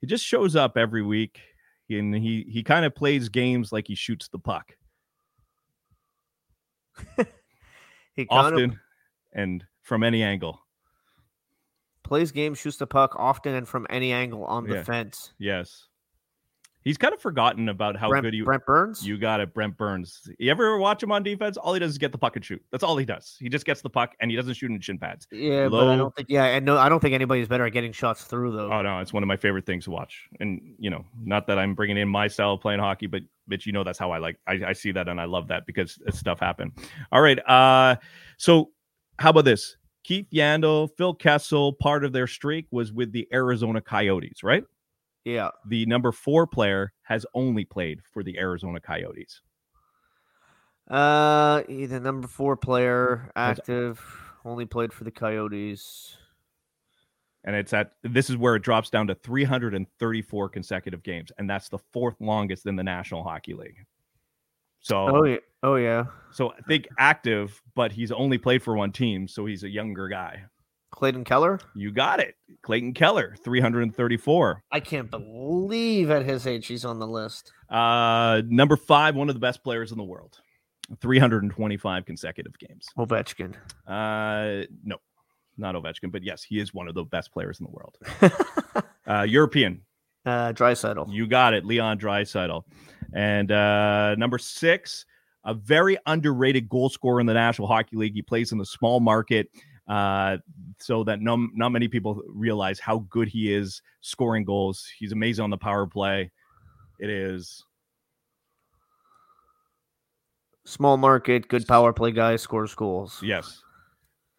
he 0.00 0.06
just 0.06 0.24
shows 0.24 0.54
up 0.54 0.76
every 0.76 1.02
week. 1.02 1.40
and 1.90 2.14
he 2.14 2.46
he 2.48 2.62
kind 2.62 2.84
of 2.84 2.94
plays 2.94 3.28
games 3.28 3.72
like 3.72 3.88
he 3.88 3.96
shoots 3.96 4.28
the 4.28 4.38
puck 4.38 4.76
He 8.14 8.26
kind 8.26 8.46
of 8.46 8.52
often 8.52 8.80
and 9.32 9.64
from 9.82 10.04
any 10.04 10.22
angle. 10.22 10.61
Plays 12.12 12.30
games, 12.30 12.58
shoots 12.58 12.76
the 12.76 12.86
puck 12.86 13.14
often 13.16 13.54
and 13.54 13.66
from 13.66 13.86
any 13.88 14.12
angle 14.12 14.44
on 14.44 14.66
the 14.68 14.74
Yeah. 14.74 14.82
fence. 14.82 15.32
Yes, 15.38 15.88
he's 16.82 16.98
kind 16.98 17.14
of 17.14 17.22
forgotten 17.22 17.70
about 17.70 17.96
how 17.96 18.10
Brent, 18.10 18.24
good 18.24 18.34
he. 18.34 18.42
Brent 18.42 18.66
Burns. 18.66 19.06
You 19.06 19.16
got 19.16 19.40
it, 19.40 19.54
Brent 19.54 19.78
Burns. 19.78 20.20
You 20.38 20.50
ever 20.50 20.76
watch 20.76 21.02
him 21.02 21.10
on 21.10 21.22
defense? 21.22 21.56
All 21.56 21.72
he 21.72 21.80
does 21.80 21.92
is 21.92 21.96
get 21.96 22.12
the 22.12 22.18
puck 22.18 22.36
and 22.36 22.44
shoot. 22.44 22.62
That's 22.70 22.84
all 22.84 22.98
he 22.98 23.06
does. 23.06 23.34
He 23.40 23.48
just 23.48 23.64
gets 23.64 23.80
the 23.80 23.88
puck 23.88 24.14
and 24.20 24.30
he 24.30 24.36
doesn't 24.36 24.52
shoot 24.52 24.70
in 24.70 24.78
shin 24.82 24.98
pads. 24.98 25.26
yeah, 25.32 25.68
but 25.68 25.88
I 25.88 25.96
don't 25.96 26.14
think. 26.14 26.28
Yeah, 26.28 26.44
and 26.44 26.66
no, 26.66 26.76
I 26.76 26.90
don't 26.90 27.00
think 27.00 27.14
anybody's 27.14 27.48
better 27.48 27.64
at 27.64 27.72
getting 27.72 27.92
shots 27.92 28.24
through 28.24 28.52
though. 28.54 28.70
Oh 28.70 28.82
no, 28.82 28.98
it's 28.98 29.14
one 29.14 29.22
of 29.22 29.26
my 29.26 29.38
favorite 29.38 29.64
things 29.64 29.84
to 29.84 29.90
watch. 29.90 30.28
And 30.38 30.60
you 30.78 30.90
know, 30.90 31.06
not 31.24 31.46
that 31.46 31.58
I'm 31.58 31.74
bringing 31.74 31.96
in 31.96 32.10
my 32.10 32.28
style 32.28 32.52
of 32.52 32.60
playing 32.60 32.80
hockey, 32.80 33.06
but 33.06 33.22
but 33.48 33.64
you 33.64 33.72
know 33.72 33.84
that's 33.84 33.98
how 33.98 34.10
I 34.10 34.18
like. 34.18 34.36
I, 34.46 34.60
I 34.68 34.72
see 34.74 34.92
that 34.92 35.08
and 35.08 35.18
I 35.18 35.24
love 35.24 35.48
that 35.48 35.64
because 35.64 35.98
stuff 36.10 36.40
happened. 36.40 36.72
All 37.10 37.22
right, 37.22 37.38
uh, 37.48 37.96
so 38.36 38.70
how 39.18 39.30
about 39.30 39.46
this? 39.46 39.78
Keith 40.04 40.26
Yandle, 40.32 40.90
Phil 40.96 41.14
Kessel, 41.14 41.72
part 41.74 42.04
of 42.04 42.12
their 42.12 42.26
streak 42.26 42.66
was 42.70 42.92
with 42.92 43.12
the 43.12 43.28
Arizona 43.32 43.80
Coyotes, 43.80 44.42
right? 44.42 44.64
Yeah. 45.24 45.50
The 45.68 45.86
number 45.86 46.10
four 46.10 46.46
player 46.46 46.92
has 47.02 47.24
only 47.34 47.64
played 47.64 48.00
for 48.12 48.22
the 48.22 48.38
Arizona 48.38 48.80
Coyotes. 48.80 49.40
Uh, 50.88 51.62
he- 51.68 51.86
the 51.86 52.00
number 52.00 52.26
four 52.26 52.56
player, 52.56 53.30
active, 53.36 54.00
only 54.44 54.66
played 54.66 54.92
for 54.92 55.04
the 55.04 55.10
Coyotes. 55.12 56.16
and 57.44 57.56
it's 57.56 57.72
at 57.72 57.94
this 58.02 58.30
is 58.30 58.36
where 58.36 58.54
it 58.54 58.62
drops 58.62 58.88
down 58.88 59.08
to 59.08 59.14
334 59.16 60.48
consecutive 60.48 61.02
games, 61.02 61.32
and 61.38 61.50
that's 61.50 61.68
the 61.68 61.78
fourth 61.92 62.14
longest 62.20 62.66
in 62.66 62.76
the 62.76 62.84
National 62.84 63.24
Hockey 63.24 63.54
League. 63.54 63.84
So, 64.82 65.08
Oh 65.08 65.24
yeah. 65.24 65.38
Oh 65.62 65.76
yeah. 65.76 66.06
so 66.32 66.52
I 66.52 66.60
think 66.62 66.88
active, 66.98 67.62
but 67.74 67.92
he's 67.92 68.12
only 68.12 68.36
played 68.38 68.62
for 68.62 68.74
one 68.76 68.92
team, 68.92 69.26
so 69.28 69.46
he's 69.46 69.62
a 69.64 69.68
younger 69.68 70.08
guy. 70.08 70.44
Clayton 70.90 71.24
Keller. 71.24 71.58
You 71.74 71.90
got 71.90 72.20
it, 72.20 72.34
Clayton 72.62 72.92
Keller, 72.92 73.34
334. 73.42 74.62
I 74.70 74.80
can't 74.80 75.10
believe 75.10 76.10
at 76.10 76.26
his 76.26 76.46
age 76.46 76.66
he's 76.66 76.84
on 76.84 76.98
the 76.98 77.06
list. 77.06 77.50
Uh, 77.70 78.42
number 78.46 78.76
five, 78.76 79.14
one 79.16 79.28
of 79.30 79.34
the 79.34 79.40
best 79.40 79.64
players 79.64 79.90
in 79.90 79.96
the 79.98 80.04
world, 80.04 80.38
325 81.00 82.04
consecutive 82.04 82.58
games. 82.58 82.86
Ovechkin. 82.98 83.54
Uh, 83.86 84.66
no, 84.84 84.98
not 85.56 85.74
Ovechkin, 85.76 86.12
but 86.12 86.22
yes, 86.22 86.42
he 86.42 86.60
is 86.60 86.74
one 86.74 86.88
of 86.88 86.94
the 86.94 87.04
best 87.04 87.32
players 87.32 87.58
in 87.60 87.66
the 87.66 87.72
world. 87.72 87.96
Uh, 89.04 89.22
European, 89.22 89.82
uh, 90.24 90.52
Draisaitl. 90.52 91.12
You 91.12 91.26
got 91.26 91.54
it, 91.54 91.64
Leon 91.64 91.98
Draisaitl. 91.98 92.62
And 93.14 93.50
uh, 93.52 94.14
number 94.16 94.38
six, 94.38 95.04
a 95.44 95.54
very 95.54 95.98
underrated 96.06 96.68
goal 96.68 96.88
scorer 96.88 97.20
in 97.20 97.26
the 97.26 97.34
National 97.34 97.68
Hockey 97.68 97.96
League. 97.96 98.14
He 98.14 98.22
plays 98.22 98.52
in 98.52 98.58
the 98.58 98.66
small 98.66 99.00
market, 99.00 99.48
uh, 99.88 100.38
so 100.78 101.04
that 101.04 101.20
no, 101.20 101.48
not 101.54 101.70
many 101.70 101.88
people 101.88 102.22
realize 102.26 102.78
how 102.78 103.00
good 103.10 103.28
he 103.28 103.52
is 103.52 103.82
scoring 104.00 104.44
goals. 104.44 104.86
He's 104.98 105.12
amazing 105.12 105.42
on 105.42 105.50
the 105.50 105.58
power 105.58 105.86
play. 105.86 106.30
It 106.98 107.10
is 107.10 107.64
Small 110.64 110.96
market, 110.96 111.48
good 111.48 111.66
power 111.66 111.92
play 111.92 112.12
guy, 112.12 112.36
scores 112.36 112.74
goals. 112.74 113.20
yes. 113.22 113.62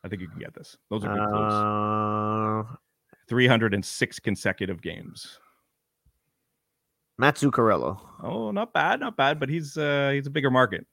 I 0.06 0.10
think 0.10 0.22
you 0.22 0.28
can 0.28 0.40
get 0.40 0.54
this. 0.54 0.76
Those 0.90 1.06
are 1.06 1.16
good 1.16 1.30
clues. 1.30 2.74
Uh, 2.74 2.76
306 3.30 4.20
consecutive 4.20 4.82
games. 4.82 5.40
Matt 7.24 7.36
Zuccarello. 7.36 8.02
Oh, 8.22 8.52
not 8.52 8.74
bad, 8.74 9.00
not 9.00 9.16
bad. 9.16 9.40
But 9.40 9.48
he's 9.48 9.78
uh, 9.78 10.12
he's 10.14 10.28
a 10.28 10.30
bigger 10.30 10.52
market. 10.52 10.86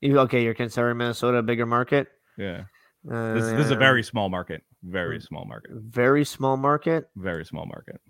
You, 0.00 0.18
okay, 0.20 0.42
you're 0.42 0.54
considering 0.54 0.96
Minnesota 0.96 1.36
a 1.38 1.42
bigger 1.42 1.66
market? 1.66 2.08
Yeah, 2.38 2.62
Uh, 3.10 3.34
this, 3.34 3.44
this 3.50 3.66
is 3.66 3.70
a 3.70 3.76
very 3.76 4.02
small 4.02 4.30
market. 4.30 4.62
Very 4.82 5.20
small 5.20 5.44
market. 5.44 5.72
very 5.74 6.24
small 6.24 6.56
market. 6.56 7.10
Very 7.16 7.44
small 7.44 7.66
market. 7.66 8.00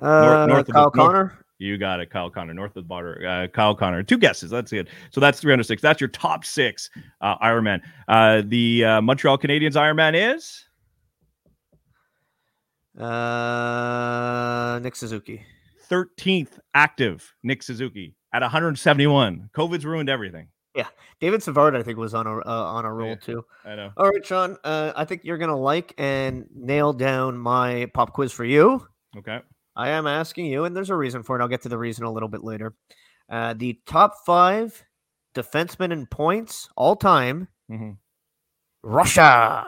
Uh, 0.00 0.46
north 0.46 0.60
of 0.60 0.66
the- 0.66 0.72
Kyle 0.74 0.82
north- 0.82 0.94
Connor. 0.94 1.44
You 1.60 1.76
got 1.76 1.98
it, 1.98 2.08
Kyle 2.10 2.30
Connor, 2.30 2.54
north 2.54 2.76
of 2.76 2.84
the 2.84 2.88
border. 2.88 3.26
Uh, 3.26 3.48
Kyle 3.48 3.74
Connor, 3.74 4.04
two 4.04 4.16
guesses. 4.18 4.48
That's 4.50 4.72
it. 4.72 4.86
So 5.10 5.20
that's 5.20 5.40
306. 5.40 5.82
That's 5.82 6.00
your 6.00 6.06
top 6.06 6.44
six 6.44 6.88
uh, 7.20 7.36
Ironman. 7.38 7.80
Uh, 8.06 8.42
the 8.46 8.84
uh, 8.84 9.00
Montreal 9.02 9.38
Canadiens 9.38 9.72
Ironman 9.74 10.14
is 10.36 10.67
Uh, 12.98 14.78
Nick 14.80 14.96
Suzuki. 14.96 15.42
13th 15.90 16.58
active. 16.74 17.34
Nick 17.42 17.62
Suzuki 17.62 18.14
at 18.32 18.42
171. 18.42 19.50
COVID's 19.56 19.84
ruined 19.86 20.08
everything. 20.08 20.48
Yeah, 20.74 20.86
David 21.20 21.42
Savard, 21.42 21.74
I 21.74 21.82
think, 21.82 21.98
was 21.98 22.14
on 22.14 22.26
a 22.26 22.38
uh, 22.38 22.42
on 22.44 22.84
a 22.84 22.92
roll 22.92 23.08
Yeah. 23.10 23.14
too. 23.16 23.44
I 23.64 23.74
know. 23.74 23.90
All 23.96 24.08
right, 24.08 24.24
Sean. 24.24 24.56
Uh, 24.62 24.92
I 24.94 25.04
think 25.06 25.24
you're 25.24 25.38
gonna 25.38 25.56
like 25.56 25.92
and 25.98 26.46
nail 26.54 26.92
down 26.92 27.36
my 27.38 27.90
pop 27.94 28.12
quiz 28.12 28.32
for 28.32 28.44
you. 28.44 28.86
Okay. 29.16 29.40
I 29.74 29.88
am 29.90 30.06
asking 30.06 30.46
you, 30.46 30.64
and 30.64 30.76
there's 30.76 30.90
a 30.90 30.94
reason 30.94 31.22
for 31.22 31.38
it. 31.38 31.42
I'll 31.42 31.48
get 31.48 31.62
to 31.62 31.68
the 31.68 31.78
reason 31.78 32.04
a 32.04 32.12
little 32.12 32.28
bit 32.28 32.44
later. 32.44 32.74
Uh, 33.28 33.54
the 33.54 33.80
top 33.86 34.24
five 34.24 34.84
defensemen 35.34 35.90
in 35.92 36.06
points 36.06 36.68
all 36.76 36.94
time. 36.96 37.48
hmm 37.68 37.92
Russia. 38.82 39.66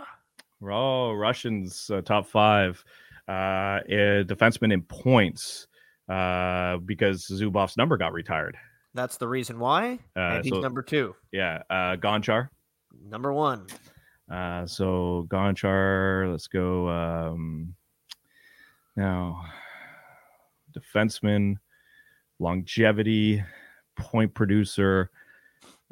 Oh, 0.62 1.12
Russians 1.12 1.90
uh, 1.92 2.02
top 2.02 2.26
five 2.26 2.84
uh, 3.30 3.80
defenseman 4.24 4.72
in 4.72 4.82
points 4.82 5.66
uh, 6.08 6.78
because 6.78 7.26
Zubov's 7.26 7.76
number 7.76 7.96
got 7.96 8.12
retired. 8.12 8.56
That's 8.94 9.16
the 9.18 9.28
reason 9.28 9.58
why. 9.58 10.00
Uh, 10.16 10.20
and 10.20 10.44
he's 10.44 10.52
so- 10.52 10.60
number 10.60 10.82
two. 10.82 11.14
Yeah, 11.32 11.62
uh, 11.70 11.96
Gonchar. 11.96 12.48
Number 13.08 13.32
one. 13.32 13.66
Uh, 14.30 14.66
so 14.66 15.26
Gonchar, 15.28 16.30
let's 16.30 16.48
go. 16.48 16.88
Um, 16.88 17.74
now, 18.96 19.44
defenseman, 20.76 21.56
longevity, 22.38 23.42
point 23.96 24.34
producer. 24.34 25.10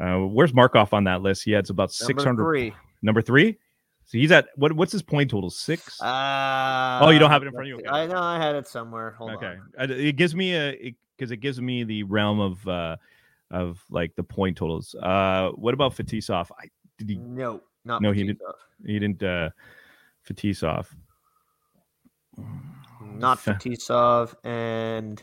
Uh, 0.00 0.18
where's 0.18 0.54
Markov 0.54 0.92
on 0.92 1.04
that 1.04 1.22
list? 1.22 1.44
He 1.44 1.52
has 1.52 1.70
about 1.70 1.92
Number 2.00 2.20
600. 2.20 2.42
three. 2.44 2.74
Number 3.02 3.22
three? 3.22 3.58
So 4.08 4.16
he's 4.16 4.32
at 4.32 4.48
what? 4.56 4.72
What's 4.72 4.90
his 4.90 5.02
point 5.02 5.30
total? 5.30 5.50
Six. 5.50 6.00
Uh, 6.00 6.98
Oh, 7.02 7.10
you 7.10 7.18
don't 7.18 7.30
have 7.30 7.42
it 7.42 7.46
in 7.46 7.52
front 7.52 7.70
of 7.70 7.78
you? 7.78 7.86
I 7.90 8.06
know 8.06 8.18
I 8.18 8.38
had 8.38 8.54
it 8.56 8.66
somewhere. 8.66 9.10
Hold 9.18 9.32
okay. 9.32 9.56
on. 9.78 9.90
It 9.90 10.16
gives 10.16 10.34
me 10.34 10.56
a 10.56 10.94
because 11.14 11.30
it, 11.30 11.36
gives 11.38 11.60
me 11.60 11.84
the 11.84 12.04
realm 12.04 12.40
of 12.40 12.66
uh 12.66 12.96
of 13.50 13.84
like 13.90 14.16
the 14.16 14.22
point 14.22 14.56
totals. 14.56 14.94
Uh, 14.94 15.50
what 15.56 15.74
about 15.74 15.94
Fetisov? 15.94 16.50
I 16.58 16.68
did 16.96 17.10
he? 17.10 17.16
No, 17.16 17.60
not 17.84 18.00
No, 18.00 18.12
he 18.12 18.24
did- 18.24 18.38
Fetisov. 18.40 18.86
He 18.86 18.98
didn't. 18.98 19.22
uh 19.22 19.50
Fetisov. 20.26 20.86
Not 23.02 23.38
Fetisov 23.44 24.34
and 24.42 25.22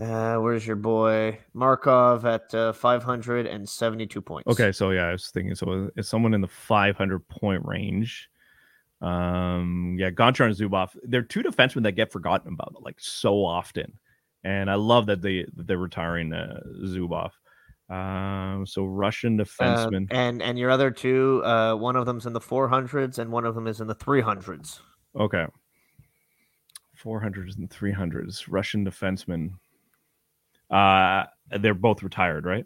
uh, 0.00 0.36
where's 0.36 0.66
your 0.66 0.76
boy 0.76 1.38
Markov 1.54 2.24
at 2.24 2.52
uh, 2.54 2.72
572 2.72 4.20
points. 4.20 4.46
Okay, 4.48 4.72
so 4.72 4.90
yeah, 4.90 5.06
I 5.08 5.12
was 5.12 5.28
thinking 5.28 5.54
so 5.54 5.90
it's 5.96 6.08
someone 6.08 6.34
in 6.34 6.40
the 6.40 6.48
500 6.48 7.26
point 7.28 7.64
range. 7.64 8.28
Um, 9.00 9.96
yeah, 9.98 10.10
Gonchar 10.10 10.46
and 10.46 10.56
Zubov, 10.56 10.96
they're 11.04 11.22
two 11.22 11.42
defensemen 11.42 11.84
that 11.84 11.92
get 11.92 12.10
forgotten 12.12 12.52
about 12.52 12.74
like 12.82 12.96
so 12.98 13.44
often, 13.44 13.98
and 14.44 14.68
I 14.70 14.74
love 14.74 15.06
that 15.06 15.22
they 15.22 15.46
they're 15.54 15.78
retiring 15.78 16.32
uh, 16.32 16.60
Zubov. 16.84 17.30
Um, 17.88 18.66
so 18.66 18.84
Russian 18.84 19.40
Uh, 19.40 19.44
defenseman. 19.44 20.08
and 20.10 20.42
and 20.42 20.58
your 20.58 20.70
other 20.70 20.90
two, 20.90 21.42
uh, 21.44 21.74
one 21.74 21.96
of 21.96 22.06
them's 22.06 22.26
in 22.26 22.32
the 22.34 22.40
400s 22.40 23.18
and 23.18 23.30
one 23.32 23.46
of 23.46 23.54
them 23.54 23.66
is 23.66 23.80
in 23.80 23.86
the 23.86 23.94
300s. 23.94 24.80
okay, 25.16 25.46
400s 27.02 27.56
and 27.56 27.70
300s. 27.70 28.44
Russian 28.48 28.84
defenseman. 28.84 29.52
Uh, 30.70 31.24
they're 31.60 31.74
both 31.74 32.02
retired, 32.02 32.44
right? 32.44 32.64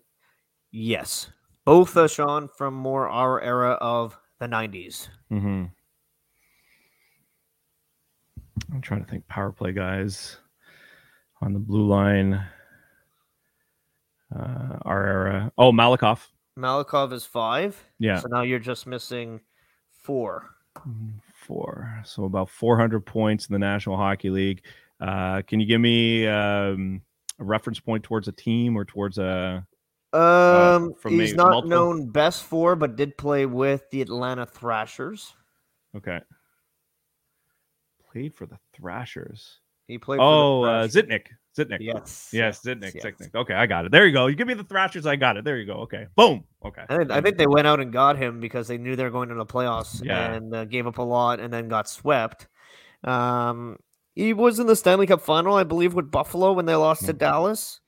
Yes, 0.70 1.30
both 1.64 1.96
uh, 1.96 2.08
Sean 2.08 2.48
from 2.48 2.74
more 2.74 3.08
our 3.08 3.40
era 3.40 3.72
of 3.80 4.16
the 4.40 4.46
90s. 4.46 5.08
Mm-hmm. 5.30 5.64
I'm 8.72 8.80
trying 8.80 9.04
to 9.04 9.10
think 9.10 9.26
power 9.28 9.52
play 9.52 9.72
guys 9.72 10.38
on 11.40 11.52
the 11.52 11.58
blue 11.58 11.86
line. 11.86 12.42
Uh, 14.34 14.78
our 14.82 15.06
era. 15.06 15.52
Oh, 15.58 15.72
Malakhov. 15.72 16.26
Malakhov 16.58 17.12
is 17.12 17.24
five. 17.24 17.76
Yeah, 17.98 18.18
So 18.20 18.28
now 18.28 18.42
you're 18.42 18.58
just 18.58 18.86
missing 18.86 19.40
four. 20.02 20.50
four. 21.34 22.00
So 22.04 22.24
about 22.24 22.48
400 22.48 23.00
points 23.04 23.46
in 23.46 23.52
the 23.52 23.58
National 23.58 23.96
Hockey 23.96 24.30
League. 24.30 24.64
Uh, 25.00 25.42
can 25.42 25.60
you 25.60 25.66
give 25.66 25.80
me 25.80 26.26
um, 26.26 27.02
a 27.38 27.44
reference 27.44 27.80
point 27.80 28.04
towards 28.04 28.28
a 28.28 28.32
team 28.32 28.76
or 28.76 28.84
towards 28.84 29.18
a? 29.18 29.66
Um, 30.12 30.92
from 30.94 31.18
he's 31.18 31.34
not 31.34 31.50
multiple? 31.50 31.70
known 31.70 32.10
best 32.10 32.44
for, 32.44 32.76
but 32.76 32.96
did 32.96 33.16
play 33.16 33.46
with 33.46 33.88
the 33.90 34.02
Atlanta 34.02 34.44
Thrashers. 34.44 35.34
Okay. 35.96 36.20
Played 38.12 38.34
for 38.34 38.46
the 38.46 38.58
Thrashers. 38.74 39.60
He 39.88 39.98
played. 39.98 40.18
for 40.18 40.24
the 40.24 40.24
Oh, 40.24 40.62
uh. 40.64 40.86
Zhitnik. 40.86 41.26
Zhitnik. 41.56 41.78
Yes. 41.80 42.30
Yes, 42.32 42.60
Zhitnik. 42.62 42.94
yes. 42.94 43.04
Zhitnik. 43.04 43.34
Okay, 43.34 43.54
I 43.54 43.66
got 43.66 43.84
it. 43.86 43.92
There 43.92 44.06
you 44.06 44.12
go. 44.12 44.26
You 44.26 44.36
give 44.36 44.46
me 44.46 44.54
the 44.54 44.64
Thrashers, 44.64 45.06
I 45.06 45.16
got 45.16 45.36
it. 45.36 45.44
There 45.44 45.56
you 45.58 45.66
go. 45.66 45.74
Okay. 45.80 46.06
Boom. 46.16 46.44
Okay. 46.64 46.82
I 46.88 46.96
think, 46.96 47.10
I 47.10 47.20
think 47.20 47.36
they 47.38 47.46
went 47.46 47.66
out 47.66 47.80
and 47.80 47.92
got 47.92 48.16
him 48.16 48.40
because 48.40 48.68
they 48.68 48.78
knew 48.78 48.96
they 48.96 49.04
were 49.04 49.10
going 49.10 49.28
to 49.30 49.34
the 49.34 49.46
playoffs 49.46 50.02
Yeah. 50.04 50.32
and 50.32 50.54
uh, 50.54 50.64
gave 50.66 50.86
up 50.86 50.98
a 50.98 51.02
lot 51.02 51.40
and 51.40 51.52
then 51.52 51.68
got 51.68 51.88
swept. 51.88 52.48
Um, 53.04 53.78
he 54.14 54.32
was 54.32 54.58
in 54.58 54.66
the 54.66 54.76
Stanley 54.76 55.06
Cup 55.06 55.20
final, 55.20 55.54
I 55.54 55.64
believe, 55.64 55.94
with 55.94 56.10
Buffalo 56.10 56.52
when 56.52 56.66
they 56.66 56.74
lost 56.74 57.06
to. 57.06 57.12
Dallas. 57.12 57.80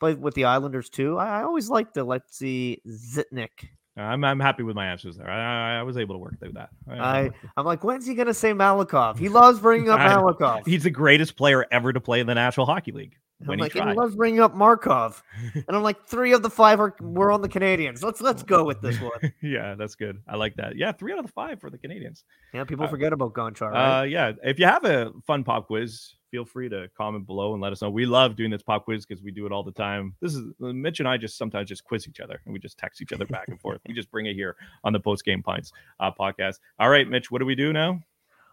Played 0.00 0.20
with 0.20 0.34
the 0.34 0.44
Islanders 0.44 0.90
too. 0.90 1.16
I, 1.16 1.40
I 1.40 1.42
always 1.44 1.70
liked 1.70 1.94
the 1.94 2.04
let's 2.04 2.36
see 2.36 2.82
Zhitnik. 2.86 3.68
Uh, 3.96 4.00
I'm 4.00 4.24
I'm 4.24 4.40
happy 4.40 4.64
with 4.64 4.74
my 4.74 4.86
answers 4.86 5.16
there. 5.16 5.30
I, 5.30 5.76
I, 5.76 5.78
I 5.78 5.82
was 5.84 5.96
able 5.96 6.16
to 6.16 6.18
work 6.18 6.38
through 6.40 6.52
that. 6.54 6.70
I 6.90 7.30
I'm 7.56 7.64
like, 7.64 7.84
when's 7.84 8.04
he 8.04 8.14
gonna 8.14 8.34
say 8.34 8.52
Malakhov? 8.52 9.18
He 9.18 9.28
loves 9.28 9.60
bringing 9.60 9.88
up 9.88 10.00
I. 10.00 10.08
Malakhov. 10.16 10.66
He's 10.66 10.82
the 10.82 10.90
greatest 10.90 11.36
player 11.36 11.64
ever 11.70 11.92
to 11.92 12.00
play 12.00 12.18
in 12.18 12.26
the 12.26 12.34
National 12.34 12.66
Hockey 12.66 12.90
League. 12.90 13.16
I'm 13.48 13.58
like, 13.58 13.74
and 13.74 13.80
he 13.84 13.92
tried. 13.92 13.96
loves 13.96 14.16
bringing 14.16 14.40
up 14.40 14.54
Markov, 14.54 15.22
and 15.54 15.64
I'm 15.68 15.82
like, 15.82 16.04
three 16.06 16.32
of 16.32 16.42
the 16.42 16.50
five 16.50 16.80
are 16.80 16.94
were 17.00 17.30
on 17.30 17.42
the 17.42 17.48
Canadiens. 17.48 18.02
Let's 18.02 18.20
let's 18.20 18.42
go 18.42 18.64
with 18.64 18.80
this 18.80 19.00
one. 19.00 19.32
yeah, 19.42 19.74
that's 19.74 19.94
good. 19.94 20.20
I 20.28 20.36
like 20.36 20.56
that. 20.56 20.76
Yeah, 20.76 20.92
three 20.92 21.12
out 21.12 21.18
of 21.18 21.26
the 21.26 21.32
five 21.32 21.60
for 21.60 21.70
the 21.70 21.78
Canadiens. 21.78 22.24
Yeah, 22.52 22.64
people 22.64 22.86
Uh, 22.86 22.88
forget 22.88 23.12
about 23.12 23.34
Gonchar, 23.34 23.70
right? 23.70 24.00
Uh, 24.00 24.02
yeah, 24.04 24.32
if 24.42 24.58
you 24.58 24.66
have 24.66 24.84
a 24.84 25.12
fun 25.26 25.44
pop 25.44 25.66
quiz, 25.66 26.14
feel 26.30 26.44
free 26.44 26.68
to 26.68 26.88
comment 26.96 27.26
below 27.26 27.52
and 27.52 27.62
let 27.62 27.72
us 27.72 27.80
know. 27.80 27.90
We 27.90 28.06
love 28.06 28.34
doing 28.34 28.50
this 28.50 28.62
pop 28.62 28.84
quiz 28.84 29.06
because 29.06 29.22
we 29.22 29.30
do 29.30 29.46
it 29.46 29.52
all 29.52 29.62
the 29.62 29.72
time. 29.72 30.14
This 30.20 30.34
is 30.34 30.42
uh, 30.62 30.72
Mitch 30.72 30.98
and 31.00 31.08
I 31.08 31.16
just 31.16 31.38
sometimes 31.38 31.68
just 31.68 31.84
quiz 31.84 32.08
each 32.08 32.20
other 32.20 32.40
and 32.44 32.52
we 32.52 32.58
just 32.58 32.76
text 32.76 33.00
each 33.00 33.12
other 33.12 33.26
back 33.26 33.46
and 33.48 33.60
forth. 33.60 33.80
We 33.86 33.94
just 33.94 34.10
bring 34.10 34.26
it 34.26 34.34
here 34.34 34.56
on 34.82 34.92
the 34.92 35.00
post 35.00 35.24
game 35.24 35.42
pints 35.42 35.70
uh, 36.00 36.10
podcast. 36.18 36.58
All 36.78 36.88
right, 36.88 37.08
Mitch, 37.08 37.30
what 37.30 37.38
do 37.38 37.46
we 37.46 37.54
do 37.54 37.72
now? 37.72 38.00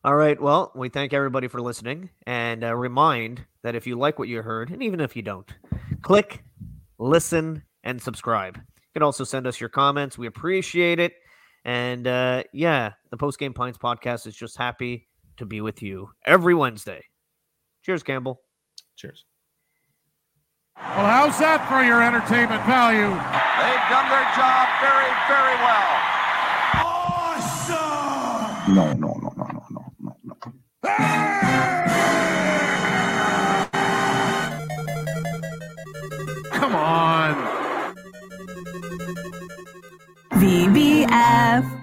All 0.03 0.15
right. 0.15 0.39
Well, 0.41 0.71
we 0.75 0.89
thank 0.89 1.13
everybody 1.13 1.47
for 1.47 1.61
listening 1.61 2.09
and 2.25 2.63
uh, 2.63 2.75
remind 2.75 3.45
that 3.64 3.76
if 3.76 3.86
you 3.86 3.97
like 3.97 4.20
what 4.20 4.28
you 4.28 4.41
heard, 4.41 4.72
and 4.72 4.82
even 4.84 4.99
if 4.99 5.16
you 5.16 5.22
don't, 5.22 5.51
click, 6.01 6.43
listen, 6.97 7.64
and 7.84 8.01
subscribe. 8.01 8.57
You 8.57 8.93
can 8.93 9.03
also 9.03 9.24
send 9.24 9.47
us 9.47 9.59
your 9.59 9.70
comments. 9.70 10.18
We 10.18 10.28
appreciate 10.28 10.99
it. 10.99 11.14
And 11.64 12.07
uh, 12.07 12.43
yeah, 12.53 12.93
the 13.12 13.18
Post 13.18 13.39
Game 13.39 13.53
Pints 13.53 13.78
podcast 13.78 14.26
is 14.28 14.36
just 14.36 14.57
happy 14.57 15.07
to 15.38 15.45
be 15.45 15.62
with 15.62 15.82
you 15.82 16.09
every 16.26 16.55
Wednesday. 16.55 17.03
Cheers, 17.84 18.03
Campbell. 18.03 18.41
Cheers. 18.95 19.26
Well, 20.78 21.05
how's 21.05 21.38
that 21.39 21.68
for 21.70 21.84
your 21.84 22.01
entertainment 22.01 22.66
value? 22.66 23.09
They've 23.09 23.88
done 23.89 24.09
their 24.09 24.26
job 24.34 24.68
very, 24.82 25.09
very 25.28 25.55
well. 25.62 26.12
No, 28.68 28.93
no, 28.93 28.93
no, 28.93 29.34
no, 29.36 29.45
no, 29.47 29.64
no, 29.70 29.93
no, 29.99 30.16
no. 30.24 30.36
Come 30.36 31.30
on. 36.91 37.35
VBF. 40.41 41.80